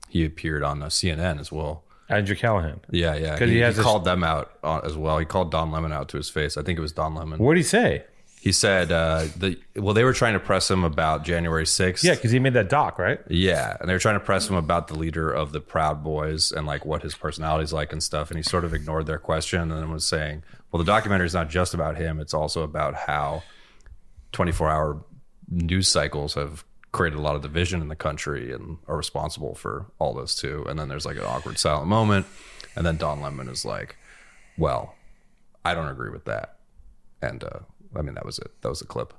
he 0.08 0.24
appeared 0.24 0.64
on 0.64 0.82
uh, 0.82 0.86
CNN 0.86 1.42
as 1.42 1.52
well. 1.52 1.84
Andrew 2.08 2.38
Callaghan. 2.38 2.80
Yeah, 2.90 3.16
yeah. 3.16 3.38
'Cause 3.38 3.50
He, 3.50 3.56
he 3.56 3.60
has 3.60 3.76
he 3.76 3.80
this- 3.80 3.84
called 3.86 4.06
them 4.06 4.24
out 4.24 4.54
uh, 4.64 4.80
as 4.86 4.96
well. 4.96 5.18
He 5.18 5.26
called 5.26 5.52
Don 5.52 5.70
Lemon 5.70 5.92
out 5.92 6.08
to 6.10 6.16
his 6.18 6.30
face. 6.30 6.56
I 6.56 6.64
think 6.64 6.80
it 6.80 6.82
was 6.82 6.94
Don 6.94 7.16
Lemon. 7.16 7.38
What 7.38 7.56
did 7.56 7.60
he 7.60 7.64
say? 7.64 8.06
He 8.40 8.52
said, 8.52 8.92
uh, 8.92 9.26
the, 9.36 9.60
well, 9.76 9.94
they 9.94 10.04
were 10.04 10.14
trying 10.14 10.34
to 10.34 10.40
press 10.40 10.70
him 10.70 10.84
about 10.84 11.24
January 11.26 11.66
6th. 11.66 12.04
Yeah, 12.04 12.14
because 12.14 12.32
he 12.32 12.40
made 12.40 12.54
that 12.54 12.70
doc, 12.70 13.00
right? 13.00 13.20
Yeah. 13.28 13.76
And 13.80 13.90
they 13.90 13.94
were 13.94 14.00
trying 14.00 14.20
to 14.20 14.24
press 14.24 14.48
him 14.50 14.56
about 14.56 14.88
the 14.88 14.98
leader 14.98 15.32
of 15.32 15.52
the 15.52 15.60
Proud 15.60 16.04
Boys 16.04 16.52
and 16.52 16.68
like 16.68 16.86
what 16.86 17.02
his 17.02 17.16
personality's 17.16 17.74
like 17.74 17.92
and 17.92 18.02
stuff. 18.02 18.30
And 18.30 18.38
he 18.38 18.44
sort 18.44 18.64
of 18.64 18.74
ignored 18.74 19.08
their 19.08 19.18
question 19.18 19.62
and 19.62 19.72
then 19.72 19.92
was 19.92 20.06
saying, 20.06 20.44
well, 20.72 20.78
the 20.78 20.86
documentary 20.86 21.26
is 21.26 21.34
not 21.34 21.50
just 21.50 21.74
about 21.74 21.98
him. 21.98 22.20
It's 22.20 22.34
also 22.34 22.62
about 22.62 22.94
how 22.94 23.44
24 24.34 24.70
hour 24.70 25.04
news 25.50 25.88
cycles 25.88 26.36
have 26.36 26.64
created 26.92 27.18
a 27.18 27.22
lot 27.22 27.36
of 27.36 27.42
division 27.42 27.82
in 27.82 27.88
the 27.88 27.96
country 27.96 28.54
and 28.54 28.78
are 28.88 28.98
responsible 28.98 29.56
for 29.56 29.88
all 30.00 30.14
this 30.14 30.36
too. 30.36 30.66
And 30.70 30.78
then 30.80 30.90
there's 30.90 31.06
like 31.06 31.18
an 31.18 31.24
awkward 31.24 31.58
silent 31.58 31.88
moment. 31.88 32.26
And 32.76 32.86
then 32.86 32.98
Don 32.98 33.22
Lemon 33.22 33.50
is 33.50 33.66
like, 33.66 33.98
well, 34.58 34.96
I 35.66 35.74
don't 35.74 35.88
agree 35.90 36.12
with 36.12 36.26
that. 36.26 36.60
And, 37.22 37.44
uh, 37.44 37.60
I 37.96 38.02
mean, 38.02 38.16
that 38.16 38.26
was 38.26 38.40
it. 38.40 38.52
That 38.62 38.70
was 38.70 38.80
the 38.80 38.86
clip. 38.86 39.14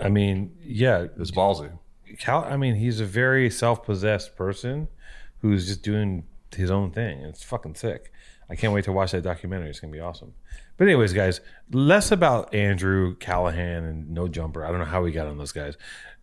I 0.00 0.08
mean, 0.08 0.56
yeah. 0.62 1.02
It 1.02 1.18
was 1.18 1.30
ballsy. 1.30 1.78
Cal, 2.18 2.44
I 2.44 2.56
mean, 2.56 2.74
he's 2.76 3.00
a 3.00 3.04
very 3.04 3.50
self-possessed 3.50 4.36
person 4.36 4.88
who's 5.40 5.66
just 5.66 5.82
doing 5.82 6.24
his 6.54 6.70
own 6.70 6.90
thing. 6.90 7.20
It's 7.20 7.42
fucking 7.42 7.74
sick. 7.74 8.12
I 8.48 8.54
can't 8.54 8.72
wait 8.72 8.84
to 8.84 8.92
watch 8.92 9.12
that 9.12 9.22
documentary. 9.22 9.70
It's 9.70 9.80
gonna 9.80 9.92
be 9.92 10.00
awesome. 10.00 10.34
But 10.76 10.84
anyways, 10.84 11.12
guys, 11.12 11.40
less 11.72 12.12
about 12.12 12.54
Andrew 12.54 13.16
Callaghan 13.16 13.84
and 13.84 14.10
No 14.10 14.28
Jumper. 14.28 14.64
I 14.64 14.70
don't 14.70 14.78
know 14.80 14.84
how 14.84 15.02
we 15.02 15.12
got 15.12 15.26
on 15.26 15.38
those 15.38 15.52
guys. 15.52 15.76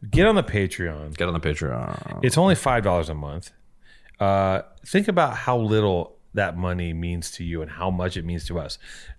Get 0.10 0.28
on 0.28 0.36
the 0.36 0.44
Patreon. 0.44 1.16
Get 1.18 1.28
on 1.28 1.34
the 1.34 1.40
Patreon. 1.40 2.20
It's 2.24 2.38
only 2.38 2.56
five 2.56 2.84
dollars 2.84 3.10
a 3.10 3.14
month. 3.14 3.52
Uh, 4.20 4.62
think 4.86 5.08
about 5.08 5.36
how 5.36 5.58
little 5.58 6.18
that 6.34 6.58
money 6.58 6.94
means 6.94 7.32
to 7.32 7.44
you 7.44 7.62
and 7.62 7.72
how 7.72 7.90
much 7.90 8.18
it 8.18 8.26
means 8.26 8.46
to 8.46 8.60
us, 8.60 8.78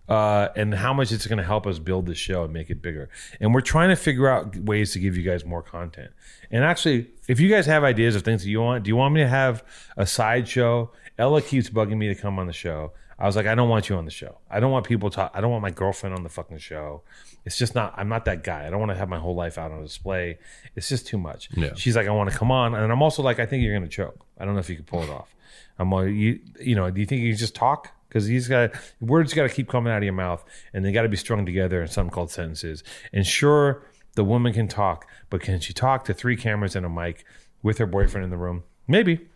uh, 0.09 0.49
and 0.57 0.75
how 0.75 0.93
much 0.93 1.13
it's 1.13 1.27
going 1.27 1.39
to 1.39 1.45
help 1.45 1.67
us 1.67 1.79
build 1.79 2.07
the 2.07 2.15
show 2.15 2.45
and 2.45 2.53
make 2.53 2.71
it 2.71 2.81
bigger. 2.81 3.09
And 3.41 3.55
we're 3.55 3.61
trying 3.61 3.91
to 3.91 3.97
figure 3.97 4.29
out 4.29 4.57
ways 4.57 4.93
to 4.93 4.99
give 4.99 5.17
you 5.17 5.23
guys 5.23 5.45
more 5.45 5.63
content. 5.63 6.11
And 6.51 6.65
actually, 6.65 7.09
if 7.29 7.41
you 7.41 7.49
guys 7.49 7.67
have 7.67 7.85
ideas 7.85 8.17
of 8.17 8.23
things 8.23 8.43
that 8.43 8.49
you 8.51 8.61
want, 8.61 8.85
do 8.85 8.89
you 8.89 8.97
want 8.97 9.15
me 9.15 9.21
to 9.21 9.29
have 9.29 9.65
a 9.97 10.07
side 10.07 10.49
show? 10.49 10.91
Ella 11.19 11.43
keeps 11.43 11.69
bugging 11.69 11.99
me 11.99 12.09
to 12.09 12.15
come 12.15 12.39
on 12.39 12.47
the 12.47 12.53
show. 12.53 12.93
I 13.19 13.27
was 13.27 13.37
like, 13.37 13.47
I 13.47 13.55
don't 13.55 13.69
want 13.69 13.89
you 13.89 13.97
on 13.97 14.05
the 14.05 14.11
show. 14.11 14.39
I 14.51 14.59
don't 14.59 14.73
want 14.73 14.85
people 14.85 15.09
talk. 15.09 15.31
I 15.33 15.41
don't 15.41 15.51
want 15.51 15.63
my 15.63 15.71
girlfriend 15.71 16.17
on 16.17 16.25
the 16.25 16.29
fucking 16.29 16.59
show. 16.59 17.03
It's 17.45 17.57
just 17.57 17.75
not. 17.75 17.95
I'm 17.97 18.09
not 18.09 18.25
that 18.25 18.43
guy. 18.43 18.67
I 18.67 18.71
don't 18.71 18.81
want 18.81 18.91
to 18.91 18.97
have 18.97 19.09
my 19.09 19.19
whole 19.19 19.37
life 19.37 19.59
out 19.59 19.71
on 19.71 19.83
display. 19.83 20.39
It's 20.75 20.89
just 20.89 21.07
too 21.07 21.19
much. 21.19 21.49
Yeah. 21.55 21.71
She's 21.77 21.95
like, 21.95 22.09
I 22.09 22.11
want 22.11 22.31
to 22.33 22.37
come 22.37 22.51
on, 22.51 22.75
and 22.75 22.91
I'm 22.91 23.03
also 23.03 23.23
like, 23.23 23.39
I 23.39 23.47
think 23.47 23.63
you're 23.63 23.75
gonna 23.75 23.87
choke. 23.87 24.25
I 24.39 24.45
don't 24.45 24.55
know 24.55 24.61
if 24.61 24.69
you 24.69 24.77
can 24.77 24.85
pull 24.85 25.03
it 25.03 25.11
off. 25.11 25.35
I'm 25.79 25.91
like, 25.91 26.09
you, 26.09 26.41
you 26.61 26.75
know, 26.75 26.91
do 26.91 27.01
you 27.01 27.07
think 27.07 27.23
you 27.23 27.31
can 27.31 27.39
just 27.39 27.55
talk? 27.55 27.91
Because 28.09 28.27
he's 28.27 28.47
got 28.47 28.73
words 29.01 29.33
got 29.33 29.45
to 29.45 29.49
keep 29.49 29.69
coming 29.69 29.93
out 29.93 29.99
of 29.99 30.05
your 30.05 30.13
mouth, 30.13 30.45
and 30.75 30.85
they 30.85 30.93
got 30.93 31.03
to 31.03 31.09
be 31.09 31.17
strung 31.17 31.47
together 31.47 31.81
in 31.81 31.89
something 31.89 32.13
called 32.13 32.31
sentences. 32.31 32.85
And 33.13 33.27
sure, 33.27 33.87
the 34.15 34.25
woman 34.25 34.53
can 34.53 34.69
talk, 34.69 35.07
but 35.31 35.41
can 35.41 35.61
she 35.61 35.73
talk 35.73 36.05
to 36.05 36.15
three 36.15 36.37
cameras 36.37 36.77
and 36.77 36.85
a 36.85 36.91
mic 36.91 37.25
with 37.63 37.79
her 37.79 37.87
boyfriend 37.87 38.25
in 38.25 38.31
the 38.31 38.37
room? 38.37 38.65
Maybe. 38.87 39.29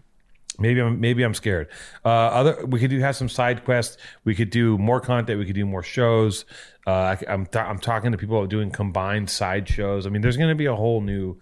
Maybe 0.58 0.80
I'm 0.80 1.00
maybe 1.00 1.22
I'm 1.22 1.34
scared. 1.34 1.68
Uh, 2.04 2.08
other 2.08 2.64
we 2.64 2.80
could 2.80 2.90
do 2.90 2.98
have 3.00 3.14
some 3.14 3.28
side 3.28 3.64
quests. 3.64 3.98
We 4.24 4.34
could 4.34 4.50
do 4.50 4.78
more 4.78 5.00
content. 5.00 5.38
We 5.38 5.44
could 5.44 5.54
do 5.54 5.66
more 5.66 5.82
shows. 5.82 6.46
Uh, 6.86 6.90
I, 6.90 7.18
I'm 7.28 7.46
th- 7.46 7.64
I'm 7.64 7.78
talking 7.78 8.12
to 8.12 8.18
people 8.18 8.46
doing 8.46 8.70
combined 8.70 9.28
side 9.28 9.68
shows. 9.68 10.06
I 10.06 10.10
mean, 10.10 10.22
there's 10.22 10.36
going 10.36 10.48
to 10.48 10.54
be 10.54 10.66
a 10.66 10.74
whole 10.74 11.02
new 11.02 11.38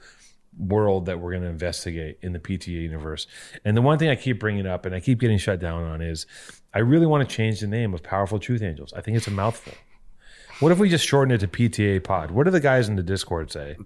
world 0.59 1.07
that 1.07 1.21
we're 1.21 1.31
going 1.33 1.43
to 1.43 1.49
investigate 1.49 2.19
in 2.23 2.33
the 2.33 2.39
PTA 2.39 2.69
universe. 2.69 3.27
And 3.65 3.77
the 3.77 3.83
one 3.83 3.99
thing 3.99 4.09
I 4.09 4.15
keep 4.17 4.39
bringing 4.41 4.67
up 4.67 4.87
and 4.87 4.95
I 4.95 5.01
keep 5.01 5.19
getting 5.21 5.39
shut 5.39 5.61
down 5.61 5.83
on 5.83 6.01
is 6.01 6.27
I 6.73 6.79
really 6.81 7.07
want 7.07 7.29
to 7.29 7.35
change 7.35 7.61
the 7.61 7.67
name 7.67 7.95
of 7.95 8.03
Powerful 8.03 8.39
Truth 8.39 8.63
Angels. 8.63 8.93
I 8.93 9.01
think 9.01 9.17
it's 9.17 9.27
a 9.27 9.33
mouthful. 9.33 9.75
What 10.61 10.71
if 10.71 10.79
we 10.79 10.89
just 10.89 11.07
shorten 11.07 11.35
it 11.35 11.39
to 11.39 11.49
PTA 11.49 12.05
Pod? 12.05 12.31
What 12.31 12.45
do 12.45 12.51
the 12.51 12.61
guys 12.61 12.89
in 12.89 12.97
the 12.97 13.03
Discord 13.03 13.51
say? 13.51 13.77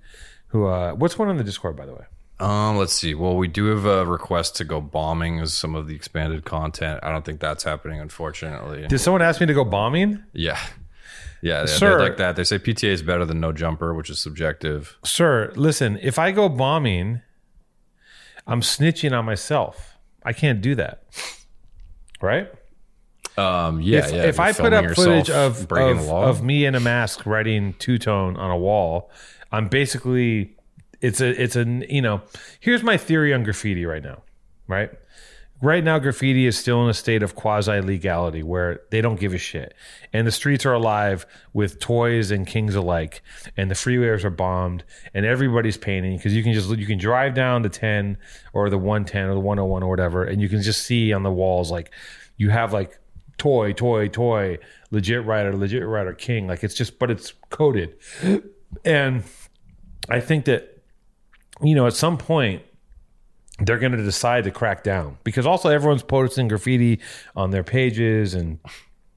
Who? 0.48 0.66
Uh, 0.66 0.92
what's 0.92 1.14
going 1.14 1.28
on 1.28 1.34
in 1.34 1.38
the 1.38 1.44
Discord, 1.44 1.76
by 1.76 1.86
the 1.86 1.94
way? 1.94 2.04
Um, 2.40 2.76
let's 2.76 2.92
see. 2.92 3.14
Well, 3.14 3.36
we 3.36 3.48
do 3.48 3.66
have 3.66 3.84
a 3.84 4.06
request 4.06 4.56
to 4.56 4.64
go 4.64 4.80
bombing 4.80 5.40
as 5.40 5.54
some 5.54 5.74
of 5.74 5.88
the 5.88 5.96
expanded 5.96 6.44
content. 6.44 7.00
I 7.02 7.10
don't 7.10 7.24
think 7.24 7.40
that's 7.40 7.64
happening, 7.64 8.00
unfortunately. 8.00 8.86
Did 8.86 8.98
someone 9.00 9.22
ask 9.22 9.40
me 9.40 9.46
to 9.46 9.54
go 9.54 9.64
bombing? 9.64 10.22
yeah. 10.32 10.58
Yeah, 11.40 11.60
they, 11.60 11.66
Sir. 11.66 11.98
like 12.00 12.16
that. 12.16 12.36
They 12.36 12.44
say 12.44 12.58
PTA 12.58 12.88
is 12.88 13.02
better 13.02 13.24
than 13.24 13.40
no 13.40 13.52
jumper, 13.52 13.94
which 13.94 14.10
is 14.10 14.18
subjective. 14.18 14.98
Sir, 15.04 15.52
listen, 15.54 15.98
if 16.02 16.18
I 16.18 16.32
go 16.32 16.48
bombing, 16.48 17.20
I'm 18.46 18.60
snitching 18.60 19.16
on 19.16 19.24
myself. 19.24 19.96
I 20.24 20.32
can't 20.32 20.60
do 20.60 20.74
that. 20.74 21.04
Right? 22.20 22.50
Um, 23.36 23.80
yeah, 23.80 23.98
if 23.98 24.12
yeah. 24.12 24.22
if 24.24 24.40
I 24.40 24.52
put 24.52 24.72
up 24.72 24.84
footage 24.96 25.30
of, 25.30 25.70
of, 25.70 26.10
of 26.10 26.42
me 26.42 26.64
in 26.64 26.74
a 26.74 26.80
mask 26.80 27.24
writing 27.24 27.74
two 27.74 27.96
tone 27.96 28.36
on 28.36 28.50
a 28.50 28.58
wall, 28.58 29.12
I'm 29.52 29.68
basically 29.68 30.56
it's 31.00 31.20
a 31.20 31.40
it's 31.40 31.54
a 31.54 31.64
you 31.88 32.02
know 32.02 32.22
here's 32.58 32.82
my 32.82 32.96
theory 32.96 33.32
on 33.32 33.44
graffiti 33.44 33.86
right 33.86 34.02
now, 34.02 34.22
right? 34.66 34.90
Right 35.60 35.82
now, 35.82 35.98
graffiti 35.98 36.46
is 36.46 36.56
still 36.56 36.84
in 36.84 36.88
a 36.88 36.94
state 36.94 37.22
of 37.22 37.34
quasi 37.34 37.80
legality 37.80 38.44
where 38.44 38.80
they 38.90 39.00
don't 39.00 39.18
give 39.18 39.34
a 39.34 39.38
shit, 39.38 39.74
and 40.12 40.26
the 40.26 40.30
streets 40.30 40.64
are 40.64 40.72
alive 40.72 41.26
with 41.52 41.80
toys 41.80 42.30
and 42.30 42.46
kings 42.46 42.76
alike, 42.76 43.22
and 43.56 43.68
the 43.68 43.74
freeways 43.74 44.22
are 44.24 44.30
bombed, 44.30 44.84
and 45.14 45.26
everybody's 45.26 45.76
painting 45.76 46.16
because 46.16 46.34
you 46.34 46.44
can 46.44 46.52
just 46.52 46.70
you 46.70 46.86
can 46.86 46.98
drive 46.98 47.34
down 47.34 47.62
the 47.62 47.68
ten 47.68 48.18
or 48.52 48.70
the 48.70 48.78
one 48.78 49.04
ten 49.04 49.24
or 49.24 49.34
the 49.34 49.40
one 49.40 49.58
hundred 49.58 49.68
one 49.68 49.82
or 49.82 49.90
whatever, 49.90 50.22
and 50.22 50.40
you 50.40 50.48
can 50.48 50.62
just 50.62 50.84
see 50.84 51.12
on 51.12 51.24
the 51.24 51.32
walls 51.32 51.72
like 51.72 51.92
you 52.36 52.50
have 52.50 52.72
like 52.72 52.98
toy, 53.38 53.72
toy, 53.72 54.08
toy, 54.08 54.58
legit 54.90 55.24
writer, 55.24 55.56
legit 55.56 55.86
writer, 55.86 56.12
king. 56.12 56.46
Like 56.46 56.62
it's 56.62 56.74
just, 56.74 56.98
but 56.98 57.10
it's 57.10 57.32
coded. 57.50 57.94
And 58.84 59.24
I 60.08 60.20
think 60.20 60.44
that, 60.44 60.82
you 61.62 61.74
know, 61.74 61.86
at 61.86 61.94
some 61.94 62.18
point, 62.18 62.62
they're 63.60 63.78
going 63.78 63.92
to 63.92 64.02
decide 64.02 64.44
to 64.44 64.50
crack 64.50 64.82
down 64.84 65.18
because 65.24 65.46
also 65.46 65.68
everyone's 65.68 66.02
posting 66.02 66.48
graffiti 66.48 67.00
on 67.34 67.50
their 67.50 67.64
pages 67.64 68.34
and 68.34 68.58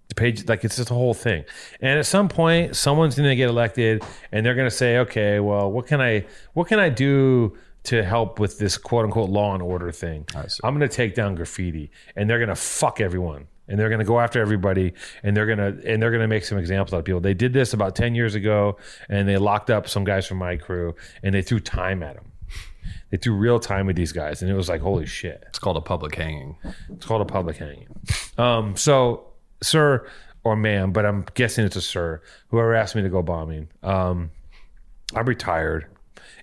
the 0.09 0.15
page, 0.15 0.47
like 0.47 0.63
it's 0.65 0.75
just 0.77 0.91
a 0.91 0.93
whole 0.93 1.13
thing. 1.13 1.45
And 1.79 1.99
at 1.99 2.05
some 2.05 2.27
point, 2.27 2.75
someone's 2.75 3.15
going 3.15 3.29
to 3.29 3.35
get 3.35 3.49
elected 3.49 4.03
and 4.31 4.45
they're 4.45 4.55
going 4.55 4.69
to 4.69 4.75
say, 4.75 4.97
okay, 4.99 5.39
well, 5.39 5.71
what 5.71 5.87
can 5.87 6.01
I, 6.01 6.25
what 6.53 6.67
can 6.67 6.79
I 6.79 6.89
do 6.89 7.55
to 7.83 8.03
help 8.03 8.39
with 8.39 8.59
this 8.59 8.77
quote 8.77 9.05
unquote 9.05 9.29
law 9.29 9.53
and 9.53 9.63
order 9.63 9.91
thing. 9.91 10.25
I'm 10.63 10.77
going 10.77 10.87
to 10.87 10.95
take 10.95 11.15
down 11.15 11.35
graffiti, 11.35 11.91
and 12.15 12.29
they're 12.29 12.37
going 12.37 12.49
to 12.49 12.55
fuck 12.55 13.01
everyone, 13.01 13.47
and 13.67 13.79
they're 13.79 13.89
going 13.89 13.99
to 13.99 14.05
go 14.05 14.19
after 14.19 14.39
everybody, 14.39 14.93
and 15.23 15.35
they're 15.35 15.47
going 15.47 15.57
to 15.57 15.91
and 15.91 16.01
they're 16.01 16.11
going 16.11 16.21
to 16.21 16.27
make 16.27 16.45
some 16.45 16.57
examples 16.57 16.93
out 16.93 16.99
of 16.99 17.05
people. 17.05 17.21
They 17.21 17.33
did 17.33 17.53
this 17.53 17.73
about 17.73 17.95
ten 17.95 18.13
years 18.13 18.35
ago, 18.35 18.77
and 19.09 19.27
they 19.27 19.37
locked 19.37 19.69
up 19.69 19.87
some 19.89 20.03
guys 20.03 20.27
from 20.27 20.37
my 20.37 20.57
crew, 20.57 20.95
and 21.23 21.33
they 21.33 21.41
threw 21.41 21.59
time 21.59 22.03
at 22.03 22.15
them. 22.15 22.31
They 23.09 23.17
threw 23.17 23.35
real 23.35 23.59
time 23.59 23.87
with 23.87 23.95
these 23.95 24.11
guys, 24.11 24.41
and 24.41 24.49
it 24.49 24.53
was 24.55 24.69
like, 24.69 24.81
holy 24.81 25.05
shit! 25.05 25.43
It's 25.47 25.59
called 25.59 25.77
a 25.77 25.81
public 25.81 26.15
hanging. 26.15 26.57
It's 26.89 27.05
called 27.05 27.21
a 27.21 27.25
public 27.25 27.57
hanging. 27.57 27.87
Um, 28.37 28.75
so, 28.75 29.27
sir 29.61 30.07
or 30.43 30.55
ma'am, 30.55 30.91
but 30.91 31.05
I'm 31.05 31.25
guessing 31.35 31.65
it's 31.65 31.75
a 31.75 31.81
sir. 31.81 32.21
Whoever 32.47 32.73
asked 32.73 32.95
me 32.95 33.01
to 33.03 33.09
go 33.09 33.21
bombing, 33.21 33.67
um, 33.83 34.31
I'm 35.13 35.25
retired 35.25 35.87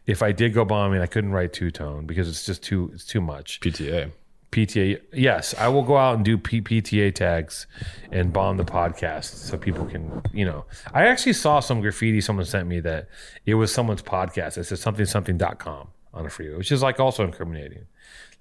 if 0.08 0.22
I 0.22 0.32
did 0.32 0.54
go 0.54 0.64
bombing, 0.64 1.02
I 1.02 1.06
couldn't 1.06 1.32
write 1.32 1.52
two 1.52 1.70
tone 1.70 2.06
because 2.06 2.28
it's 2.28 2.46
just 2.46 2.62
too 2.62 2.90
it's 2.94 3.04
too 3.04 3.20
much. 3.20 3.60
PTA. 3.60 4.10
PTA. 4.50 5.02
Yes, 5.12 5.54
I 5.58 5.68
will 5.68 5.82
go 5.82 5.98
out 5.98 6.16
and 6.16 6.24
do 6.24 6.38
P- 6.38 6.62
PTA 6.62 7.14
tags 7.14 7.66
and 8.10 8.32
bomb 8.32 8.56
the 8.56 8.64
podcast 8.64 9.34
so 9.34 9.58
people 9.58 9.84
can, 9.84 10.22
you 10.32 10.46
know. 10.46 10.64
I 10.94 11.06
actually 11.06 11.34
saw 11.34 11.60
some 11.60 11.82
graffiti 11.82 12.22
someone 12.22 12.46
sent 12.46 12.66
me 12.66 12.80
that 12.80 13.08
it 13.44 13.54
was 13.54 13.70
someone's 13.70 14.00
podcast. 14.00 14.56
It 14.56 14.64
said 14.64 14.78
something 14.78 15.04
something.com 15.04 15.88
on 16.12 16.26
a 16.26 16.30
freeway, 16.30 16.56
which 16.56 16.72
is 16.72 16.82
like 16.82 17.00
also 17.00 17.24
incriminating. 17.24 17.86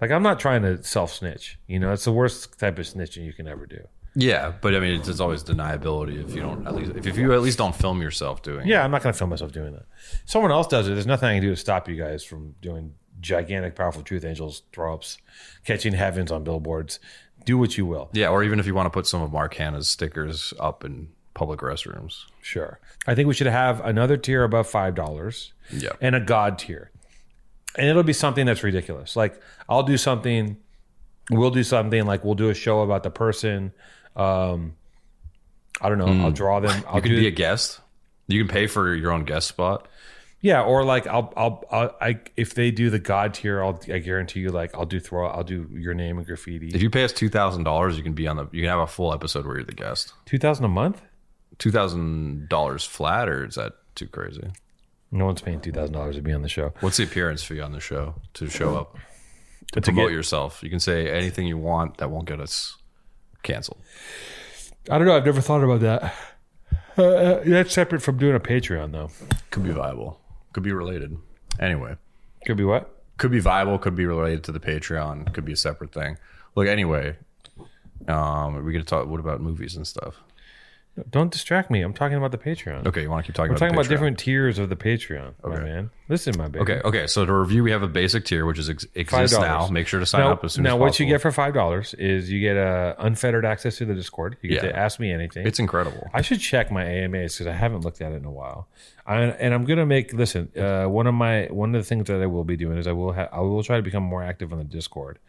Like 0.01 0.11
I'm 0.11 0.23
not 0.23 0.39
trying 0.39 0.61
to 0.63 0.83
self 0.83 1.13
snitch, 1.13 1.57
you 1.67 1.79
know, 1.79 1.91
it's 1.91 2.05
the 2.05 2.11
worst 2.11 2.57
type 2.59 2.77
of 2.79 2.85
snitching 2.85 3.25
you 3.25 3.33
can 3.33 3.47
ever 3.47 3.65
do. 3.65 3.87
Yeah, 4.19 4.51
but 4.61 4.73
I 4.75 4.79
mean, 4.79 4.99
it's, 4.99 5.19
always 5.19 5.43
deniability 5.43 6.23
if 6.23 6.33
you 6.33 6.41
don't 6.41 6.65
at 6.65 6.73
least 6.73 6.91
if, 6.95 7.05
if 7.05 7.17
you 7.17 7.33
at 7.33 7.41
least 7.41 7.59
don't 7.59 7.75
film 7.75 8.01
yourself 8.01 8.41
doing. 8.41 8.67
Yeah, 8.67 8.81
it. 8.81 8.85
I'm 8.85 8.91
not 8.91 9.03
going 9.03 9.13
to 9.13 9.17
film 9.17 9.29
myself 9.29 9.51
doing 9.51 9.73
that. 9.73 9.85
Someone 10.25 10.51
else 10.51 10.65
does 10.65 10.87
it. 10.87 10.93
There's 10.93 11.05
nothing 11.05 11.29
I 11.29 11.33
can 11.33 11.43
do 11.43 11.51
to 11.51 11.55
stop 11.55 11.87
you 11.87 11.95
guys 11.95 12.23
from 12.23 12.55
doing 12.59 12.95
gigantic, 13.21 13.75
powerful 13.75 14.01
truth 14.01 14.25
angels 14.25 14.63
throw 14.71 14.95
ups, 14.95 15.19
catching 15.65 15.93
heavens 15.93 16.31
on 16.31 16.43
billboards. 16.43 16.99
Do 17.45 17.59
what 17.59 17.77
you 17.77 17.85
will. 17.85 18.09
Yeah, 18.11 18.29
or 18.29 18.43
even 18.43 18.59
if 18.59 18.65
you 18.65 18.73
want 18.73 18.87
to 18.87 18.89
put 18.89 19.05
some 19.05 19.21
of 19.21 19.31
Mark 19.31 19.53
Hanna's 19.53 19.87
stickers 19.87 20.51
up 20.59 20.83
in 20.83 21.09
public 21.35 21.59
restrooms. 21.59 22.25
Sure. 22.41 22.79
I 23.05 23.13
think 23.13 23.27
we 23.27 23.35
should 23.35 23.47
have 23.47 23.85
another 23.85 24.17
tier 24.17 24.43
above 24.43 24.67
five 24.67 24.95
dollars. 24.95 25.53
Yeah. 25.71 25.91
And 26.01 26.15
a 26.15 26.19
God 26.19 26.57
tier. 26.57 26.89
And 27.77 27.87
it'll 27.87 28.03
be 28.03 28.13
something 28.13 28.45
that's 28.45 28.63
ridiculous. 28.63 29.15
Like 29.15 29.39
I'll 29.69 29.83
do 29.83 29.97
something, 29.97 30.57
we'll 31.29 31.51
do 31.51 31.63
something 31.63 32.05
like 32.05 32.25
we'll 32.25 32.35
do 32.35 32.49
a 32.49 32.53
show 32.53 32.81
about 32.81 33.03
the 33.03 33.11
person 33.11 33.71
um, 34.17 34.75
I 35.79 35.89
don't 35.89 35.99
know. 35.99 36.07
Mm. 36.07 36.21
I'll 36.21 36.31
draw 36.31 36.59
them. 36.59 36.83
I'll 36.87 36.95
you 36.95 37.01
can 37.01 37.11
do, 37.11 37.19
be 37.19 37.27
a 37.27 37.31
guest. 37.31 37.79
You 38.27 38.43
can 38.43 38.51
pay 38.51 38.67
for 38.67 38.93
your 38.95 39.11
own 39.11 39.23
guest 39.23 39.47
spot. 39.47 39.87
Yeah, 40.41 40.63
or 40.63 40.83
like 40.83 41.07
I'll, 41.07 41.33
I'll, 41.37 41.63
I'll 41.71 41.95
I 42.01 42.19
if 42.35 42.53
they 42.55 42.71
do 42.71 42.89
the 42.89 42.99
God 42.99 43.33
tier, 43.33 43.63
I'll 43.63 43.79
I 43.91 43.99
guarantee 43.99 44.41
you 44.41 44.49
like 44.49 44.75
I'll 44.75 44.85
do 44.85 44.99
throw 44.99 45.27
I'll 45.27 45.43
do 45.43 45.69
your 45.71 45.93
name 45.93 46.17
and 46.17 46.27
graffiti. 46.27 46.69
If 46.73 46.81
you 46.81 46.89
pay 46.89 47.03
us 47.03 47.13
two 47.13 47.29
thousand 47.29 47.63
dollars, 47.63 47.95
you 47.95 48.03
can 48.03 48.13
be 48.13 48.27
on 48.27 48.37
the 48.37 48.47
you 48.51 48.63
can 48.63 48.69
have 48.69 48.79
a 48.79 48.87
full 48.87 49.13
episode 49.13 49.45
where 49.45 49.57
you're 49.57 49.65
the 49.65 49.73
guest. 49.73 50.13
Two 50.25 50.37
thousand 50.37 50.65
a 50.65 50.69
month. 50.69 51.01
Two 51.59 51.71
thousand 51.71 52.49
dollars 52.49 52.83
flat, 52.83 53.29
or 53.29 53.45
is 53.45 53.55
that 53.55 53.73
too 53.95 54.07
crazy? 54.07 54.49
No 55.11 55.25
one's 55.25 55.41
paying 55.41 55.61
two 55.61 55.71
thousand 55.71 55.93
dollars 55.93 56.15
to 56.15 56.21
be 56.21 56.33
on 56.33 56.41
the 56.41 56.49
show. 56.49 56.73
What's 56.81 56.97
the 56.97 57.03
appearance 57.03 57.43
fee 57.43 57.61
on 57.61 57.71
the 57.71 57.79
show 57.79 58.15
to 58.33 58.49
show 58.49 58.75
up? 58.75 58.97
To, 59.73 59.81
to 59.81 59.91
promote 59.91 60.09
get, 60.09 60.15
yourself, 60.15 60.63
you 60.63 60.69
can 60.69 60.79
say 60.79 61.11
anything 61.11 61.45
you 61.45 61.57
want 61.57 61.97
that 61.97 62.09
won't 62.09 62.25
get 62.25 62.39
us 62.39 62.77
canceled. 63.43 63.79
I 64.89 64.97
don't 64.97 65.05
know. 65.05 65.15
I've 65.15 65.25
never 65.25 65.41
thought 65.41 65.63
about 65.63 65.81
that. 65.81 66.13
Uh, 66.97 67.03
uh, 67.03 67.41
that's 67.45 67.73
separate 67.73 68.01
from 68.01 68.17
doing 68.17 68.35
a 68.35 68.39
Patreon, 68.39 68.91
though. 68.91 69.09
Could 69.51 69.63
be 69.63 69.71
viable. 69.71 70.19
Could 70.53 70.63
be 70.63 70.71
related. 70.71 71.17
Anyway, 71.59 71.95
could 72.45 72.57
be 72.57 72.63
what? 72.63 72.89
Could 73.17 73.31
be 73.31 73.39
viable. 73.39 73.77
Could 73.77 73.95
be 73.95 74.05
related 74.05 74.43
to 74.45 74.51
the 74.51 74.59
Patreon. 74.59 75.33
Could 75.33 75.43
be 75.43 75.53
a 75.53 75.57
separate 75.57 75.91
thing. 75.91 76.17
Look, 76.55 76.67
anyway, 76.67 77.17
um, 78.07 78.55
are 78.55 78.63
we 78.63 78.71
gonna 78.71 78.85
talk? 78.85 79.07
What 79.07 79.19
about 79.19 79.41
movies 79.41 79.75
and 79.75 79.85
stuff? 79.85 80.15
Don't 81.09 81.31
distract 81.31 81.69
me. 81.69 81.81
I'm 81.81 81.93
talking 81.93 82.17
about 82.17 82.31
the 82.31 82.37
Patreon. 82.37 82.87
Okay, 82.87 83.03
you 83.03 83.09
want 83.09 83.25
to 83.25 83.27
keep 83.27 83.35
talking? 83.35 83.49
We're 83.49 83.55
about 83.55 83.65
talking 83.65 83.75
about 83.75 83.89
different 83.89 84.17
tiers 84.17 84.57
of 84.57 84.69
the 84.69 84.75
Patreon, 84.75 85.33
okay. 85.43 85.55
my 85.55 85.59
man. 85.59 85.89
Listen, 86.09 86.35
my 86.37 86.47
baby. 86.47 86.63
Okay, 86.63 86.81
okay. 86.83 87.07
So 87.07 87.25
to 87.25 87.33
review, 87.33 87.63
we 87.63 87.71
have 87.71 87.83
a 87.83 87.87
basic 87.87 88.25
tier 88.25 88.45
which 88.45 88.57
is 88.57 88.69
ex- 88.69 88.87
exists 88.95 89.37
$5. 89.37 89.41
now. 89.41 89.67
Make 89.67 89.87
sure 89.87 89.99
to 89.99 90.05
sign 90.05 90.21
now, 90.21 90.31
up 90.31 90.43
as 90.43 90.53
soon 90.53 90.63
now 90.63 90.69
as 90.69 90.71
possible. 90.71 90.79
Now, 90.79 90.85
what 90.85 90.99
you 90.99 91.05
get 91.05 91.21
for 91.21 91.31
five 91.31 91.53
dollars 91.53 91.93
is 91.95 92.31
you 92.31 92.39
get 92.39 92.57
uh, 92.57 92.95
unfettered 92.97 93.45
access 93.45 93.77
to 93.77 93.85
the 93.85 93.93
Discord. 93.93 94.37
You 94.41 94.49
get 94.49 94.63
yeah. 94.63 94.71
to 94.71 94.75
ask 94.77 94.99
me 94.99 95.11
anything. 95.11 95.45
It's 95.45 95.59
incredible. 95.59 96.09
I 96.13 96.21
should 96.21 96.39
check 96.39 96.71
my 96.71 96.83
AMAs 96.83 97.33
because 97.33 97.47
I 97.47 97.53
haven't 97.53 97.81
looked 97.81 98.01
at 98.01 98.11
it 98.11 98.15
in 98.15 98.25
a 98.25 98.31
while. 98.31 98.67
I, 99.05 99.21
and 99.21 99.53
I'm 99.53 99.65
gonna 99.65 99.85
make 99.85 100.13
listen. 100.13 100.49
Uh, 100.57 100.85
one 100.85 101.07
of 101.07 101.13
my 101.13 101.45
one 101.45 101.75
of 101.75 101.81
the 101.81 101.87
things 101.87 102.07
that 102.07 102.21
I 102.21 102.25
will 102.25 102.43
be 102.43 102.57
doing 102.57 102.77
is 102.77 102.87
I 102.87 102.93
will 102.93 103.13
ha- 103.13 103.29
I 103.31 103.41
will 103.41 103.63
try 103.63 103.77
to 103.77 103.83
become 103.83 104.03
more 104.03 104.23
active 104.23 104.51
on 104.51 104.57
the 104.57 104.65
Discord. 104.65 105.19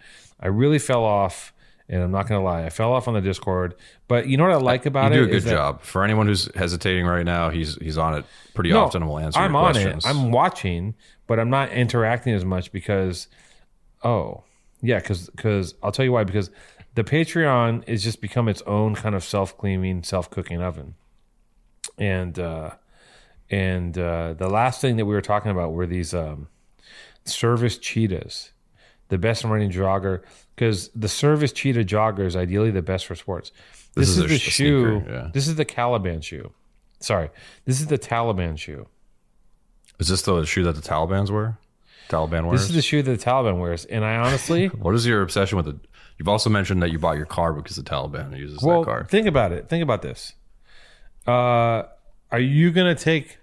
I 0.41 0.49
really 0.49 0.79
fell 0.79 1.05
off 1.05 1.53
and 1.89 2.03
I'm 2.03 2.11
not 2.11 2.29
gonna 2.29 2.45
lie, 2.45 2.65
I 2.65 2.71
fell 2.71 2.93
off 2.93 3.09
on 3.09 3.15
the 3.15 3.21
Discord. 3.21 3.75
But 4.09 4.29
you 4.29 4.37
know 4.37 4.45
what 4.45 4.53
I 4.53 4.57
like 4.57 4.87
about 4.87 5.13
it? 5.13 5.17
You 5.17 5.23
do 5.23 5.29
a 5.29 5.41
good 5.41 5.49
job. 5.49 5.83
For 5.83 6.05
anyone 6.05 6.27
who's 6.27 6.55
hesitating 6.55 7.07
right 7.07 7.25
now, 7.25 7.51
he's 7.51 7.77
he's 7.77 7.99
on 7.99 8.15
it 8.15 8.25
pretty 8.55 8.71
no, 8.71 8.85
often 8.85 9.03
and 9.03 9.11
will 9.11 9.19
answer. 9.19 9.41
I'm 9.41 9.57
on 9.57 9.73
questions. 9.73 10.05
it. 10.05 10.09
I'm 10.09 10.31
watching, 10.31 10.95
but 11.27 11.39
I'm 11.39 11.51
not 11.51 11.71
interacting 11.71 12.35
as 12.35 12.45
much 12.45 12.73
because, 12.73 13.29
oh, 14.05 14.45
yeah, 14.83 14.99
because 14.99 15.31
because 15.31 15.75
I'll 15.83 15.93
tell 15.93 16.05
you 16.05 16.13
why. 16.13 16.25
Because 16.25 16.51
the 16.95 17.05
Patreon 17.05 17.89
is 17.89 18.03
just 18.03 18.21
become 18.21 18.49
its 18.49 18.63
own 18.63 18.95
kind 18.95 19.15
of 19.15 19.25
self 19.25 19.57
cleaning, 19.57 20.03
self 20.03 20.31
cooking 20.31 20.63
oven, 20.63 20.95
and 21.97 22.39
uh, 22.39 22.71
and 23.51 23.97
uh, 23.97 24.35
the 24.35 24.49
last 24.49 24.81
thing 24.81 24.97
that 24.97 25.07
we 25.07 25.15
were 25.15 25.23
talking 25.23 25.51
about 25.51 25.73
were 25.73 25.87
these 25.87 26.13
um, 26.13 26.49
service 27.25 27.79
cheetahs, 27.79 28.53
the 29.09 29.19
best 29.19 29.45
running 29.45 29.71
jogger 29.71 30.23
because 30.55 30.89
the 30.89 31.09
service 31.09 31.53
cheetah 31.53 31.85
jogger 31.85 32.27
is 32.27 32.37
ideally 32.37 32.71
the 32.71 32.83
best 32.83 33.07
for 33.07 33.15
sports. 33.15 33.53
This, 33.95 34.17
this 34.17 34.19
is, 34.19 34.25
is, 34.25 34.31
the 34.31 34.39
shoe. 34.39 35.01
Sneaker, 35.01 35.13
yeah. 35.13 35.31
This 35.33 35.49
is 35.49 35.57
the 35.57 35.65
Caliban 35.65 36.21
shoe. 36.21 36.53
Sorry, 37.01 37.31
this 37.65 37.81
is 37.81 37.87
the 37.87 37.99
Taliban 37.99 38.59
shoe. 38.59 38.87
Is 39.99 40.09
this 40.09 40.23
the 40.23 40.45
shoe 40.45 40.65
that 40.65 40.77
the 40.77 40.83
Taliban's 40.83 41.31
wear? 41.31 41.59
Taliban 42.09 42.47
wears. 42.47 42.61
This 42.61 42.71
is 42.71 42.77
the 42.77 42.83
shoe 42.83 43.03
that 43.03 43.19
the 43.19 43.25
Taliban 43.25 43.61
wears, 43.61 43.85
and 43.85 44.05
I 44.05 44.17
honestly, 44.17 44.67
what 44.69 44.95
is 44.95 45.07
your 45.07 45.23
obsession 45.23 45.57
with 45.57 45.69
it? 45.69 45.77
You've 46.19 46.29
also 46.29 46.51
mentioned 46.51 46.83
that 46.83 46.91
you 46.91 46.99
bought 46.99 47.17
your 47.17 47.27
car 47.27 47.53
because 47.53 47.77
the 47.77 47.83
Taliban 47.83 48.37
uses 48.37 48.63
well, 48.63 48.81
that 48.81 48.87
car. 48.87 49.05
Think 49.05 49.27
about 49.27 49.53
it. 49.53 49.69
Think 49.69 49.83
about 49.83 50.03
this. 50.03 50.33
Uh, 51.27 51.85
are 52.31 52.41
you 52.41 52.71
gonna 52.71 52.95
take? 52.95 53.39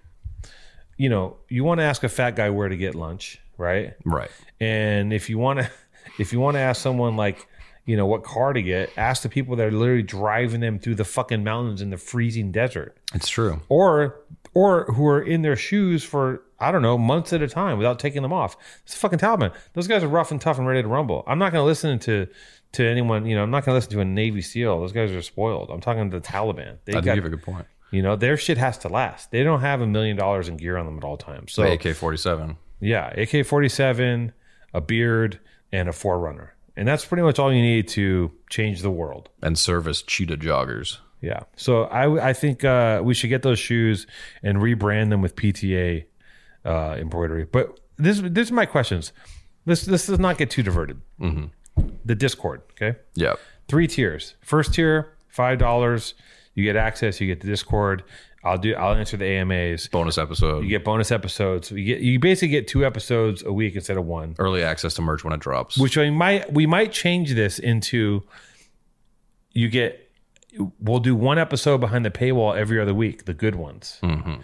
You 0.96 1.08
know, 1.08 1.36
you 1.48 1.64
want 1.64 1.78
to 1.80 1.84
ask 1.84 2.02
a 2.04 2.08
fat 2.08 2.36
guy 2.36 2.50
where 2.50 2.68
to 2.68 2.76
get 2.76 2.94
lunch, 2.94 3.38
right? 3.58 3.94
Right. 4.04 4.30
And 4.60 5.12
if 5.12 5.28
you 5.28 5.38
want 5.38 5.60
to 5.60 5.70
if 6.18 6.32
you 6.32 6.40
want 6.40 6.54
to 6.56 6.60
ask 6.60 6.80
someone 6.80 7.16
like, 7.16 7.46
you 7.84 7.96
know, 7.96 8.06
what 8.06 8.24
car 8.24 8.52
to 8.52 8.62
get, 8.62 8.90
ask 8.96 9.22
the 9.22 9.28
people 9.28 9.56
that 9.56 9.66
are 9.68 9.70
literally 9.70 10.02
driving 10.02 10.60
them 10.60 10.78
through 10.78 10.96
the 10.96 11.04
fucking 11.04 11.44
mountains 11.44 11.80
in 11.80 11.90
the 11.90 11.96
freezing 11.96 12.50
desert. 12.52 12.96
It's 13.14 13.28
true. 13.28 13.60
Or 13.68 14.20
or 14.54 14.84
who 14.84 15.06
are 15.06 15.20
in 15.20 15.42
their 15.42 15.56
shoes 15.56 16.02
for 16.02 16.42
I 16.58 16.72
don't 16.72 16.82
know 16.82 16.96
months 16.96 17.32
at 17.32 17.42
a 17.42 17.48
time 17.48 17.78
without 17.78 17.98
taking 17.98 18.22
them 18.22 18.32
off. 18.32 18.56
It's 18.84 18.94
fucking 18.94 19.18
Taliban. 19.18 19.52
Those 19.74 19.86
guys 19.86 20.02
are 20.02 20.08
rough 20.08 20.30
and 20.30 20.40
tough 20.40 20.58
and 20.58 20.66
ready 20.66 20.82
to 20.82 20.88
rumble. 20.88 21.22
I'm 21.26 21.38
not 21.38 21.52
going 21.52 21.62
to 21.62 21.66
listen 21.66 21.98
to 22.00 22.26
to 22.72 22.84
anyone. 22.84 23.26
You 23.26 23.36
know, 23.36 23.42
I'm 23.42 23.50
not 23.50 23.64
going 23.64 23.74
to 23.74 23.76
listen 23.76 23.92
to 23.92 24.00
a 24.00 24.04
Navy 24.04 24.40
SEAL. 24.40 24.80
Those 24.80 24.92
guys 24.92 25.10
are 25.12 25.22
spoiled. 25.22 25.70
I'm 25.70 25.80
talking 25.80 26.10
to 26.10 26.20
the 26.20 26.26
Taliban. 26.26 26.78
They 26.84 26.94
I 26.94 27.00
got, 27.00 27.14
give 27.14 27.24
a 27.24 27.28
good 27.28 27.42
point. 27.42 27.66
You 27.90 28.02
know, 28.02 28.16
their 28.16 28.36
shit 28.36 28.58
has 28.58 28.78
to 28.78 28.88
last. 28.88 29.30
They 29.30 29.44
don't 29.44 29.60
have 29.60 29.80
a 29.80 29.86
million 29.86 30.16
dollars 30.16 30.48
in 30.48 30.56
gear 30.56 30.76
on 30.76 30.86
them 30.86 30.98
at 30.98 31.04
all 31.04 31.16
times. 31.16 31.52
So 31.52 31.62
AK 31.62 31.94
forty 31.94 32.16
seven. 32.16 32.56
Yeah, 32.80 33.08
AK 33.10 33.46
forty 33.46 33.68
seven, 33.68 34.32
a 34.74 34.80
beard, 34.80 35.40
and 35.72 35.88
a 35.88 35.92
4Runner. 35.92 36.48
And 36.76 36.86
that's 36.86 37.04
pretty 37.04 37.22
much 37.22 37.38
all 37.38 37.52
you 37.52 37.62
need 37.62 37.88
to 37.88 38.32
change 38.50 38.82
the 38.82 38.90
world. 38.90 39.30
And 39.42 39.58
service 39.58 40.02
cheetah 40.02 40.36
joggers. 40.36 40.98
Yeah. 41.22 41.40
So 41.56 41.84
I, 41.84 42.28
I 42.28 42.32
think 42.34 42.64
uh, 42.64 43.00
we 43.02 43.14
should 43.14 43.28
get 43.28 43.42
those 43.42 43.58
shoes 43.58 44.06
and 44.42 44.58
rebrand 44.58 45.08
them 45.10 45.22
with 45.22 45.34
PTA 45.34 46.04
uh, 46.64 46.96
embroidery. 46.98 47.44
But 47.44 47.80
this, 47.96 48.20
this 48.20 48.48
is 48.48 48.52
my 48.52 48.66
questions. 48.66 49.12
This, 49.64 49.84
this 49.84 50.06
does 50.06 50.18
not 50.18 50.36
get 50.36 50.50
too 50.50 50.62
diverted. 50.62 51.00
Mm-hmm. 51.20 51.86
The 52.04 52.14
Discord, 52.14 52.62
okay? 52.72 52.98
Yeah. 53.14 53.34
Three 53.68 53.86
tiers. 53.86 54.34
First 54.42 54.74
tier, 54.74 55.14
$5. 55.34 56.14
You 56.54 56.64
get 56.64 56.76
access, 56.76 57.20
you 57.20 57.26
get 57.26 57.40
the 57.40 57.48
Discord. 57.48 58.04
I'll 58.46 58.58
do. 58.58 58.74
I'll 58.74 58.94
answer 58.94 59.16
the 59.16 59.24
AMAs. 59.26 59.88
Bonus 59.88 60.18
episode. 60.18 60.62
You 60.62 60.70
get 60.70 60.84
bonus 60.84 61.10
episodes. 61.10 61.70
You 61.70 61.84
get. 61.84 62.00
You 62.00 62.18
basically 62.18 62.48
get 62.48 62.68
two 62.68 62.84
episodes 62.86 63.42
a 63.42 63.52
week 63.52 63.74
instead 63.74 63.96
of 63.96 64.06
one. 64.06 64.36
Early 64.38 64.62
access 64.62 64.94
to 64.94 65.02
merch 65.02 65.24
when 65.24 65.32
it 65.32 65.40
drops. 65.40 65.76
Which 65.76 65.96
we 65.96 66.10
might 66.10 66.52
we 66.52 66.66
might 66.66 66.92
change 66.92 67.34
this 67.34 67.58
into. 67.58 68.22
You 69.52 69.68
get. 69.68 70.02
We'll 70.80 71.00
do 71.00 71.14
one 71.14 71.38
episode 71.38 71.78
behind 71.78 72.04
the 72.04 72.10
paywall 72.10 72.56
every 72.56 72.80
other 72.80 72.94
week. 72.94 73.26
The 73.26 73.34
good 73.34 73.56
ones. 73.56 73.98
Mm-hmm. 74.02 74.36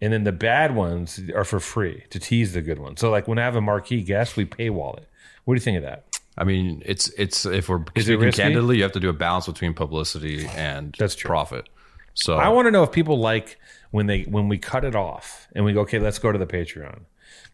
And 0.00 0.12
then 0.12 0.24
the 0.24 0.32
bad 0.32 0.74
ones 0.74 1.20
are 1.36 1.44
for 1.44 1.60
free 1.60 2.02
to 2.10 2.18
tease 2.18 2.54
the 2.54 2.62
good 2.62 2.80
ones. 2.80 3.00
So 3.00 3.10
like 3.10 3.28
when 3.28 3.38
I 3.38 3.42
have 3.42 3.54
a 3.54 3.60
marquee 3.60 4.02
guest, 4.02 4.36
we 4.36 4.44
paywall 4.44 4.96
it. 4.96 5.08
What 5.44 5.54
do 5.54 5.56
you 5.58 5.64
think 5.64 5.76
of 5.76 5.84
that? 5.84 6.06
I 6.36 6.44
mean, 6.44 6.82
it's 6.84 7.08
it's 7.10 7.44
if 7.44 7.68
we're 7.68 7.84
Is 7.94 8.06
speaking 8.06 8.32
candidly, 8.32 8.78
you 8.78 8.82
have 8.82 8.92
to 8.92 9.00
do 9.00 9.10
a 9.10 9.12
balance 9.12 9.46
between 9.46 9.74
publicity 9.74 10.46
and 10.46 10.96
That's 10.98 11.14
true. 11.14 11.28
profit. 11.28 11.68
So 12.14 12.36
I 12.36 12.48
want 12.48 12.66
to 12.66 12.70
know 12.70 12.82
if 12.82 12.92
people 12.92 13.18
like 13.18 13.58
when 13.90 14.06
they 14.06 14.22
when 14.22 14.48
we 14.48 14.58
cut 14.58 14.84
it 14.84 14.94
off 14.94 15.48
and 15.54 15.64
we 15.64 15.72
go, 15.72 15.80
okay, 15.80 15.98
let's 15.98 16.18
go 16.18 16.30
to 16.32 16.38
the 16.38 16.46
Patreon. 16.46 17.00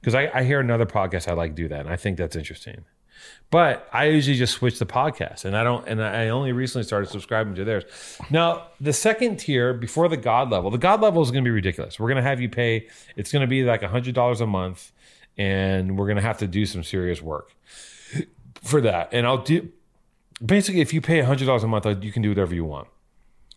because 0.01 0.15
I, 0.15 0.31
I 0.35 0.45
hear 0.45 0.61
another 0.61 0.87
podcast 0.87 1.29
I 1.29 1.35
like 1.35 1.55
do 1.55 1.69
that, 1.69 1.81
and 1.81 1.89
I 1.89 1.97
think 1.97 2.17
that's 2.19 2.37
interesting. 2.37 2.85
But 3.51 3.89
I 3.93 4.05
usually 4.07 4.37
just 4.37 4.55
switch 4.55 4.79
the 4.79 4.87
podcast, 4.87 5.45
and 5.45 5.57
I 5.57 5.65
don't. 5.65 5.87
And 5.89 6.03
I 6.03 6.29
only 6.29 6.53
recently 6.53 6.85
started 6.85 7.09
subscribing 7.11 7.55
to 7.57 7.65
theirs. 7.65 7.85
Now, 8.31 8.69
the 8.81 8.93
second 8.93 9.39
tier 9.39 9.73
before 9.75 10.09
the 10.09 10.17
God 10.17 10.51
level, 10.51 10.71
the 10.71 10.79
God 10.79 11.01
level 11.01 11.23
is 11.23 11.31
going 11.31 11.43
to 11.43 11.49
be 11.49 11.53
ridiculous. 11.53 11.99
We're 11.99 12.09
going 12.09 12.23
to 12.23 12.29
have 12.29 12.41
you 12.41 12.49
pay. 12.49 12.89
It's 13.17 13.33
going 13.33 13.41
to 13.41 13.49
be 13.49 13.65
like 13.65 13.83
hundred 13.83 14.15
dollars 14.15 14.41
a 14.41 14.47
month, 14.47 14.93
and 15.37 15.99
we're 15.99 16.07
going 16.07 16.17
to 16.17 16.23
have 16.23 16.39
to 16.39 16.47
do 16.47 16.65
some 16.67 16.85
serious 16.85 17.21
work 17.23 17.55
for 18.63 18.81
that. 18.83 19.09
And 19.13 19.27
I'll 19.27 19.43
do. 19.43 19.69
Basically, 20.45 20.81
if 20.81 20.93
you 20.93 21.01
pay 21.01 21.21
hundred 21.23 21.47
dollars 21.47 21.65
a 21.65 21.69
month, 21.69 21.87
uh, 21.87 21.97
you 22.01 22.13
can 22.13 22.23
do 22.23 22.29
whatever 22.29 22.55
you 22.55 22.65
want. 22.65 22.89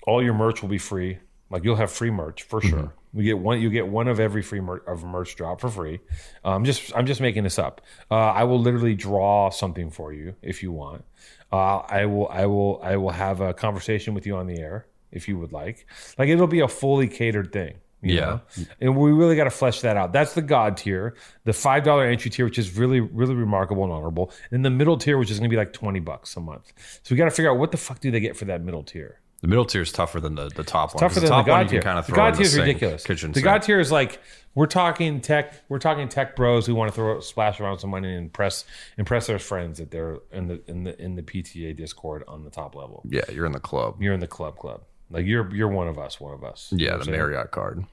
All 0.07 0.23
your 0.23 0.33
merch 0.33 0.61
will 0.61 0.69
be 0.69 0.77
free. 0.77 1.19
Like 1.49 1.63
you'll 1.63 1.75
have 1.75 1.91
free 1.91 2.11
merch 2.11 2.43
for 2.43 2.61
sure. 2.61 2.79
Mm-hmm. 2.79 3.17
We 3.17 3.25
get 3.25 3.37
one. 3.37 3.61
You 3.61 3.69
get 3.69 3.87
one 3.87 4.07
of 4.07 4.19
every 4.21 4.41
free 4.41 4.61
mer- 4.61 4.83
of 4.87 5.03
merch 5.03 5.35
drop 5.35 5.59
for 5.59 5.69
free. 5.69 5.99
Um, 6.45 6.53
I'm 6.53 6.65
just 6.65 6.95
I'm 6.95 7.05
just 7.05 7.19
making 7.19 7.43
this 7.43 7.59
up. 7.59 7.81
Uh, 8.09 8.15
I 8.15 8.45
will 8.45 8.59
literally 8.59 8.95
draw 8.95 9.49
something 9.49 9.89
for 9.91 10.13
you 10.13 10.35
if 10.41 10.63
you 10.63 10.71
want. 10.71 11.03
Uh, 11.51 11.79
I 11.79 12.05
will. 12.05 12.29
I 12.29 12.45
will. 12.45 12.79
I 12.81 12.95
will 12.95 13.09
have 13.09 13.41
a 13.41 13.53
conversation 13.53 14.13
with 14.13 14.25
you 14.25 14.37
on 14.37 14.47
the 14.47 14.59
air 14.59 14.87
if 15.11 15.27
you 15.27 15.37
would 15.37 15.51
like. 15.51 15.85
Like 16.17 16.29
it'll 16.29 16.47
be 16.47 16.61
a 16.61 16.69
fully 16.69 17.09
catered 17.09 17.51
thing. 17.51 17.75
yeah, 18.01 18.19
know? 18.19 18.41
and 18.79 18.95
we 18.95 19.11
really 19.11 19.35
got 19.35 19.43
to 19.43 19.51
flesh 19.51 19.81
that 19.81 19.97
out. 19.97 20.13
That's 20.13 20.33
the 20.33 20.41
God 20.41 20.77
tier, 20.77 21.15
the 21.43 21.53
five 21.53 21.83
dollar 21.83 22.05
entry 22.05 22.31
tier, 22.31 22.45
which 22.45 22.57
is 22.57 22.77
really 22.77 23.01
really 23.01 23.35
remarkable 23.35 23.83
and 23.83 23.91
honorable. 23.91 24.31
And 24.51 24.63
the 24.63 24.69
middle 24.69 24.97
tier, 24.97 25.17
which 25.17 25.29
is 25.29 25.37
going 25.37 25.49
to 25.49 25.53
be 25.53 25.57
like 25.57 25.73
twenty 25.73 25.99
bucks 25.99 26.37
a 26.37 26.39
month. 26.39 26.71
So 27.03 27.13
we 27.13 27.17
got 27.17 27.25
to 27.25 27.31
figure 27.31 27.51
out 27.51 27.57
what 27.57 27.71
the 27.71 27.77
fuck 27.77 27.99
do 27.99 28.09
they 28.09 28.21
get 28.21 28.37
for 28.37 28.45
that 28.45 28.61
middle 28.61 28.83
tier. 28.83 29.19
The 29.41 29.47
middle 29.47 29.65
tier 29.65 29.81
is 29.81 29.91
tougher 29.91 30.19
than 30.19 30.35
the, 30.35 30.49
the 30.49 30.63
top 30.63 30.93
one. 30.93 31.01
Tougher 31.01 31.15
than 31.15 31.23
the, 31.23 31.29
top 31.29 31.45
the 31.45 31.51
God 31.51 31.67
tier. 31.67 31.81
Kind 31.81 31.97
of 31.97 32.05
the 32.05 32.13
God 32.13 32.35
tier 32.35 32.45
is 32.45 32.57
ridiculous. 32.57 33.03
Kitchen 33.03 33.31
the 33.31 33.39
sink. 33.39 33.43
God 33.43 33.63
tier 33.63 33.79
is 33.79 33.91
like 33.91 34.19
we're 34.53 34.67
talking 34.67 35.19
tech. 35.19 35.53
We're 35.67 35.79
talking 35.79 36.07
tech 36.09 36.35
bros 36.35 36.67
who 36.67 36.75
want 36.75 36.91
to 36.91 36.95
throw 36.95 37.19
splash 37.21 37.59
around 37.59 37.79
some 37.79 37.89
money 37.89 38.09
and 38.09 38.25
impress 38.25 38.65
impress 38.99 39.27
their 39.27 39.39
friends 39.39 39.79
that 39.79 39.89
they're 39.89 40.19
in 40.31 40.47
the 40.47 40.61
in 40.67 40.83
the 40.83 41.01
in 41.01 41.15
the 41.15 41.23
PTA 41.23 41.75
Discord 41.75 42.23
on 42.27 42.43
the 42.43 42.51
top 42.51 42.75
level. 42.75 43.01
Yeah, 43.09 43.23
you're 43.31 43.47
in 43.47 43.51
the 43.51 43.59
club. 43.59 43.99
You're 43.99 44.13
in 44.13 44.19
the 44.19 44.27
club 44.27 44.57
club. 44.57 44.83
Like 45.09 45.25
you're 45.25 45.53
you're 45.55 45.69
one 45.69 45.87
of 45.87 45.97
us. 45.97 46.19
One 46.19 46.35
of 46.35 46.43
us. 46.43 46.71
Yeah, 46.71 46.97
the 46.97 47.09
Marriott 47.09 47.49
card. 47.49 47.83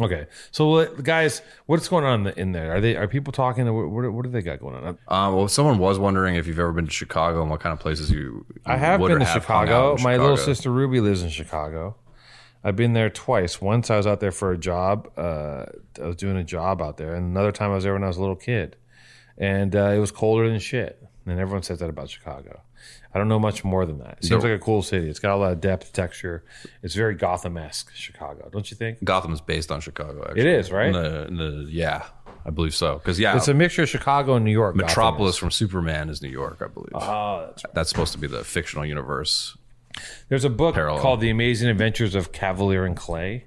Okay, 0.00 0.26
so 0.52 0.86
guys, 1.02 1.42
what's 1.66 1.88
going 1.88 2.04
on 2.04 2.28
in 2.28 2.52
there? 2.52 2.76
Are 2.76 2.80
they 2.80 2.96
are 2.96 3.08
people 3.08 3.32
talking? 3.32 3.66
What 3.66 4.12
what, 4.12 4.24
do 4.24 4.30
they 4.30 4.42
got 4.42 4.60
going 4.60 4.76
on? 4.76 4.98
Uh, 5.08 5.34
well, 5.34 5.48
someone 5.48 5.78
was 5.78 5.98
wondering 5.98 6.36
if 6.36 6.46
you've 6.46 6.58
ever 6.58 6.72
been 6.72 6.86
to 6.86 6.92
Chicago 6.92 7.42
and 7.42 7.50
what 7.50 7.60
kind 7.60 7.72
of 7.72 7.80
places 7.80 8.10
you. 8.10 8.46
you 8.48 8.60
I 8.64 8.76
have 8.76 9.00
been 9.00 9.18
to 9.18 9.26
Chicago. 9.26 9.96
My 10.02 10.16
little 10.16 10.36
sister 10.36 10.70
Ruby 10.70 11.00
lives 11.00 11.22
in 11.22 11.30
Chicago. 11.30 11.96
I've 12.62 12.76
been 12.76 12.92
there 12.92 13.10
twice. 13.10 13.60
Once 13.60 13.90
I 13.90 13.96
was 13.96 14.06
out 14.06 14.20
there 14.20 14.32
for 14.32 14.52
a 14.52 14.58
job. 14.58 15.10
Uh, 15.16 15.66
I 16.00 16.06
was 16.06 16.16
doing 16.16 16.36
a 16.36 16.44
job 16.44 16.80
out 16.82 16.96
there, 16.96 17.14
and 17.14 17.30
another 17.30 17.52
time 17.52 17.70
I 17.70 17.74
was 17.74 17.84
there 17.84 17.92
when 17.92 18.04
I 18.04 18.08
was 18.08 18.16
a 18.16 18.20
little 18.20 18.36
kid, 18.36 18.76
and 19.36 19.74
uh, 19.74 19.90
it 19.90 19.98
was 19.98 20.10
colder 20.10 20.48
than 20.48 20.58
shit. 20.58 21.02
And 21.26 21.38
everyone 21.38 21.62
says 21.62 21.80
that 21.80 21.90
about 21.90 22.08
Chicago. 22.08 22.62
I 23.14 23.18
don't 23.18 23.28
know 23.28 23.38
much 23.38 23.64
more 23.64 23.86
than 23.86 23.98
that. 23.98 24.18
It 24.18 24.24
seems 24.26 24.44
like 24.44 24.52
a 24.52 24.58
cool 24.58 24.82
city. 24.82 25.08
It's 25.08 25.18
got 25.18 25.34
a 25.34 25.36
lot 25.36 25.52
of 25.52 25.60
depth, 25.60 25.92
texture. 25.92 26.44
It's 26.82 26.94
very 26.94 27.14
Gotham 27.14 27.56
esque, 27.56 27.94
Chicago, 27.94 28.48
don't 28.52 28.70
you 28.70 28.76
think? 28.76 29.02
Gotham 29.02 29.32
is 29.32 29.40
based 29.40 29.70
on 29.70 29.80
Chicago. 29.80 30.22
Actually. 30.24 30.40
It 30.42 30.46
is, 30.46 30.70
right? 30.70 30.88
In 30.88 30.92
the, 30.92 31.26
in 31.26 31.36
the, 31.36 31.66
yeah, 31.70 32.04
I 32.44 32.50
believe 32.50 32.74
so. 32.74 32.98
Because 32.98 33.18
yeah, 33.18 33.36
it's 33.36 33.48
a 33.48 33.54
mixture 33.54 33.82
of 33.82 33.88
Chicago 33.88 34.34
and 34.34 34.44
New 34.44 34.52
York. 34.52 34.76
Metropolis 34.76 35.36
from 35.36 35.50
Superman 35.50 36.10
is 36.10 36.20
New 36.22 36.28
York, 36.28 36.60
I 36.62 36.66
believe. 36.66 36.90
Oh, 36.94 37.46
that's 37.46 37.64
right. 37.64 37.74
That's 37.74 37.88
supposed 37.88 38.12
to 38.12 38.18
be 38.18 38.26
the 38.26 38.44
fictional 38.44 38.84
universe. 38.84 39.56
There's 40.28 40.44
a 40.44 40.50
book 40.50 40.74
parallel. 40.74 41.00
called 41.00 41.20
The 41.20 41.30
Amazing 41.30 41.70
Adventures 41.70 42.14
of 42.14 42.30
Kavalier 42.30 42.84
and 42.84 42.96
Clay, 42.96 43.46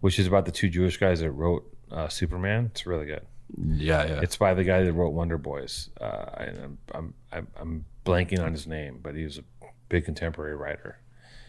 which 0.00 0.18
is 0.18 0.26
about 0.26 0.46
the 0.46 0.52
two 0.52 0.68
Jewish 0.68 0.96
guys 0.96 1.20
that 1.20 1.30
wrote 1.32 1.64
uh, 1.90 2.08
Superman. 2.08 2.66
It's 2.72 2.86
really 2.86 3.06
good. 3.06 3.26
Yeah, 3.56 4.04
yeah. 4.06 4.20
It's 4.22 4.36
by 4.36 4.54
the 4.54 4.64
guy 4.64 4.82
that 4.82 4.92
wrote 4.92 5.10
Wonder 5.10 5.38
Boys. 5.38 5.90
Uh, 6.00 6.24
I'm, 6.36 6.78
I'm, 6.92 7.14
I'm, 7.32 7.46
I'm 7.56 7.84
blanking 8.04 8.42
on 8.42 8.52
his 8.52 8.66
name, 8.66 9.00
but 9.02 9.14
he 9.14 9.24
was 9.24 9.38
a 9.38 9.44
big 9.88 10.04
contemporary 10.04 10.56
writer. 10.56 10.98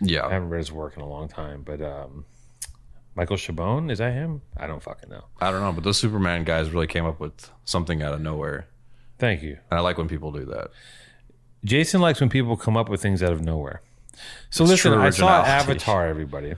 Yeah, 0.01 0.25
I 0.25 0.31
haven't 0.31 0.49
read 0.49 0.57
his 0.57 0.71
work 0.71 0.97
in 0.97 1.01
a 1.01 1.07
long 1.07 1.29
time, 1.29 1.63
but 1.63 1.81
um, 1.81 2.25
Michael 3.15 3.37
Chabon 3.37 3.91
is 3.91 3.99
that 3.99 4.13
him? 4.13 4.41
I 4.57 4.67
don't 4.67 4.83
fucking 4.83 5.09
know. 5.09 5.23
I 5.39 5.51
don't 5.51 5.61
know, 5.61 5.71
but 5.71 5.83
those 5.83 5.97
Superman 5.97 6.43
guys 6.43 6.71
really 6.71 6.87
came 6.87 7.05
up 7.05 7.19
with 7.19 7.49
something 7.63 8.01
out 8.01 8.13
of 8.13 8.21
nowhere. 8.21 8.67
Thank 9.19 9.43
you. 9.43 9.57
And 9.69 9.77
I 9.77 9.81
like 9.81 9.97
when 9.97 10.09
people 10.09 10.31
do 10.31 10.45
that. 10.45 10.69
Jason 11.63 12.01
likes 12.01 12.19
when 12.19 12.29
people 12.29 12.57
come 12.57 12.75
up 12.75 12.89
with 12.89 13.01
things 13.01 13.23
out 13.23 13.31
of 13.31 13.41
nowhere. 13.41 13.81
So 14.49 14.63
it's 14.63 14.71
listen, 14.71 14.93
I 14.93 15.09
saw 15.11 15.43
Avatar, 15.43 16.07
everybody 16.07 16.55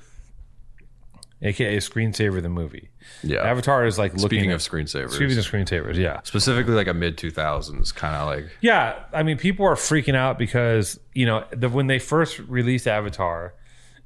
aka 1.46 1.78
Screensaver 1.78 2.42
the 2.42 2.50
movie. 2.50 2.90
Yeah, 3.24 3.44
Avatar 3.44 3.86
is 3.86 3.98
like 3.98 4.14
looking. 4.14 4.28
Speaking 4.28 4.52
at, 4.52 4.56
of 4.56 4.62
screensavers, 4.62 5.12
speaking 5.12 5.38
of 5.38 5.46
screensavers, 5.46 5.96
yeah, 5.96 6.22
specifically 6.24 6.74
like 6.74 6.88
a 6.88 6.94
mid 6.94 7.18
two 7.18 7.32
thousands 7.32 7.92
kind 7.92 8.16
of 8.16 8.28
like. 8.28 8.50
Yeah, 8.62 9.04
I 9.14 9.24
mean, 9.24 9.38
people 9.38 9.66
are 9.66 9.76
freaking 9.76 10.16
out 10.16 10.38
because 10.38 11.00
you 11.14 11.26
know 11.26 11.46
the, 11.52 11.70
when 11.70 11.88
they 11.88 12.00
first 12.00 12.40
released 12.40 12.88
Avatar, 12.88 13.54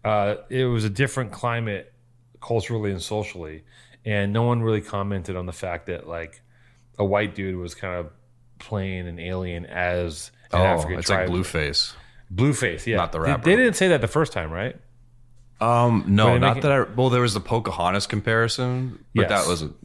uh, 0.03 0.35
it 0.49 0.65
was 0.65 0.83
a 0.83 0.89
different 0.89 1.31
climate 1.31 1.93
culturally 2.41 2.91
and 2.91 3.01
socially, 3.01 3.63
and 4.05 4.33
no 4.33 4.43
one 4.43 4.61
really 4.61 4.81
commented 4.81 5.35
on 5.35 5.45
the 5.45 5.53
fact 5.53 5.87
that 5.87 6.07
like 6.07 6.41
a 6.97 7.05
white 7.05 7.35
dude 7.35 7.55
was 7.55 7.73
kind 7.73 7.95
of 7.95 8.11
playing 8.59 9.07
an 9.07 9.19
alien 9.19 9.65
as 9.65 10.31
an 10.51 10.59
oh, 10.59 10.65
African 10.65 10.99
it's 10.99 11.07
tribe. 11.07 11.29
like 11.29 11.39
Blueface. 11.39 11.93
Blueface, 12.33 12.85
yeah, 12.85 12.97
not 12.97 13.11
the 13.11 13.21
rapper. 13.21 13.43
They, 13.43 13.55
they 13.55 13.63
didn't 13.63 13.77
say 13.77 13.87
that 13.87 14.01
the 14.01 14.07
first 14.07 14.33
time, 14.33 14.51
right? 14.51 14.75
Um, 15.61 16.05
no, 16.07 16.37
not 16.37 16.61
that 16.61 16.71
I. 16.71 16.81
Well, 16.83 17.09
there 17.09 17.21
was 17.21 17.33
the 17.33 17.39
Pocahontas 17.41 18.07
comparison, 18.07 19.03
but 19.13 19.23
Yes. 19.23 19.29
that 19.29 19.49
wasn't 19.49 19.75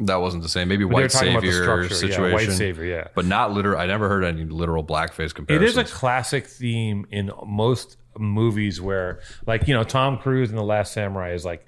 that 0.00 0.16
wasn't 0.16 0.42
the 0.42 0.48
same. 0.48 0.68
Maybe 0.68 0.84
white 0.84 1.10
talking 1.10 1.30
about 1.30 1.42
the 1.42 1.48
savior 1.52 1.62
structure, 1.62 1.94
yeah, 1.94 2.00
situation, 2.16 2.32
white 2.48 2.50
savior, 2.56 2.84
yeah. 2.84 3.08
but 3.14 3.24
not 3.26 3.52
literal. 3.52 3.78
I 3.80 3.86
never 3.86 4.08
heard 4.08 4.24
any 4.24 4.44
literal 4.44 4.84
blackface 4.84 5.26
It 5.30 5.34
comparisons. 5.34 5.70
is 5.70 5.92
a 5.92 5.94
classic 5.94 6.46
theme 6.46 7.06
in 7.10 7.30
most 7.46 7.96
movies 8.18 8.80
where, 8.80 9.20
like, 9.46 9.66
you 9.68 9.74
know, 9.74 9.82
Tom 9.84 10.18
Cruise 10.18 10.50
in 10.50 10.56
The 10.56 10.62
Last 10.64 10.92
Samurai 10.92 11.32
is 11.32 11.44
like, 11.44 11.64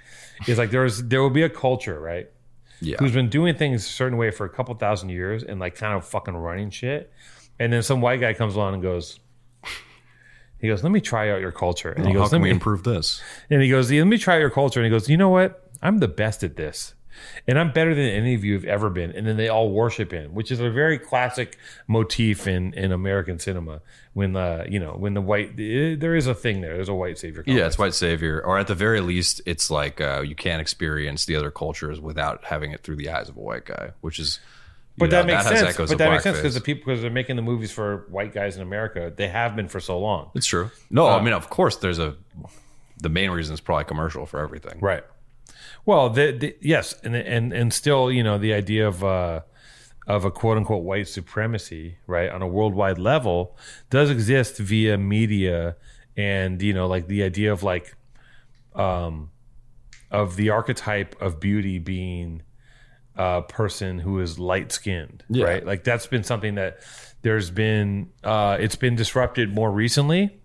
is 0.47 0.59
like 0.59 0.71
there's 0.71 1.03
there 1.05 1.23
will 1.23 1.31
be 1.31 1.43
a 1.43 1.49
culture, 1.49 1.99
right? 1.99 2.29
yeah, 2.81 2.97
Who's 2.99 3.12
been 3.12 3.31
doing 3.31 3.55
things 3.57 3.87
a 3.87 3.89
certain 3.89 4.19
way 4.19 4.31
for 4.31 4.45
a 4.45 4.51
couple 4.51 4.75
thousand 4.75 5.09
years 5.09 5.43
and 5.43 5.59
like 5.59 5.77
kind 5.77 5.95
of 5.95 6.05
fucking 6.05 6.37
running 6.37 6.71
shit, 6.71 7.11
and 7.59 7.73
then 7.73 7.83
some 7.83 8.01
white 8.01 8.21
guy 8.21 8.33
comes 8.35 8.55
along 8.55 8.75
and 8.75 8.83
goes. 8.83 9.19
He 10.61 10.69
goes, 10.69 10.83
let 10.83 10.93
me 10.93 11.01
try 11.01 11.31
out 11.31 11.41
your 11.41 11.53
culture. 11.53 11.93
And 11.93 12.07
he 12.07 12.13
goes, 12.13 12.21
how 12.21 12.25
let 12.25 12.31
can 12.33 12.43
we 12.43 12.51
improve 12.51 12.83
this? 12.83 13.23
and 13.51 13.63
he 13.63 13.69
goes, 13.69 13.91
let 13.91 14.05
me 14.05 14.19
try 14.19 14.39
your 14.39 14.51
culture. 14.51 14.81
And 14.81 14.87
he 14.87 14.91
goes, 14.91 15.09
you 15.09 15.17
know 15.17 15.29
what? 15.29 15.71
I'm 15.83 15.99
the 15.99 16.09
best 16.09 16.43
at 16.43 16.57
this. 16.57 16.95
And 17.47 17.59
I'm 17.59 17.73
better 17.73 17.95
than 17.95 18.05
any 18.05 18.35
of 18.35 18.45
you 18.45 18.55
have 18.55 18.65
ever 18.65 18.91
been. 18.91 19.11
And 19.13 19.27
then 19.27 19.37
they 19.37 19.49
all 19.49 19.71
worship 19.71 20.13
him, 20.13 20.35
which 20.35 20.51
is 20.51 20.61
a 20.61 20.71
very 20.71 20.99
classic 20.99 21.57
motif 21.87 22.47
in, 22.47 22.75
in 22.75 22.93
American 22.93 23.39
cinema. 23.39 23.81
When 24.13 24.33
the 24.33 24.67
you 24.69 24.79
know 24.81 24.93
when 24.93 25.15
the 25.15 25.21
white 25.21 25.59
eh, 25.59 25.95
there 25.99 26.15
is 26.15 26.27
a 26.27 26.35
thing 26.35 26.63
there. 26.63 26.75
There's 26.75 26.89
a 26.89 26.95
white 26.95 27.19
savior. 27.19 27.45
Yeah, 27.47 27.67
it's 27.67 27.79
white 27.79 27.95
savior, 27.95 28.41
or 28.43 28.59
at 28.59 28.67
the 28.67 28.75
very 28.75 29.01
least, 29.01 29.43
it's 29.45 29.71
like 29.71 30.01
uh, 30.01 30.23
you 30.27 30.35
can't 30.35 30.61
experience 30.61 31.27
the 31.27 31.37
other 31.37 31.51
cultures 31.51 32.01
without 32.01 32.45
having 32.45 32.73
it 32.73 32.83
through 32.83 32.97
the 32.97 33.11
eyes 33.11 33.29
of 33.29 33.37
a 33.37 33.41
white 33.41 33.65
guy, 33.65 33.93
which 34.01 34.19
is. 34.19 34.41
But 34.99 35.11
know, 35.11 35.18
that 35.18 35.26
makes 35.26 35.44
has 35.44 35.74
sense. 35.74 35.76
But 35.76 35.99
that 35.99 36.11
makes 36.11 36.22
sense 36.22 36.38
because 36.38 36.55
the 36.55 36.61
people 36.61 36.86
because 36.86 37.03
they're 37.03 37.11
making 37.11 37.36
the 37.36 37.42
movies 37.42 37.70
for 37.70 38.07
white 38.09 38.32
guys 38.32 38.57
in 38.57 38.62
America. 38.62 39.12
They 39.14 39.28
have 39.28 39.55
been 39.55 39.68
for 39.68 39.80
so 39.80 39.99
long. 39.99 40.30
It's 40.34 40.47
true. 40.47 40.70
No, 40.90 41.09
I 41.09 41.22
mean, 41.22 41.34
of 41.34 41.51
course, 41.51 41.76
there's 41.76 41.99
a. 41.99 42.16
The 42.99 43.11
main 43.11 43.30
reason 43.30 43.53
is 43.53 43.61
probably 43.61 43.84
commercial 43.84 44.24
for 44.24 44.40
everything. 44.40 44.78
Right. 44.80 45.05
Well, 45.84 46.09
the, 46.09 46.32
the, 46.32 46.57
yes, 46.62 46.94
and 47.05 47.14
and 47.14 47.53
and 47.53 47.72
still, 47.72 48.11
you 48.11 48.22
know, 48.22 48.38
the 48.38 48.55
idea 48.55 48.88
of 48.88 49.05
uh, 49.05 49.42
of 50.07 50.24
a 50.24 50.30
quote 50.30 50.57
unquote 50.57 50.82
white 50.82 51.09
supremacy, 51.09 51.99
right, 52.07 52.30
on 52.30 52.40
a 52.40 52.47
worldwide 52.47 52.99
level, 52.99 53.57
does 53.90 54.11
exist 54.11 54.57
via 54.59 54.97
media, 54.97 55.76
and 56.16 56.62
you 56.62 56.72
know, 56.72 56.86
like 56.86 57.07
the 57.07 57.22
idea 57.22 57.53
of 57.53 57.62
like, 57.62 57.97
um, 58.74 59.30
of 60.11 60.36
the 60.36 60.51
archetype 60.51 61.20
of 61.20 61.38
beauty 61.38 61.78
being 61.78 62.42
a 63.17 63.43
person 63.43 63.99
who 63.99 64.21
is 64.21 64.39
light 64.39 64.73
skinned, 64.73 65.25
Yeah. 65.29 65.45
right? 65.45 65.67
Like 65.67 65.85
that's 65.85 66.07
been 66.07 66.23
something 66.25 66.57
that 66.57 66.79
there's 67.23 67.51
been 67.51 68.11
uh, 68.25 68.57
it's 68.61 68.77
been 68.77 68.95
disrupted 68.97 69.55
more 69.55 69.71
recently 69.71 70.39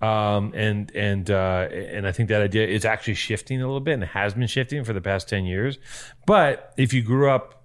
um, 0.00 0.52
and 0.54 0.92
and 0.94 1.28
uh, 1.30 1.68
and 1.72 2.06
I 2.06 2.12
think 2.12 2.28
that 2.28 2.40
idea 2.40 2.66
is 2.66 2.84
actually 2.84 3.14
shifting 3.14 3.60
a 3.60 3.66
little 3.66 3.80
bit 3.80 3.94
and 3.94 4.04
has 4.04 4.34
been 4.34 4.46
shifting 4.46 4.84
for 4.84 4.92
the 4.92 5.00
past 5.00 5.28
ten 5.28 5.44
years. 5.44 5.78
But 6.26 6.72
if 6.76 6.92
you 6.92 7.02
grew 7.02 7.30
up 7.30 7.64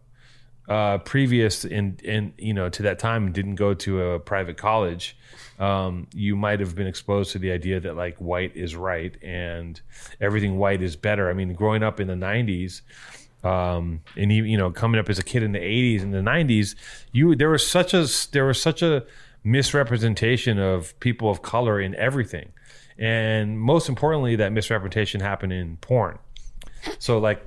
uh, 0.68 0.98
previous 1.00 1.64
in 1.64 2.00
in 2.04 2.34
you 2.40 2.54
know 2.54 2.70
to 2.70 2.84
that 2.84 2.98
time 2.98 3.26
and 3.28 3.36
didn't 3.36 3.56
go 3.56 3.76
to 3.76 4.02
a 4.02 4.20
private 4.20 4.58
college, 4.58 5.16
um, 5.60 6.08
you 6.14 6.36
might 6.36 6.60
have 6.60 6.74
been 6.76 6.88
exposed 6.88 7.34
to 7.34 7.40
the 7.40 7.52
idea 7.52 7.80
that 7.80 7.96
like 7.96 8.18
white 8.18 8.56
is 8.56 8.76
right 8.76 9.16
and 9.22 9.80
everything 10.20 10.58
white 10.58 10.82
is 10.82 10.96
better. 10.96 11.30
I 11.30 11.34
mean, 11.34 11.54
growing 11.54 11.84
up 11.84 12.00
in 12.00 12.08
the 12.08 12.16
'90s. 12.16 12.82
Um, 13.44 14.02
and 14.16 14.32
you, 14.32 14.44
you 14.44 14.58
know, 14.58 14.72
coming 14.72 15.00
up 15.00 15.10
as 15.10 15.20
a 15.20 15.24
kid 15.24 15.44
in 15.44 15.52
the 15.52 15.60
'80s 15.60 16.02
and 16.02 16.14
the 16.14 16.20
'90s, 16.20 16.76
you 17.12 17.36
there 17.36 17.50
was 17.50 17.66
such 17.66 17.94
a 17.94 18.08
there 18.32 18.46
was 18.46 18.62
such 18.62 18.82
a 18.82 19.06
misrepresentation 19.44 20.60
of 20.60 20.98
people 21.00 21.30
of 21.30 21.42
color 21.42 21.80
in 21.80 21.96
everything. 21.96 22.52
And 22.98 23.60
most 23.60 23.90
importantly, 23.90 24.36
that 24.38 24.52
misrepresentation 24.52 25.20
happened 25.20 25.52
in 25.52 25.78
porn. 25.78 26.20
So 27.00 27.18
like 27.18 27.46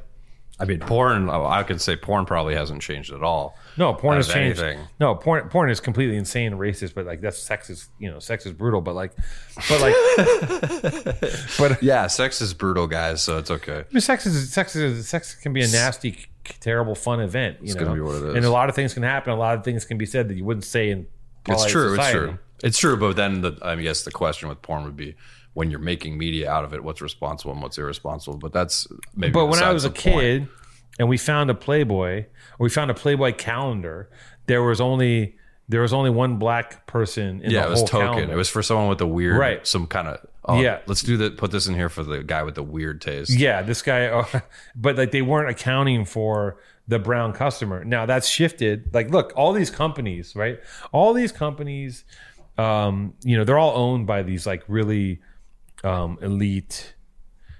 I 0.58 0.64
mean, 0.64 0.80
porn. 0.80 1.28
I 1.28 1.62
could 1.64 1.82
say 1.82 1.96
porn 1.96 2.24
probably 2.24 2.54
hasn't 2.54 2.80
changed 2.80 3.12
at 3.12 3.22
all. 3.22 3.58
No, 3.76 3.92
porn 3.92 4.16
has 4.16 4.26
changed. 4.26 4.58
Anything. 4.58 4.86
No, 4.98 5.14
porn. 5.14 5.48
Porn 5.50 5.68
is 5.68 5.80
completely 5.80 6.16
insane 6.16 6.52
and 6.52 6.60
racist. 6.60 6.94
But 6.94 7.04
like, 7.04 7.20
that's 7.20 7.36
sex 7.38 7.68
is 7.68 7.90
you 7.98 8.10
know, 8.10 8.20
sex 8.20 8.46
is 8.46 8.52
brutal. 8.52 8.80
But 8.80 8.94
like, 8.94 9.12
but 9.68 9.80
like, 9.82 9.94
but 11.58 11.82
yeah, 11.82 12.06
sex 12.06 12.40
is 12.40 12.54
brutal, 12.54 12.86
guys. 12.86 13.22
So 13.22 13.36
it's 13.36 13.50
okay. 13.50 13.80
I 13.80 13.84
mean, 13.92 14.00
sex 14.00 14.24
is 14.24 14.50
sex 14.50 14.74
is 14.74 15.06
sex 15.06 15.34
can 15.34 15.52
be 15.52 15.62
a 15.62 15.68
nasty, 15.68 16.24
terrible, 16.60 16.94
fun 16.94 17.20
event. 17.20 17.58
You 17.60 17.66
it's 17.66 17.74
know, 17.74 17.84
gonna 17.84 17.94
be 17.94 18.00
what 18.00 18.14
it 18.16 18.22
is. 18.22 18.34
and 18.36 18.44
a 18.46 18.50
lot 18.50 18.70
of 18.70 18.74
things 18.74 18.94
can 18.94 19.02
happen. 19.02 19.34
A 19.34 19.36
lot 19.36 19.58
of 19.58 19.64
things 19.64 19.84
can 19.84 19.98
be 19.98 20.06
said 20.06 20.28
that 20.28 20.36
you 20.36 20.44
wouldn't 20.44 20.64
say 20.64 20.88
in. 20.88 21.06
It's 21.48 21.66
true. 21.66 21.90
Society. 21.90 22.18
It's 22.18 22.24
true. 22.28 22.38
It's 22.62 22.78
true. 22.78 22.96
But 22.96 23.16
then 23.16 23.42
the 23.42 23.58
I 23.60 23.76
guess 23.76 24.04
the 24.04 24.10
question 24.10 24.48
with 24.48 24.62
porn 24.62 24.84
would 24.84 24.96
be 24.96 25.16
when 25.56 25.70
you're 25.70 25.80
making 25.80 26.18
media 26.18 26.50
out 26.50 26.66
of 26.66 26.74
it, 26.74 26.84
what's 26.84 27.00
responsible 27.00 27.50
and 27.50 27.62
what's 27.62 27.78
irresponsible. 27.78 28.36
But 28.36 28.52
that's 28.52 28.86
maybe. 29.14 29.32
But 29.32 29.46
when 29.46 29.62
I 29.62 29.72
was 29.72 29.86
a 29.86 29.90
kid 29.90 30.48
and 30.98 31.08
we 31.08 31.16
found 31.16 31.48
a 31.48 31.54
Playboy, 31.54 32.26
or 32.58 32.64
we 32.64 32.68
found 32.68 32.90
a 32.90 32.94
Playboy 32.94 33.32
calendar, 33.32 34.10
there 34.48 34.62
was 34.62 34.82
only 34.82 35.34
there 35.66 35.80
was 35.80 35.94
only 35.94 36.10
one 36.10 36.36
black 36.36 36.86
person 36.86 37.40
in 37.40 37.50
yeah, 37.50 37.62
the 37.62 37.68
it 37.68 37.70
was 37.70 37.84
token. 37.84 38.06
Calendar. 38.06 38.34
It 38.34 38.36
was 38.36 38.50
for 38.50 38.62
someone 38.62 38.88
with 38.88 39.00
a 39.00 39.06
weird, 39.06 39.38
right? 39.38 39.66
Some 39.66 39.86
kind 39.86 40.08
of 40.08 40.26
oh, 40.44 40.60
yeah. 40.60 40.80
Let's 40.84 41.00
do 41.00 41.16
that. 41.16 41.38
Put 41.38 41.52
this 41.52 41.66
in 41.66 41.74
here 41.74 41.88
for 41.88 42.02
the 42.02 42.22
guy 42.22 42.42
with 42.42 42.54
the 42.54 42.62
weird 42.62 43.00
taste. 43.00 43.30
Yeah, 43.30 43.62
this 43.62 43.80
guy. 43.80 44.08
Oh, 44.12 44.42
but 44.74 44.96
like 44.96 45.10
they 45.10 45.22
weren't 45.22 45.48
accounting 45.48 46.04
for 46.04 46.58
the 46.86 46.98
brown 46.98 47.32
customer. 47.32 47.82
Now 47.82 48.04
that's 48.04 48.28
shifted. 48.28 48.92
Like, 48.92 49.10
look, 49.10 49.32
all 49.36 49.54
these 49.54 49.70
companies, 49.70 50.36
right? 50.36 50.60
All 50.92 51.14
these 51.14 51.32
companies, 51.32 52.04
um, 52.58 53.14
you 53.24 53.38
know, 53.38 53.44
they're 53.44 53.58
all 53.58 53.74
owned 53.74 54.06
by 54.06 54.22
these 54.22 54.46
like 54.46 54.62
really 54.68 55.20
um, 55.84 56.18
elite, 56.22 56.94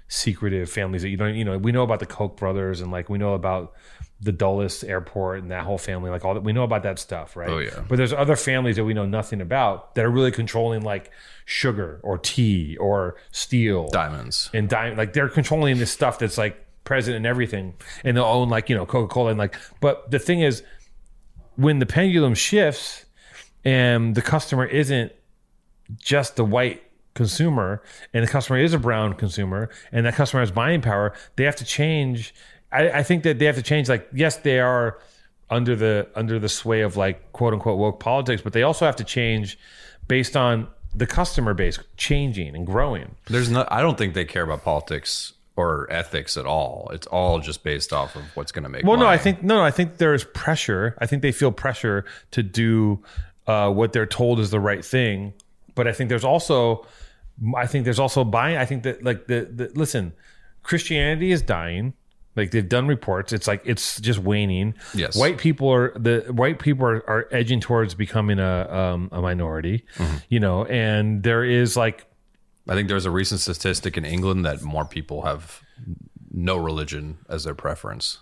secretive 0.07 0.69
families 0.69 1.01
that 1.01 1.09
you 1.09 1.17
don't, 1.17 1.35
you 1.35 1.45
know, 1.45 1.57
we 1.57 1.71
know 1.71 1.83
about 1.83 1.99
the 1.99 2.05
Koch 2.05 2.37
brothers 2.37 2.81
and 2.81 2.91
like 2.91 3.09
we 3.09 3.17
know 3.17 3.33
about 3.33 3.73
the 4.19 4.31
Dulles 4.31 4.83
Airport 4.83 5.41
and 5.41 5.51
that 5.51 5.63
whole 5.63 5.77
family, 5.77 6.09
like 6.09 6.25
all 6.25 6.33
that 6.33 6.43
we 6.43 6.53
know 6.53 6.63
about 6.63 6.83
that 6.83 6.97
stuff, 6.97 7.35
right? 7.35 7.49
Oh 7.49 7.59
yeah. 7.59 7.83
But 7.87 7.97
there's 7.97 8.13
other 8.13 8.35
families 8.35 8.77
that 8.77 8.85
we 8.85 8.93
know 8.93 9.05
nothing 9.05 9.41
about 9.41 9.95
that 9.95 10.05
are 10.05 10.09
really 10.09 10.31
controlling 10.31 10.81
like 10.81 11.11
sugar 11.45 11.99
or 12.03 12.17
tea 12.17 12.77
or 12.77 13.15
steel, 13.31 13.89
diamonds, 13.89 14.49
and 14.53 14.67
diamond. 14.67 14.97
Like 14.97 15.13
they're 15.13 15.29
controlling 15.29 15.77
this 15.77 15.91
stuff 15.91 16.19
that's 16.19 16.37
like 16.37 16.65
present 16.83 17.15
in 17.15 17.25
everything, 17.25 17.75
and 18.03 18.17
they'll 18.17 18.25
own 18.25 18.49
like 18.49 18.69
you 18.69 18.75
know 18.75 18.85
Coca 18.85 19.13
Cola 19.13 19.29
and 19.29 19.37
like. 19.37 19.55
But 19.81 20.09
the 20.09 20.19
thing 20.19 20.41
is, 20.41 20.63
when 21.55 21.77
the 21.77 21.85
pendulum 21.85 22.33
shifts 22.33 23.05
and 23.63 24.15
the 24.15 24.21
customer 24.23 24.65
isn't 24.65 25.11
just 25.95 26.37
the 26.37 26.45
white 26.45 26.81
consumer 27.17 27.81
and 28.13 28.23
the 28.23 28.31
customer 28.31 28.57
is 28.57 28.73
a 28.73 28.79
brown 28.79 29.13
consumer 29.13 29.69
and 29.91 30.05
that 30.05 30.13
customer 30.13 30.41
has 30.41 30.51
buying 30.51 30.81
power, 30.81 31.13
they 31.35 31.43
have 31.43 31.57
to 31.57 31.65
change. 31.65 32.33
I, 32.71 32.89
I 32.99 33.03
think 33.03 33.23
that 33.23 33.39
they 33.39 33.45
have 33.45 33.55
to 33.55 33.61
change. 33.61 33.89
Like, 33.89 34.07
yes, 34.13 34.37
they 34.37 34.59
are 34.59 34.99
under 35.49 35.75
the 35.75 36.07
under 36.15 36.39
the 36.39 36.49
sway 36.49 36.81
of 36.81 36.95
like 36.95 37.33
quote 37.33 37.53
unquote 37.53 37.77
woke 37.77 37.99
politics, 37.99 38.41
but 38.41 38.53
they 38.53 38.63
also 38.63 38.85
have 38.85 38.95
to 38.97 39.03
change 39.03 39.57
based 40.07 40.37
on 40.37 40.67
the 40.95 41.07
customer 41.07 41.53
base 41.53 41.79
changing 41.97 42.55
and 42.55 42.65
growing. 42.65 43.15
There's 43.27 43.49
no 43.49 43.67
I 43.69 43.81
don't 43.81 43.97
think 43.97 44.13
they 44.13 44.25
care 44.25 44.43
about 44.43 44.63
politics 44.63 45.33
or 45.55 45.91
ethics 45.91 46.37
at 46.37 46.45
all. 46.45 46.89
It's 46.93 47.07
all 47.07 47.39
just 47.39 47.63
based 47.63 47.91
off 47.91 48.15
of 48.15 48.23
what's 48.35 48.51
going 48.51 48.63
to 48.63 48.69
make. 48.69 48.83
Well, 48.83 48.97
money. 48.97 49.07
no, 49.07 49.09
I 49.09 49.17
think 49.17 49.43
no, 49.43 49.63
I 49.63 49.71
think 49.71 49.97
there 49.97 50.13
is 50.13 50.23
pressure. 50.23 50.95
I 50.99 51.07
think 51.07 51.21
they 51.21 51.31
feel 51.31 51.51
pressure 51.51 52.05
to 52.31 52.43
do 52.43 53.03
uh, 53.47 53.71
what 53.71 53.93
they're 53.93 54.05
told 54.05 54.39
is 54.39 54.51
the 54.51 54.59
right 54.59 54.85
thing, 54.85 55.33
but 55.75 55.87
I 55.87 55.93
think 55.93 56.09
there's 56.09 56.25
also 56.25 56.85
I 57.55 57.67
think 57.67 57.85
there's 57.85 57.99
also 57.99 58.23
buying. 58.23 58.57
I 58.57 58.65
think 58.65 58.83
that 58.83 59.03
like 59.03 59.27
the, 59.27 59.47
the 59.51 59.71
listen, 59.75 60.13
Christianity 60.63 61.31
is 61.31 61.41
dying. 61.41 61.93
Like 62.35 62.51
they've 62.51 62.67
done 62.67 62.87
reports, 62.87 63.33
it's 63.33 63.47
like 63.47 63.63
it's 63.65 63.99
just 63.99 64.19
waning. 64.19 64.75
Yes, 64.93 65.17
white 65.17 65.39
people 65.39 65.69
are 65.69 65.97
the 65.97 66.25
white 66.29 66.59
people 66.59 66.85
are, 66.85 66.97
are 67.09 67.27
edging 67.31 67.59
towards 67.59 67.95
becoming 67.95 68.37
a 68.37 68.71
um, 68.71 69.09
a 69.11 69.21
minority. 69.21 69.85
Mm-hmm. 69.95 70.17
You 70.29 70.39
know, 70.39 70.65
and 70.65 71.23
there 71.23 71.43
is 71.43 71.75
like, 71.75 72.05
I 72.69 72.75
think 72.75 72.89
there's 72.89 73.05
a 73.05 73.11
recent 73.11 73.41
statistic 73.41 73.97
in 73.97 74.05
England 74.05 74.45
that 74.45 74.61
more 74.61 74.85
people 74.85 75.23
have 75.23 75.63
no 76.31 76.57
religion 76.57 77.17
as 77.27 77.43
their 77.43 77.55
preference 77.55 78.19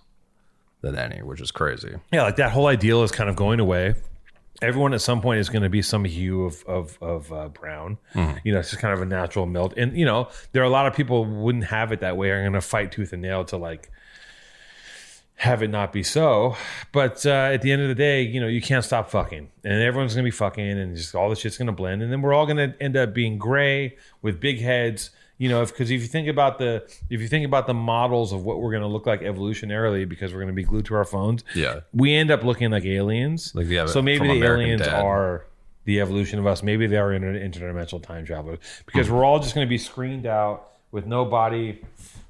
than 0.79 0.95
any, 0.97 1.21
which 1.21 1.41
is 1.41 1.51
crazy. 1.51 1.95
Yeah, 2.13 2.23
like 2.23 2.37
that 2.37 2.53
whole 2.53 2.67
ideal 2.67 3.03
is 3.03 3.11
kind 3.11 3.29
of 3.29 3.35
going 3.35 3.59
away 3.59 3.95
everyone 4.61 4.93
at 4.93 5.01
some 5.01 5.21
point 5.21 5.39
is 5.39 5.49
going 5.49 5.63
to 5.63 5.69
be 5.69 5.81
some 5.81 6.05
hue 6.05 6.45
of 6.45 6.63
of, 6.65 6.97
of 7.01 7.31
uh, 7.31 7.49
brown. 7.49 7.97
Mm. 8.13 8.39
You 8.43 8.53
know, 8.53 8.59
it's 8.59 8.71
just 8.71 8.81
kind 8.81 8.93
of 8.93 9.01
a 9.01 9.05
natural 9.05 9.45
melt. 9.45 9.73
And 9.77 9.97
you 9.97 10.05
know, 10.05 10.29
there 10.51 10.61
are 10.61 10.65
a 10.65 10.69
lot 10.69 10.87
of 10.87 10.95
people 10.95 11.25
wouldn't 11.25 11.65
have 11.65 11.91
it 11.91 12.01
that 12.01 12.17
way. 12.17 12.29
Are 12.31 12.41
going 12.41 12.53
to 12.53 12.61
fight 12.61 12.91
tooth 12.91 13.13
and 13.13 13.21
nail 13.21 13.45
to 13.45 13.57
like 13.57 13.91
have 15.35 15.61
it 15.61 15.69
not 15.69 15.91
be 15.91 16.03
so. 16.03 16.55
But 16.91 17.25
uh, 17.25 17.51
at 17.53 17.61
the 17.61 17.71
end 17.71 17.81
of 17.81 17.89
the 17.89 17.95
day, 17.95 18.21
you 18.21 18.39
know, 18.39 18.47
you 18.47 18.61
can't 18.61 18.85
stop 18.85 19.09
fucking, 19.09 19.49
and 19.63 19.81
everyone's 19.81 20.13
going 20.13 20.23
to 20.23 20.27
be 20.27 20.35
fucking, 20.35 20.65
and 20.65 20.95
just 20.95 21.13
all 21.13 21.29
the 21.29 21.35
shit's 21.35 21.57
going 21.57 21.67
to 21.67 21.73
blend, 21.73 22.01
and 22.01 22.11
then 22.11 22.21
we're 22.21 22.33
all 22.33 22.45
going 22.45 22.57
to 22.57 22.81
end 22.81 22.95
up 22.95 23.13
being 23.13 23.37
gray 23.37 23.97
with 24.21 24.39
big 24.39 24.59
heads 24.59 25.11
you 25.37 25.49
know, 25.49 25.65
because 25.65 25.91
if, 25.91 25.97
if, 25.97 26.01
you 26.01 26.07
think 26.07 26.27
about 26.27 26.59
the 26.59 26.87
if 27.09 27.21
you 27.21 27.27
think 27.27 27.45
about 27.45 27.67
the 27.67 27.73
models 27.73 28.31
of 28.31 28.45
what 28.45 28.61
we're 28.61 28.71
going 28.71 28.83
to 28.83 28.87
look 28.87 29.05
like 29.05 29.21
evolutionarily, 29.21 30.07
because 30.07 30.33
we're 30.33 30.39
going 30.39 30.47
to 30.47 30.53
be 30.53 30.63
glued 30.63 30.85
to 30.85 30.95
our 30.95 31.05
phones, 31.05 31.43
yeah, 31.53 31.81
we 31.93 32.13
end 32.15 32.31
up 32.31 32.43
looking 32.43 32.71
like 32.71 32.85
aliens. 32.85 33.53
Like 33.53 33.67
yeah, 33.67 33.85
so 33.85 34.01
maybe 34.01 34.27
the 34.27 34.37
American 34.37 34.65
aliens 34.65 34.81
Dad. 34.83 35.03
are 35.03 35.45
the 35.83 35.99
evolution 35.99 36.39
of 36.39 36.47
us. 36.47 36.63
Maybe 36.63 36.87
they 36.87 36.97
are 36.97 37.13
inter- 37.13 37.33
interdimensional 37.33 38.01
time 38.01 38.25
travelers 38.25 38.59
because 38.85 39.07
hmm. 39.07 39.15
we're 39.15 39.25
all 39.25 39.39
just 39.39 39.55
going 39.55 39.65
to 39.65 39.69
be 39.69 39.77
screened 39.77 40.25
out 40.25 40.69
with 40.91 41.05
no 41.05 41.25
body 41.25 41.81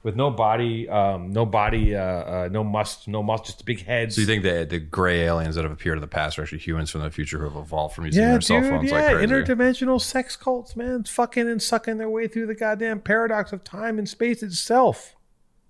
with 0.06 0.16
no 0.16 0.30
body, 0.30 0.88
um, 0.88 1.32
no 1.32 1.48
body, 1.48 1.96
uh, 1.96 2.00
uh, 2.00 2.50
no 2.52 2.64
must, 2.64 3.08
no 3.08 3.24
must, 3.24 3.46
just 3.46 3.66
big 3.66 3.84
heads. 3.84 4.14
So 4.14 4.22
you 4.22 4.28
think 4.28 4.44
that 4.44 4.70
the 4.70 4.78
gray 4.78 5.22
aliens 5.22 5.56
that 5.56 5.64
have 5.64 5.72
appeared 5.72 5.98
in 5.98 6.02
the 6.02 6.08
past 6.08 6.38
are 6.38 6.44
actually 6.44 6.60
humans 6.60 6.92
from 6.92 7.02
the 7.02 7.10
future 7.10 7.40
who 7.40 7.46
have 7.46 7.56
evolved 7.56 7.96
from 7.96 8.06
using 8.06 8.22
yeah, 8.22 8.30
their 8.30 8.38
dude, 8.38 8.46
cell 8.46 8.62
phones 8.62 8.92
yeah, 8.92 9.00
like 9.00 9.16
crazy? 9.16 9.34
interdimensional 9.34 10.00
sex 10.00 10.36
cults, 10.36 10.76
man, 10.76 11.04
fucking 11.06 11.50
and 11.50 11.60
sucking 11.60 11.98
their 11.98 12.10
way 12.10 12.28
through 12.28 12.46
the 12.46 12.54
goddamn 12.54 13.00
paradox 13.00 13.52
of 13.52 13.64
time 13.64 13.98
and 13.98 14.08
space 14.08 14.44
itself. 14.44 15.16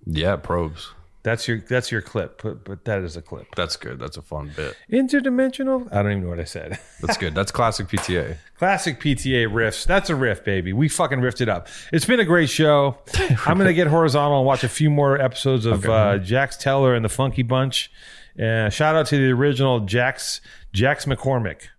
Yeah, 0.05 0.35
probes. 0.35 0.93
That's 1.25 1.47
your 1.47 1.59
that's 1.59 1.91
your 1.91 2.03
clip, 2.03 2.43
but 2.43 2.63
but 2.63 2.85
that 2.85 3.01
is 3.01 3.17
a 3.17 3.21
clip. 3.21 3.47
That's 3.55 3.77
good. 3.77 3.97
That's 3.97 4.15
a 4.15 4.21
fun 4.21 4.51
bit. 4.55 4.77
Interdimensional. 4.91 5.91
I 5.91 6.03
don't 6.03 6.11
even 6.11 6.23
know 6.25 6.29
what 6.29 6.39
I 6.39 6.43
said. 6.43 6.77
That's 7.01 7.17
good. 7.17 7.33
That's 7.33 7.51
classic 7.51 7.87
PTA. 7.87 8.37
classic 8.59 8.99
PTA 8.99 9.47
riffs. 9.47 9.87
That's 9.87 10.11
a 10.11 10.15
riff, 10.15 10.45
baby. 10.45 10.71
We 10.71 10.87
fucking 10.87 11.21
riffed 11.21 11.41
it 11.41 11.49
up. 11.49 11.67
It's 11.91 12.05
been 12.05 12.19
a 12.19 12.25
great 12.25 12.51
show. 12.51 12.99
I'm 13.47 13.57
gonna 13.57 13.73
get 13.73 13.87
horizontal 13.87 14.37
and 14.37 14.45
watch 14.45 14.63
a 14.63 14.69
few 14.69 14.91
more 14.91 15.19
episodes 15.19 15.65
of 15.65 15.89
uh, 15.89 16.19
Jax 16.19 16.57
Teller 16.57 16.93
and 16.93 17.03
the 17.03 17.09
Funky 17.09 17.41
Bunch. 17.41 17.91
Uh, 18.39 18.69
shout 18.69 18.95
out 18.95 19.07
to 19.07 19.17
the 19.17 19.31
original 19.31 19.79
Jax 19.79 20.41
Jax 20.73 21.05
McCormick. 21.05 21.69